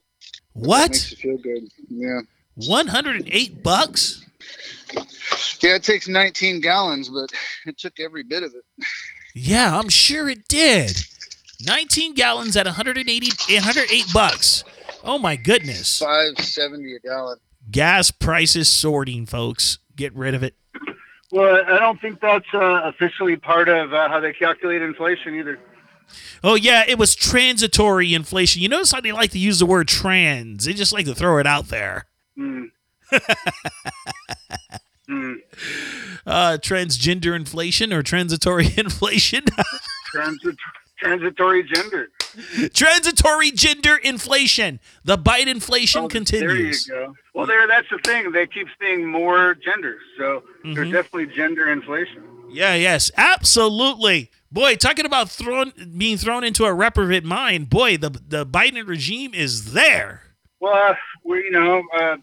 What? 0.55 0.91
Makes 0.91 1.11
you 1.12 1.16
feel 1.16 1.39
good. 1.39 1.68
Yeah. 1.89 2.21
108 2.55 3.62
bucks? 3.62 4.25
Yeah, 5.61 5.74
it 5.76 5.82
takes 5.82 6.09
19 6.09 6.61
gallons, 6.61 7.09
but 7.09 7.30
it 7.66 7.78
took 7.78 8.01
every 8.01 8.22
bit 8.22 8.43
of 8.43 8.55
it. 8.55 8.64
Yeah, 9.34 9.78
I'm 9.78 9.88
sure 9.88 10.28
it 10.28 10.49
did. 10.49 10.97
19 11.64 12.14
gallons 12.14 12.57
at 12.57 12.66
180 12.66 13.55
108 13.55 14.05
bucks. 14.12 14.64
Oh 15.05 15.18
my 15.18 15.36
goodness. 15.36 15.99
570 15.99 16.97
a 16.97 17.01
gallon. 17.01 17.38
Gas 17.70 18.11
prices 18.11 18.68
sorting, 18.68 19.26
folks. 19.26 19.78
Get 19.95 20.14
rid 20.14 20.34
of 20.34 20.43
it. 20.43 20.55
Well, 21.30 21.62
I 21.66 21.78
don't 21.78 22.01
think 22.01 22.20
that's 22.20 22.53
uh, 22.53 22.80
officially 22.84 23.36
part 23.36 23.68
of 23.68 23.93
uh, 23.93 24.09
how 24.09 24.18
they 24.18 24.32
calculate 24.32 24.82
inflation 24.82 25.36
either. 25.36 25.61
Oh 26.43 26.57
yeah, 26.57 26.84
it 26.88 26.99
was 26.99 27.14
transitory 27.14 28.14
inflation. 28.14 28.62
You 28.62 28.68
notice 28.68 28.91
how 28.91 29.01
they 29.01 29.12
like 29.12 29.30
to 29.30 29.38
use 29.38 29.61
the 29.61 29.66
word 29.66 29.86
trans. 29.86 30.64
They 30.64 30.72
just 30.72 30.93
like 30.93 31.07
to 31.07 31.14
throw 31.14 31.38
it 31.38 31.47
out 31.47 31.68
there. 31.68 32.07
Hmm. 32.36 32.64
Uh, 36.26 36.58
transgender 36.61 37.34
inflation 37.34 37.92
or 37.92 38.02
transitory 38.02 38.68
inflation? 38.76 39.42
Transit- 40.12 40.56
transitory 40.98 41.62
gender. 41.62 42.08
transitory 42.74 43.50
gender 43.50 43.96
inflation. 43.96 44.80
The 45.04 45.16
Biden 45.16 45.46
inflation 45.48 46.02
Oh, 46.04 46.08
continues. 46.08 46.86
There 46.86 47.00
you 47.00 47.06
go. 47.06 47.14
Well, 47.34 47.46
there. 47.46 47.66
That's 47.66 47.88
the 47.90 47.98
thing. 48.04 48.32
They 48.32 48.46
keep 48.46 48.68
seeing 48.80 49.06
more 49.06 49.54
genders, 49.54 50.00
so 50.18 50.42
Mhm. 50.64 50.74
there's 50.74 50.90
definitely 50.92 51.34
gender 51.34 51.70
inflation. 51.70 52.22
Yeah, 52.50 52.74
yes, 52.74 53.11
absolutely. 53.16 54.30
Boy, 54.52 54.74
talking 54.74 55.06
about 55.06 55.30
thrown 55.30 55.72
being 55.96 56.16
thrown 56.18 56.44
into 56.44 56.64
a 56.64 56.74
reprobate 56.74 57.24
mind. 57.24 57.70
Boy, 57.70 57.96
the 57.96 58.11
the 58.11 58.44
Biden 58.44 58.86
regime 58.86 59.32
is 59.32 59.72
there. 59.72 60.22
Well, 60.61 60.74
uh, 60.74 60.94
we, 61.24 61.38
you 61.44 61.50
know, 61.52 61.82
uh, 61.96 62.16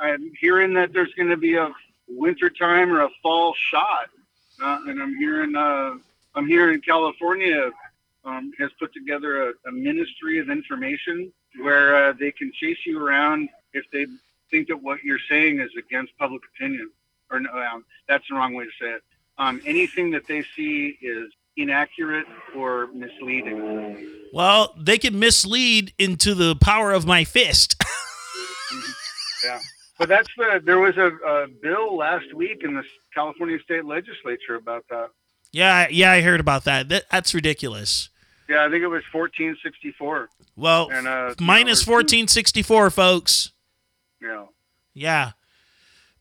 I'm 0.00 0.32
hearing 0.40 0.74
that 0.74 0.92
there's 0.92 1.12
going 1.14 1.28
to 1.28 1.36
be 1.36 1.54
a 1.54 1.70
winter 2.16 2.50
time 2.50 2.92
or 2.92 3.02
a 3.02 3.08
fall 3.22 3.54
shot, 3.70 4.10
uh, 4.62 4.78
and 4.86 5.02
I'm 5.02 5.16
hearing, 5.16 5.54
uh, 5.56 5.94
I'm 6.34 6.46
hearing 6.46 6.80
California 6.80 7.70
um, 8.24 8.52
has 8.58 8.70
put 8.78 8.92
together 8.92 9.50
a, 9.50 9.52
a 9.68 9.72
ministry 9.72 10.38
of 10.38 10.50
information 10.50 11.32
where 11.60 11.96
uh, 11.96 12.12
they 12.12 12.32
can 12.32 12.52
chase 12.52 12.78
you 12.86 13.04
around 13.04 13.48
if 13.72 13.84
they 13.92 14.06
think 14.50 14.68
that 14.68 14.82
what 14.82 15.02
you're 15.02 15.18
saying 15.28 15.60
is 15.60 15.70
against 15.78 16.16
public 16.18 16.42
opinion. 16.54 16.90
Or 17.30 17.40
no, 17.40 17.50
um, 17.50 17.84
that's 18.08 18.26
the 18.28 18.36
wrong 18.36 18.54
way 18.54 18.64
to 18.64 18.70
say 18.80 18.90
it. 18.90 19.02
Um, 19.38 19.60
anything 19.66 20.10
that 20.12 20.26
they 20.26 20.44
see 20.54 20.96
is 21.02 21.32
inaccurate 21.56 22.26
or 22.56 22.88
misleading. 22.88 24.08
Well, 24.32 24.74
they 24.76 24.98
can 24.98 25.18
mislead 25.18 25.92
into 25.98 26.34
the 26.34 26.56
power 26.56 26.92
of 26.92 27.06
my 27.06 27.24
fist. 27.24 27.76
Yeah, 29.44 29.60
but 30.04 30.08
that's 30.08 30.28
the. 30.36 30.60
There 30.64 30.78
was 30.78 30.96
a, 30.96 31.08
a 31.26 31.46
bill 31.48 31.96
last 31.96 32.32
week 32.34 32.62
in 32.64 32.74
the 32.74 32.82
California 33.14 33.58
state 33.62 33.84
legislature 33.84 34.54
about 34.56 34.84
that. 34.90 35.08
yeah, 35.52 35.86
yeah, 35.90 36.12
I 36.12 36.20
heard 36.20 36.40
about 36.40 36.64
that. 36.64 36.88
that 36.90 37.04
that's 37.10 37.34
ridiculous. 37.34 38.10
Yeah, 38.48 38.64
I 38.66 38.70
think 38.70 38.82
it 38.82 38.88
was 38.88 39.02
fourteen 39.10 39.56
sixty 39.62 39.92
four. 39.92 40.28
Well, 40.56 40.90
And 40.92 41.06
uh, 41.08 41.34
minus 41.40 41.78
there's 41.78 41.84
two- 41.84 41.90
fourteen 41.90 42.28
sixty 42.28 42.62
four, 42.62 42.90
folks. 42.90 43.50
Yeah. 44.20 44.44
Yeah. 44.94 45.32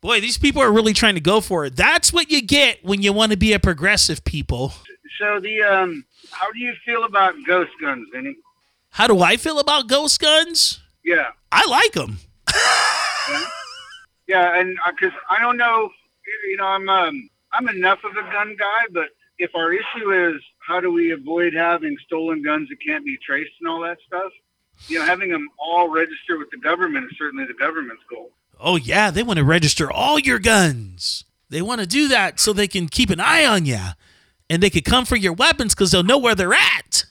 Boy, 0.01 0.19
these 0.19 0.37
people 0.37 0.61
are 0.61 0.71
really 0.71 0.93
trying 0.93 1.15
to 1.15 1.21
go 1.21 1.39
for 1.39 1.65
it. 1.65 1.75
That's 1.77 2.11
what 2.11 2.29
you 2.31 2.41
get 2.41 2.83
when 2.83 3.01
you 3.01 3.13
want 3.13 3.31
to 3.31 3.37
be 3.37 3.53
a 3.53 3.59
progressive 3.59 4.23
people. 4.25 4.73
So 5.19 5.39
the 5.39 5.61
um, 5.61 6.05
how 6.31 6.51
do 6.51 6.59
you 6.59 6.73
feel 6.85 7.03
about 7.03 7.35
ghost 7.45 7.71
guns, 7.79 8.07
Vinny? 8.11 8.35
How 8.89 9.07
do 9.07 9.21
I 9.21 9.37
feel 9.37 9.59
about 9.59 9.87
ghost 9.87 10.19
guns? 10.19 10.81
Yeah, 11.05 11.31
I 11.51 11.65
like 11.69 11.91
them. 11.93 12.17
yeah, 13.29 13.45
and 14.39 14.77
because 14.91 15.15
I 15.29 15.39
don't 15.41 15.57
know, 15.57 15.89
you 16.47 16.57
know, 16.57 16.65
I'm 16.65 16.87
um, 16.89 17.29
I'm 17.51 17.67
enough 17.69 17.99
of 18.03 18.11
a 18.11 18.21
gun 18.31 18.55
guy, 18.57 18.85
but 18.91 19.09
if 19.39 19.51
our 19.55 19.73
issue 19.73 20.11
is 20.35 20.41
how 20.59 20.79
do 20.79 20.91
we 20.91 21.11
avoid 21.11 21.53
having 21.53 21.95
stolen 22.05 22.41
guns 22.43 22.69
that 22.69 22.77
can't 22.85 23.05
be 23.05 23.17
traced 23.25 23.51
and 23.59 23.69
all 23.69 23.81
that 23.81 23.97
stuff, 24.05 24.31
you 24.87 24.99
know, 24.99 25.05
having 25.05 25.29
them 25.29 25.47
all 25.59 25.89
register 25.89 26.37
with 26.37 26.49
the 26.51 26.57
government 26.57 27.05
is 27.11 27.17
certainly 27.17 27.45
the 27.45 27.53
government's 27.53 28.03
goal. 28.09 28.31
Oh, 28.59 28.75
yeah, 28.77 29.11
they 29.11 29.23
want 29.23 29.37
to 29.39 29.43
register 29.43 29.91
all 29.91 30.19
your 30.19 30.39
guns. 30.39 31.25
They 31.49 31.61
want 31.61 31.81
to 31.81 31.87
do 31.87 32.07
that 32.07 32.39
so 32.39 32.53
they 32.53 32.67
can 32.67 32.87
keep 32.87 33.09
an 33.09 33.19
eye 33.19 33.45
on 33.45 33.65
you 33.65 33.79
and 34.49 34.63
they 34.63 34.69
could 34.69 34.85
come 34.85 35.05
for 35.05 35.15
your 35.15 35.33
weapons 35.33 35.75
because 35.75 35.91
they'll 35.91 36.03
know 36.03 36.17
where 36.17 36.35
they're 36.35 36.53
at. 36.53 37.05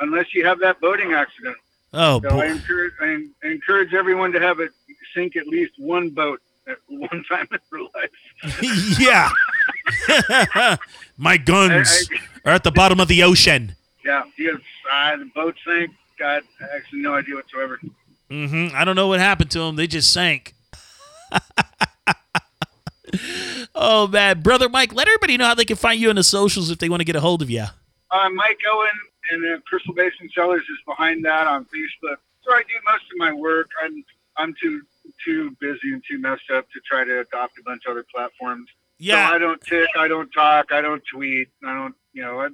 Unless 0.00 0.34
you 0.34 0.44
have 0.44 0.60
that 0.60 0.80
boating 0.80 1.12
accident. 1.12 1.56
Oh, 1.92 2.20
So 2.20 2.28
I 2.28 2.32
boy. 2.32 2.46
encourage 2.52 2.92
encourage, 3.00 3.30
I 3.42 3.46
encourage 3.48 3.94
everyone 3.94 4.32
to 4.32 4.40
have 4.40 4.60
it 4.60 4.70
sink 5.14 5.36
at 5.36 5.46
least 5.46 5.72
one 5.78 6.10
boat 6.10 6.40
at 6.40 6.47
one 6.88 7.24
time 7.28 7.48
in 7.52 7.58
their 7.70 7.82
life. 7.94 8.98
yeah. 9.00 10.76
My 11.16 11.36
guns 11.36 12.08
I- 12.10 12.48
are 12.50 12.54
at 12.54 12.64
the 12.64 12.70
bottom 12.72 13.00
of 13.00 13.08
the 13.08 13.22
ocean. 13.22 13.74
Yeah, 14.04 14.24
have 14.24 14.60
uh, 14.92 15.16
the 15.18 15.30
boat 15.34 15.56
sank. 15.66 15.90
Got 16.18 16.42
actually 16.74 17.00
no 17.00 17.14
idea 17.14 17.34
whatsoever. 17.34 17.78
Mm-hmm. 18.30 18.74
I 18.74 18.84
don't 18.84 18.96
know 18.96 19.06
what 19.06 19.20
happened 19.20 19.50
to 19.52 19.60
them. 19.60 19.76
They 19.76 19.86
just 19.86 20.12
sank. 20.12 20.54
oh, 23.74 24.06
man. 24.08 24.40
Brother 24.40 24.68
Mike, 24.68 24.94
let 24.94 25.08
everybody 25.08 25.36
know 25.36 25.46
how 25.46 25.54
they 25.54 25.64
can 25.64 25.76
find 25.76 26.00
you 26.00 26.10
on 26.10 26.16
the 26.16 26.24
socials 26.24 26.70
if 26.70 26.78
they 26.78 26.88
want 26.88 27.00
to 27.00 27.04
get 27.04 27.16
a 27.16 27.20
hold 27.20 27.42
of 27.42 27.50
you. 27.50 27.64
Uh, 28.10 28.28
Mike 28.30 28.58
Owen 28.72 28.88
and 29.30 29.54
uh, 29.54 29.60
Crystal 29.66 29.94
Basin 29.94 30.28
Cellars 30.34 30.62
is 30.62 30.78
behind 30.86 31.24
that 31.24 31.46
on 31.46 31.64
Facebook. 31.66 32.16
So 32.42 32.52
I 32.52 32.62
do 32.62 32.74
most 32.90 33.04
of 33.12 33.18
my 33.18 33.32
work. 33.32 33.68
I'm 33.82 34.04
I'm 34.36 34.54
too 34.60 34.82
too 35.24 35.56
busy 35.60 35.92
and 35.92 36.02
too 36.08 36.18
messed 36.18 36.50
up 36.54 36.68
to 36.70 36.80
try 36.80 37.04
to 37.04 37.20
adopt 37.20 37.58
a 37.58 37.62
bunch 37.64 37.82
of 37.86 37.92
other 37.92 38.04
platforms. 38.14 38.68
Yeah. 38.98 39.28
So 39.28 39.34
I 39.34 39.38
don't 39.38 39.60
tick, 39.62 39.88
I 39.96 40.08
don't 40.08 40.30
talk, 40.30 40.72
I 40.72 40.80
don't 40.80 41.02
tweet, 41.12 41.48
I 41.64 41.74
don't, 41.74 41.94
you 42.12 42.22
know, 42.22 42.40
I, 42.40 42.48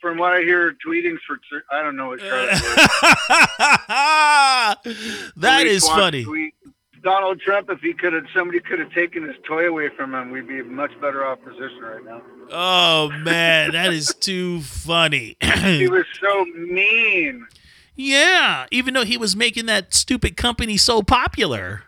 from 0.00 0.18
what 0.18 0.32
I 0.34 0.42
hear, 0.42 0.74
tweeting's 0.86 1.20
for, 1.26 1.38
I 1.72 1.82
don't 1.82 1.96
know 1.96 2.08
what 2.08 2.20
Charlotte's 2.20 2.60
that 5.36 5.66
is 5.66 5.86
funny. 5.88 6.24
tweet. 6.24 6.54
Donald 7.02 7.40
Trump, 7.40 7.70
if 7.70 7.80
he 7.80 7.92
could 7.92 8.12
have, 8.14 8.24
somebody 8.34 8.58
could 8.58 8.80
have 8.80 8.90
taken 8.90 9.22
his 9.22 9.36
toy 9.46 9.68
away 9.68 9.88
from 9.96 10.12
him, 10.14 10.30
we'd 10.30 10.48
be 10.48 10.58
in 10.58 10.74
much 10.74 10.90
better 11.00 11.24
off 11.24 11.38
position 11.44 11.78
right 11.80 12.04
now. 12.04 12.20
Oh, 12.50 13.10
man. 13.20 13.72
That 13.72 13.92
is 13.92 14.12
too 14.20 14.60
funny. 14.62 15.36
He 15.40 15.88
was 15.88 16.04
so 16.20 16.44
mean. 16.46 17.46
yeah. 17.94 18.66
Even 18.72 18.94
though 18.94 19.04
he 19.04 19.16
was 19.16 19.36
making 19.36 19.66
that 19.66 19.94
stupid 19.94 20.36
company 20.36 20.76
so 20.76 21.00
popular. 21.02 21.82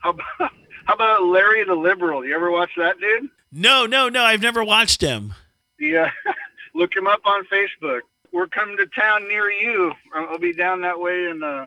How 0.00 0.10
about, 0.10 0.52
how 0.86 0.94
about 0.94 1.24
Larry 1.24 1.64
the 1.64 1.74
Liberal? 1.74 2.24
You 2.24 2.34
ever 2.34 2.50
watch 2.50 2.70
that 2.76 3.00
dude? 3.00 3.30
No, 3.52 3.86
no, 3.86 4.08
no. 4.08 4.22
I've 4.22 4.42
never 4.42 4.62
watched 4.62 5.00
him. 5.00 5.34
Yeah, 5.78 6.10
look 6.74 6.94
him 6.94 7.06
up 7.06 7.20
on 7.24 7.44
Facebook. 7.46 8.00
We're 8.32 8.46
coming 8.46 8.76
to 8.76 8.86
town 8.86 9.26
near 9.26 9.50
you. 9.50 9.92
I'll 10.14 10.38
be 10.38 10.52
down 10.52 10.82
that 10.82 10.98
way 10.98 11.28
in 11.30 11.42
uh, 11.42 11.66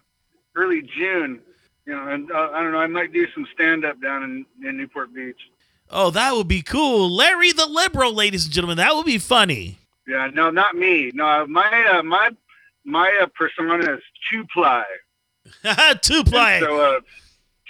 early 0.56 0.82
June. 0.82 1.42
You 1.86 1.96
know, 1.96 2.08
and 2.08 2.32
uh, 2.32 2.52
I 2.54 2.62
don't 2.62 2.72
know. 2.72 2.78
I 2.78 2.88
might 2.88 3.12
do 3.12 3.26
some 3.34 3.48
stand 3.54 3.84
up 3.84 4.00
down 4.02 4.24
in, 4.24 4.46
in 4.68 4.78
Newport 4.78 5.14
Beach. 5.14 5.40
Oh, 5.90 6.12
that 6.12 6.34
would 6.34 6.48
be 6.48 6.62
cool. 6.62 7.10
Larry 7.14 7.52
the 7.52 7.66
Liberal, 7.66 8.14
ladies 8.14 8.46
and 8.46 8.54
gentlemen. 8.54 8.78
That 8.78 8.96
would 8.96 9.06
be 9.06 9.18
funny. 9.18 9.78
Yeah, 10.08 10.30
no, 10.34 10.50
not 10.50 10.76
me. 10.76 11.12
No, 11.14 11.46
my 11.48 11.86
uh, 11.94 12.04
my 12.04 12.30
my 12.86 13.20
uh, 13.22 13.28
persona 13.36 13.96
is 13.96 14.02
two 14.32 14.46
ply. 14.54 14.84
Two 16.02 16.24
play. 16.24 16.60
So 16.62 16.80
uh, 16.80 17.00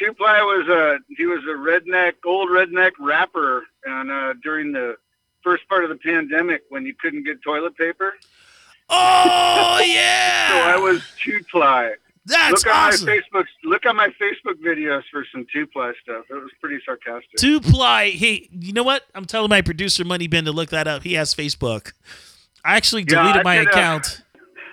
Two 0.01 0.13
Ply 0.13 0.41
was 0.41 0.67
a 0.67 0.97
he 1.15 1.25
was 1.25 1.43
a 1.43 1.55
redneck, 1.57 2.13
old 2.25 2.49
redneck 2.49 2.91
rapper, 2.99 3.63
and 3.85 4.09
uh, 4.11 4.33
during 4.41 4.71
the 4.71 4.95
first 5.43 5.67
part 5.69 5.83
of 5.83 5.89
the 5.89 5.95
pandemic 5.97 6.63
when 6.69 6.85
you 6.85 6.93
couldn't 6.99 7.23
get 7.23 7.41
toilet 7.43 7.75
paper, 7.77 8.13
Oh 8.89 9.81
yeah! 9.85 10.49
so 10.49 10.55
I 10.69 10.77
was 10.77 11.03
Two 11.23 11.39
Ply. 11.51 11.93
that's 12.25 12.65
look 12.65 12.73
on 12.75 12.87
awesome. 12.93 13.05
my 13.07 13.19
Facebook. 13.33 13.45
Look 13.63 13.85
on 13.85 13.95
my 13.95 14.09
Facebook 14.19 14.55
videos 14.65 15.03
for 15.11 15.25
some 15.31 15.45
Two 15.53 15.67
Ply 15.67 15.93
stuff. 16.03 16.25
It 16.29 16.33
was 16.33 16.51
pretty 16.59 16.79
sarcastic. 16.85 17.35
Two 17.37 17.59
ply. 17.61 18.09
Hey, 18.09 18.49
you 18.51 18.73
know 18.73 18.83
what? 18.83 19.03
I'm 19.15 19.25
telling 19.25 19.49
my 19.49 19.61
producer 19.61 20.03
Money 20.03 20.27
Bin 20.27 20.45
to 20.45 20.51
look 20.51 20.69
that 20.69 20.87
up. 20.87 21.03
He 21.03 21.13
has 21.13 21.33
Facebook. 21.35 21.93
I 22.65 22.75
actually 22.75 23.03
Yeah, 23.07 23.21
deleted 23.23 23.41
I 23.41 23.43
my 23.43 23.57
could, 23.59 23.67
uh, 23.67 23.71
account. 23.71 24.21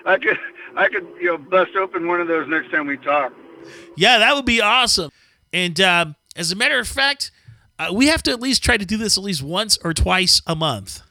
I 0.05 0.17
could 0.17 0.39
I 0.75 0.87
could 0.89 1.07
you 1.19 1.25
know 1.27 1.37
bust 1.37 1.75
open 1.75 2.07
one 2.07 2.19
of 2.21 2.27
those 2.27 2.47
next 2.47 2.71
time 2.71 2.87
we 2.87 2.97
talk. 2.97 3.31
Yeah, 3.95 4.19
that 4.19 4.35
would 4.35 4.45
be 4.45 4.61
awesome. 4.61 5.11
And 5.51 5.79
um, 5.81 6.15
as 6.35 6.51
a 6.51 6.55
matter 6.55 6.79
of 6.79 6.87
fact, 6.87 7.31
uh, 7.77 7.89
we 7.93 8.07
have 8.07 8.23
to 8.23 8.31
at 8.31 8.39
least 8.39 8.63
try 8.63 8.77
to 8.77 8.85
do 8.85 8.97
this 8.97 9.17
at 9.17 9.23
least 9.23 9.41
once 9.41 9.77
or 9.83 9.93
twice 9.93 10.41
a 10.45 10.55
month. 10.55 11.01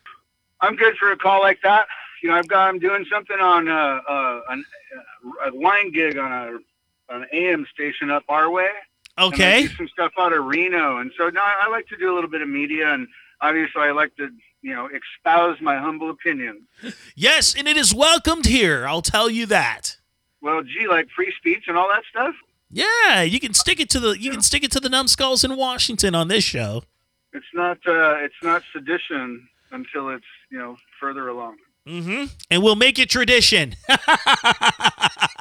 I'm 0.60 0.76
good 0.76 0.96
for 0.96 1.12
a 1.12 1.16
call 1.16 1.40
like 1.40 1.60
that. 1.62 1.86
You 2.22 2.30
know, 2.30 2.36
I've 2.36 2.48
got 2.48 2.68
I'm 2.68 2.78
doing 2.78 3.04
something 3.10 3.38
on 3.38 3.68
uh, 3.68 4.00
uh, 4.08 4.40
an, 4.50 4.64
uh, 4.96 5.50
a 5.50 5.54
wine 5.54 5.92
gig 5.92 6.18
on 6.18 6.32
a 6.32 6.58
an 7.10 7.26
AM 7.32 7.66
station 7.72 8.10
up 8.10 8.24
our 8.28 8.50
way. 8.50 8.68
Okay. 9.18 9.66
some 9.76 9.88
stuff 9.88 10.12
out 10.18 10.32
of 10.32 10.44
Reno, 10.44 10.98
and 10.98 11.10
so 11.16 11.28
now 11.28 11.42
I 11.42 11.68
like 11.68 11.88
to 11.88 11.96
do 11.96 12.12
a 12.12 12.14
little 12.14 12.30
bit 12.30 12.40
of 12.40 12.48
media, 12.48 12.92
and 12.92 13.08
obviously 13.40 13.82
I 13.82 13.90
like 13.92 14.14
to 14.16 14.28
you 14.62 14.74
know 14.74 14.88
espouse 14.88 15.60
my 15.60 15.76
humble 15.76 16.10
opinion. 16.10 16.66
Yes, 17.16 17.54
and 17.56 17.66
it 17.66 17.76
is 17.76 17.94
welcomed 17.94 18.46
here. 18.46 18.86
I'll 18.86 19.02
tell 19.02 19.28
you 19.28 19.46
that. 19.46 19.97
Well, 20.40 20.62
gee, 20.62 20.86
like 20.88 21.08
free 21.10 21.32
speech 21.36 21.64
and 21.66 21.76
all 21.76 21.88
that 21.88 22.04
stuff. 22.08 22.34
Yeah, 22.70 23.22
you 23.22 23.40
can 23.40 23.54
stick 23.54 23.80
it 23.80 23.88
to 23.90 24.00
the 24.00 24.18
you 24.18 24.30
can 24.30 24.42
stick 24.42 24.62
it 24.62 24.70
to 24.72 24.80
the 24.80 24.88
numbskulls 24.88 25.42
in 25.42 25.56
Washington 25.56 26.14
on 26.14 26.28
this 26.28 26.44
show. 26.44 26.84
It's 27.32 27.46
not 27.54 27.78
uh, 27.86 28.16
it's 28.18 28.34
not 28.42 28.62
sedition 28.72 29.48
until 29.70 30.10
it's 30.10 30.26
you 30.50 30.58
know 30.58 30.76
further 31.00 31.28
along. 31.28 31.56
Mm-hmm. 31.86 32.24
And 32.50 32.62
we'll 32.62 32.76
make 32.76 32.98
it 32.98 33.08
tradition. 33.08 33.74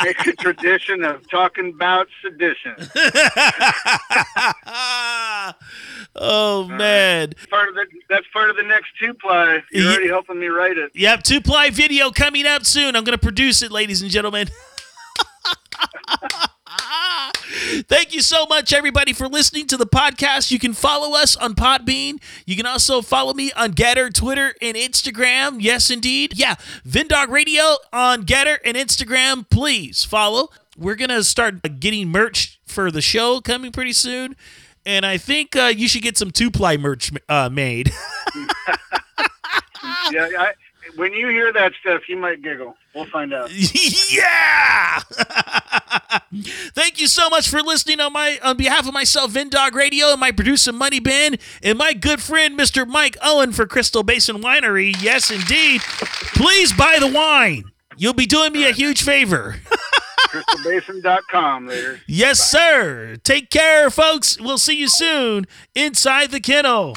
Make 0.03 0.27
a 0.27 0.33
tradition 0.33 1.03
of 1.03 1.27
talking 1.29 1.73
about 1.73 2.07
sedition. 2.21 2.75
oh 6.15 6.67
man. 6.69 7.33
Part 7.49 7.69
of 7.69 7.75
the 7.75 7.85
that's 8.07 8.27
part 8.31 8.49
of 8.49 8.55
the 8.55 8.63
next 8.63 8.91
two 8.97 9.13
ply. 9.15 9.61
You're 9.71 9.91
already 9.91 10.07
helping 10.07 10.39
me 10.39 10.47
write 10.47 10.77
it. 10.77 10.91
Yep, 10.93 11.23
two 11.23 11.41
ply 11.41 11.71
video 11.71 12.11
coming 12.11 12.45
up 12.45 12.65
soon. 12.65 12.95
I'm 12.95 13.03
going 13.03 13.17
to 13.17 13.21
produce 13.21 13.61
it, 13.61 13.71
ladies 13.71 14.01
and 14.01 14.09
gentlemen. 14.09 14.47
Thank 17.87 18.13
you 18.13 18.21
so 18.21 18.45
much, 18.45 18.73
everybody, 18.73 19.13
for 19.13 19.27
listening 19.27 19.67
to 19.67 19.77
the 19.77 19.85
podcast. 19.85 20.51
You 20.51 20.59
can 20.59 20.73
follow 20.73 21.17
us 21.17 21.35
on 21.35 21.55
Podbean. 21.55 22.21
You 22.45 22.55
can 22.55 22.65
also 22.65 23.01
follow 23.01 23.33
me 23.33 23.51
on 23.53 23.73
Gettr, 23.73 24.13
Twitter, 24.13 24.53
and 24.61 24.75
Instagram. 24.75 25.57
Yes, 25.59 25.89
indeed. 25.89 26.37
Yeah, 26.37 26.55
VinnDogg 26.87 27.29
Radio 27.29 27.77
on 27.93 28.23
Gettr 28.23 28.57
and 28.65 28.75
Instagram. 28.77 29.49
Please 29.49 30.03
follow. 30.03 30.49
We're 30.77 30.95
going 30.95 31.09
to 31.09 31.23
start 31.23 31.79
getting 31.79 32.09
merch 32.09 32.59
for 32.65 32.91
the 32.91 33.01
show 33.01 33.41
coming 33.41 33.71
pretty 33.71 33.93
soon. 33.93 34.35
And 34.85 35.05
I 35.05 35.17
think 35.17 35.55
uh, 35.55 35.73
you 35.75 35.87
should 35.87 36.03
get 36.03 36.17
some 36.17 36.31
two 36.31 36.51
ply 36.51 36.77
merch 36.77 37.11
uh, 37.27 37.49
made. 37.49 37.91
Yeah, 40.11 40.29
I, 40.39 40.53
when 40.97 41.13
you 41.13 41.29
hear 41.29 41.53
that 41.53 41.73
stuff, 41.79 42.09
you 42.09 42.17
might 42.17 42.41
giggle. 42.41 42.75
We'll 42.93 43.05
find 43.05 43.33
out. 43.33 43.49
yeah. 44.11 44.99
Thank 46.73 46.99
you 46.99 47.07
so 47.07 47.29
much 47.29 47.47
for 47.49 47.61
listening 47.61 47.99
on 47.99 48.11
my 48.13 48.39
on 48.43 48.57
behalf 48.57 48.87
of 48.87 48.93
myself, 48.93 49.31
VinnDogg 49.31 49.73
Radio, 49.73 50.07
and 50.11 50.19
my 50.19 50.31
producer 50.31 50.73
Money 50.73 50.99
Bin, 50.99 51.37
and 51.61 51.77
my 51.77 51.93
good 51.93 52.21
friend 52.21 52.57
Mr. 52.57 52.87
Mike 52.87 53.15
Owen 53.21 53.51
for 53.51 53.65
Crystal 53.67 54.03
Basin 54.03 54.41
Winery. 54.41 54.95
Yes, 55.01 55.31
indeed. 55.31 55.81
Please 55.81 56.73
buy 56.73 56.97
the 56.99 57.07
wine. 57.07 57.65
You'll 57.97 58.13
be 58.13 58.25
doing 58.25 58.51
me 58.51 58.67
a 58.67 58.73
huge 58.73 59.03
favor. 59.03 59.55
CrystalBasin.com 60.27 61.67
later. 61.67 62.01
yes, 62.05 62.39
sir. 62.39 63.15
Take 63.23 63.49
care, 63.49 63.89
folks. 63.89 64.39
We'll 64.39 64.57
see 64.57 64.77
you 64.77 64.89
soon 64.89 65.45
inside 65.73 66.31
the 66.31 66.41
kennel. 66.41 66.95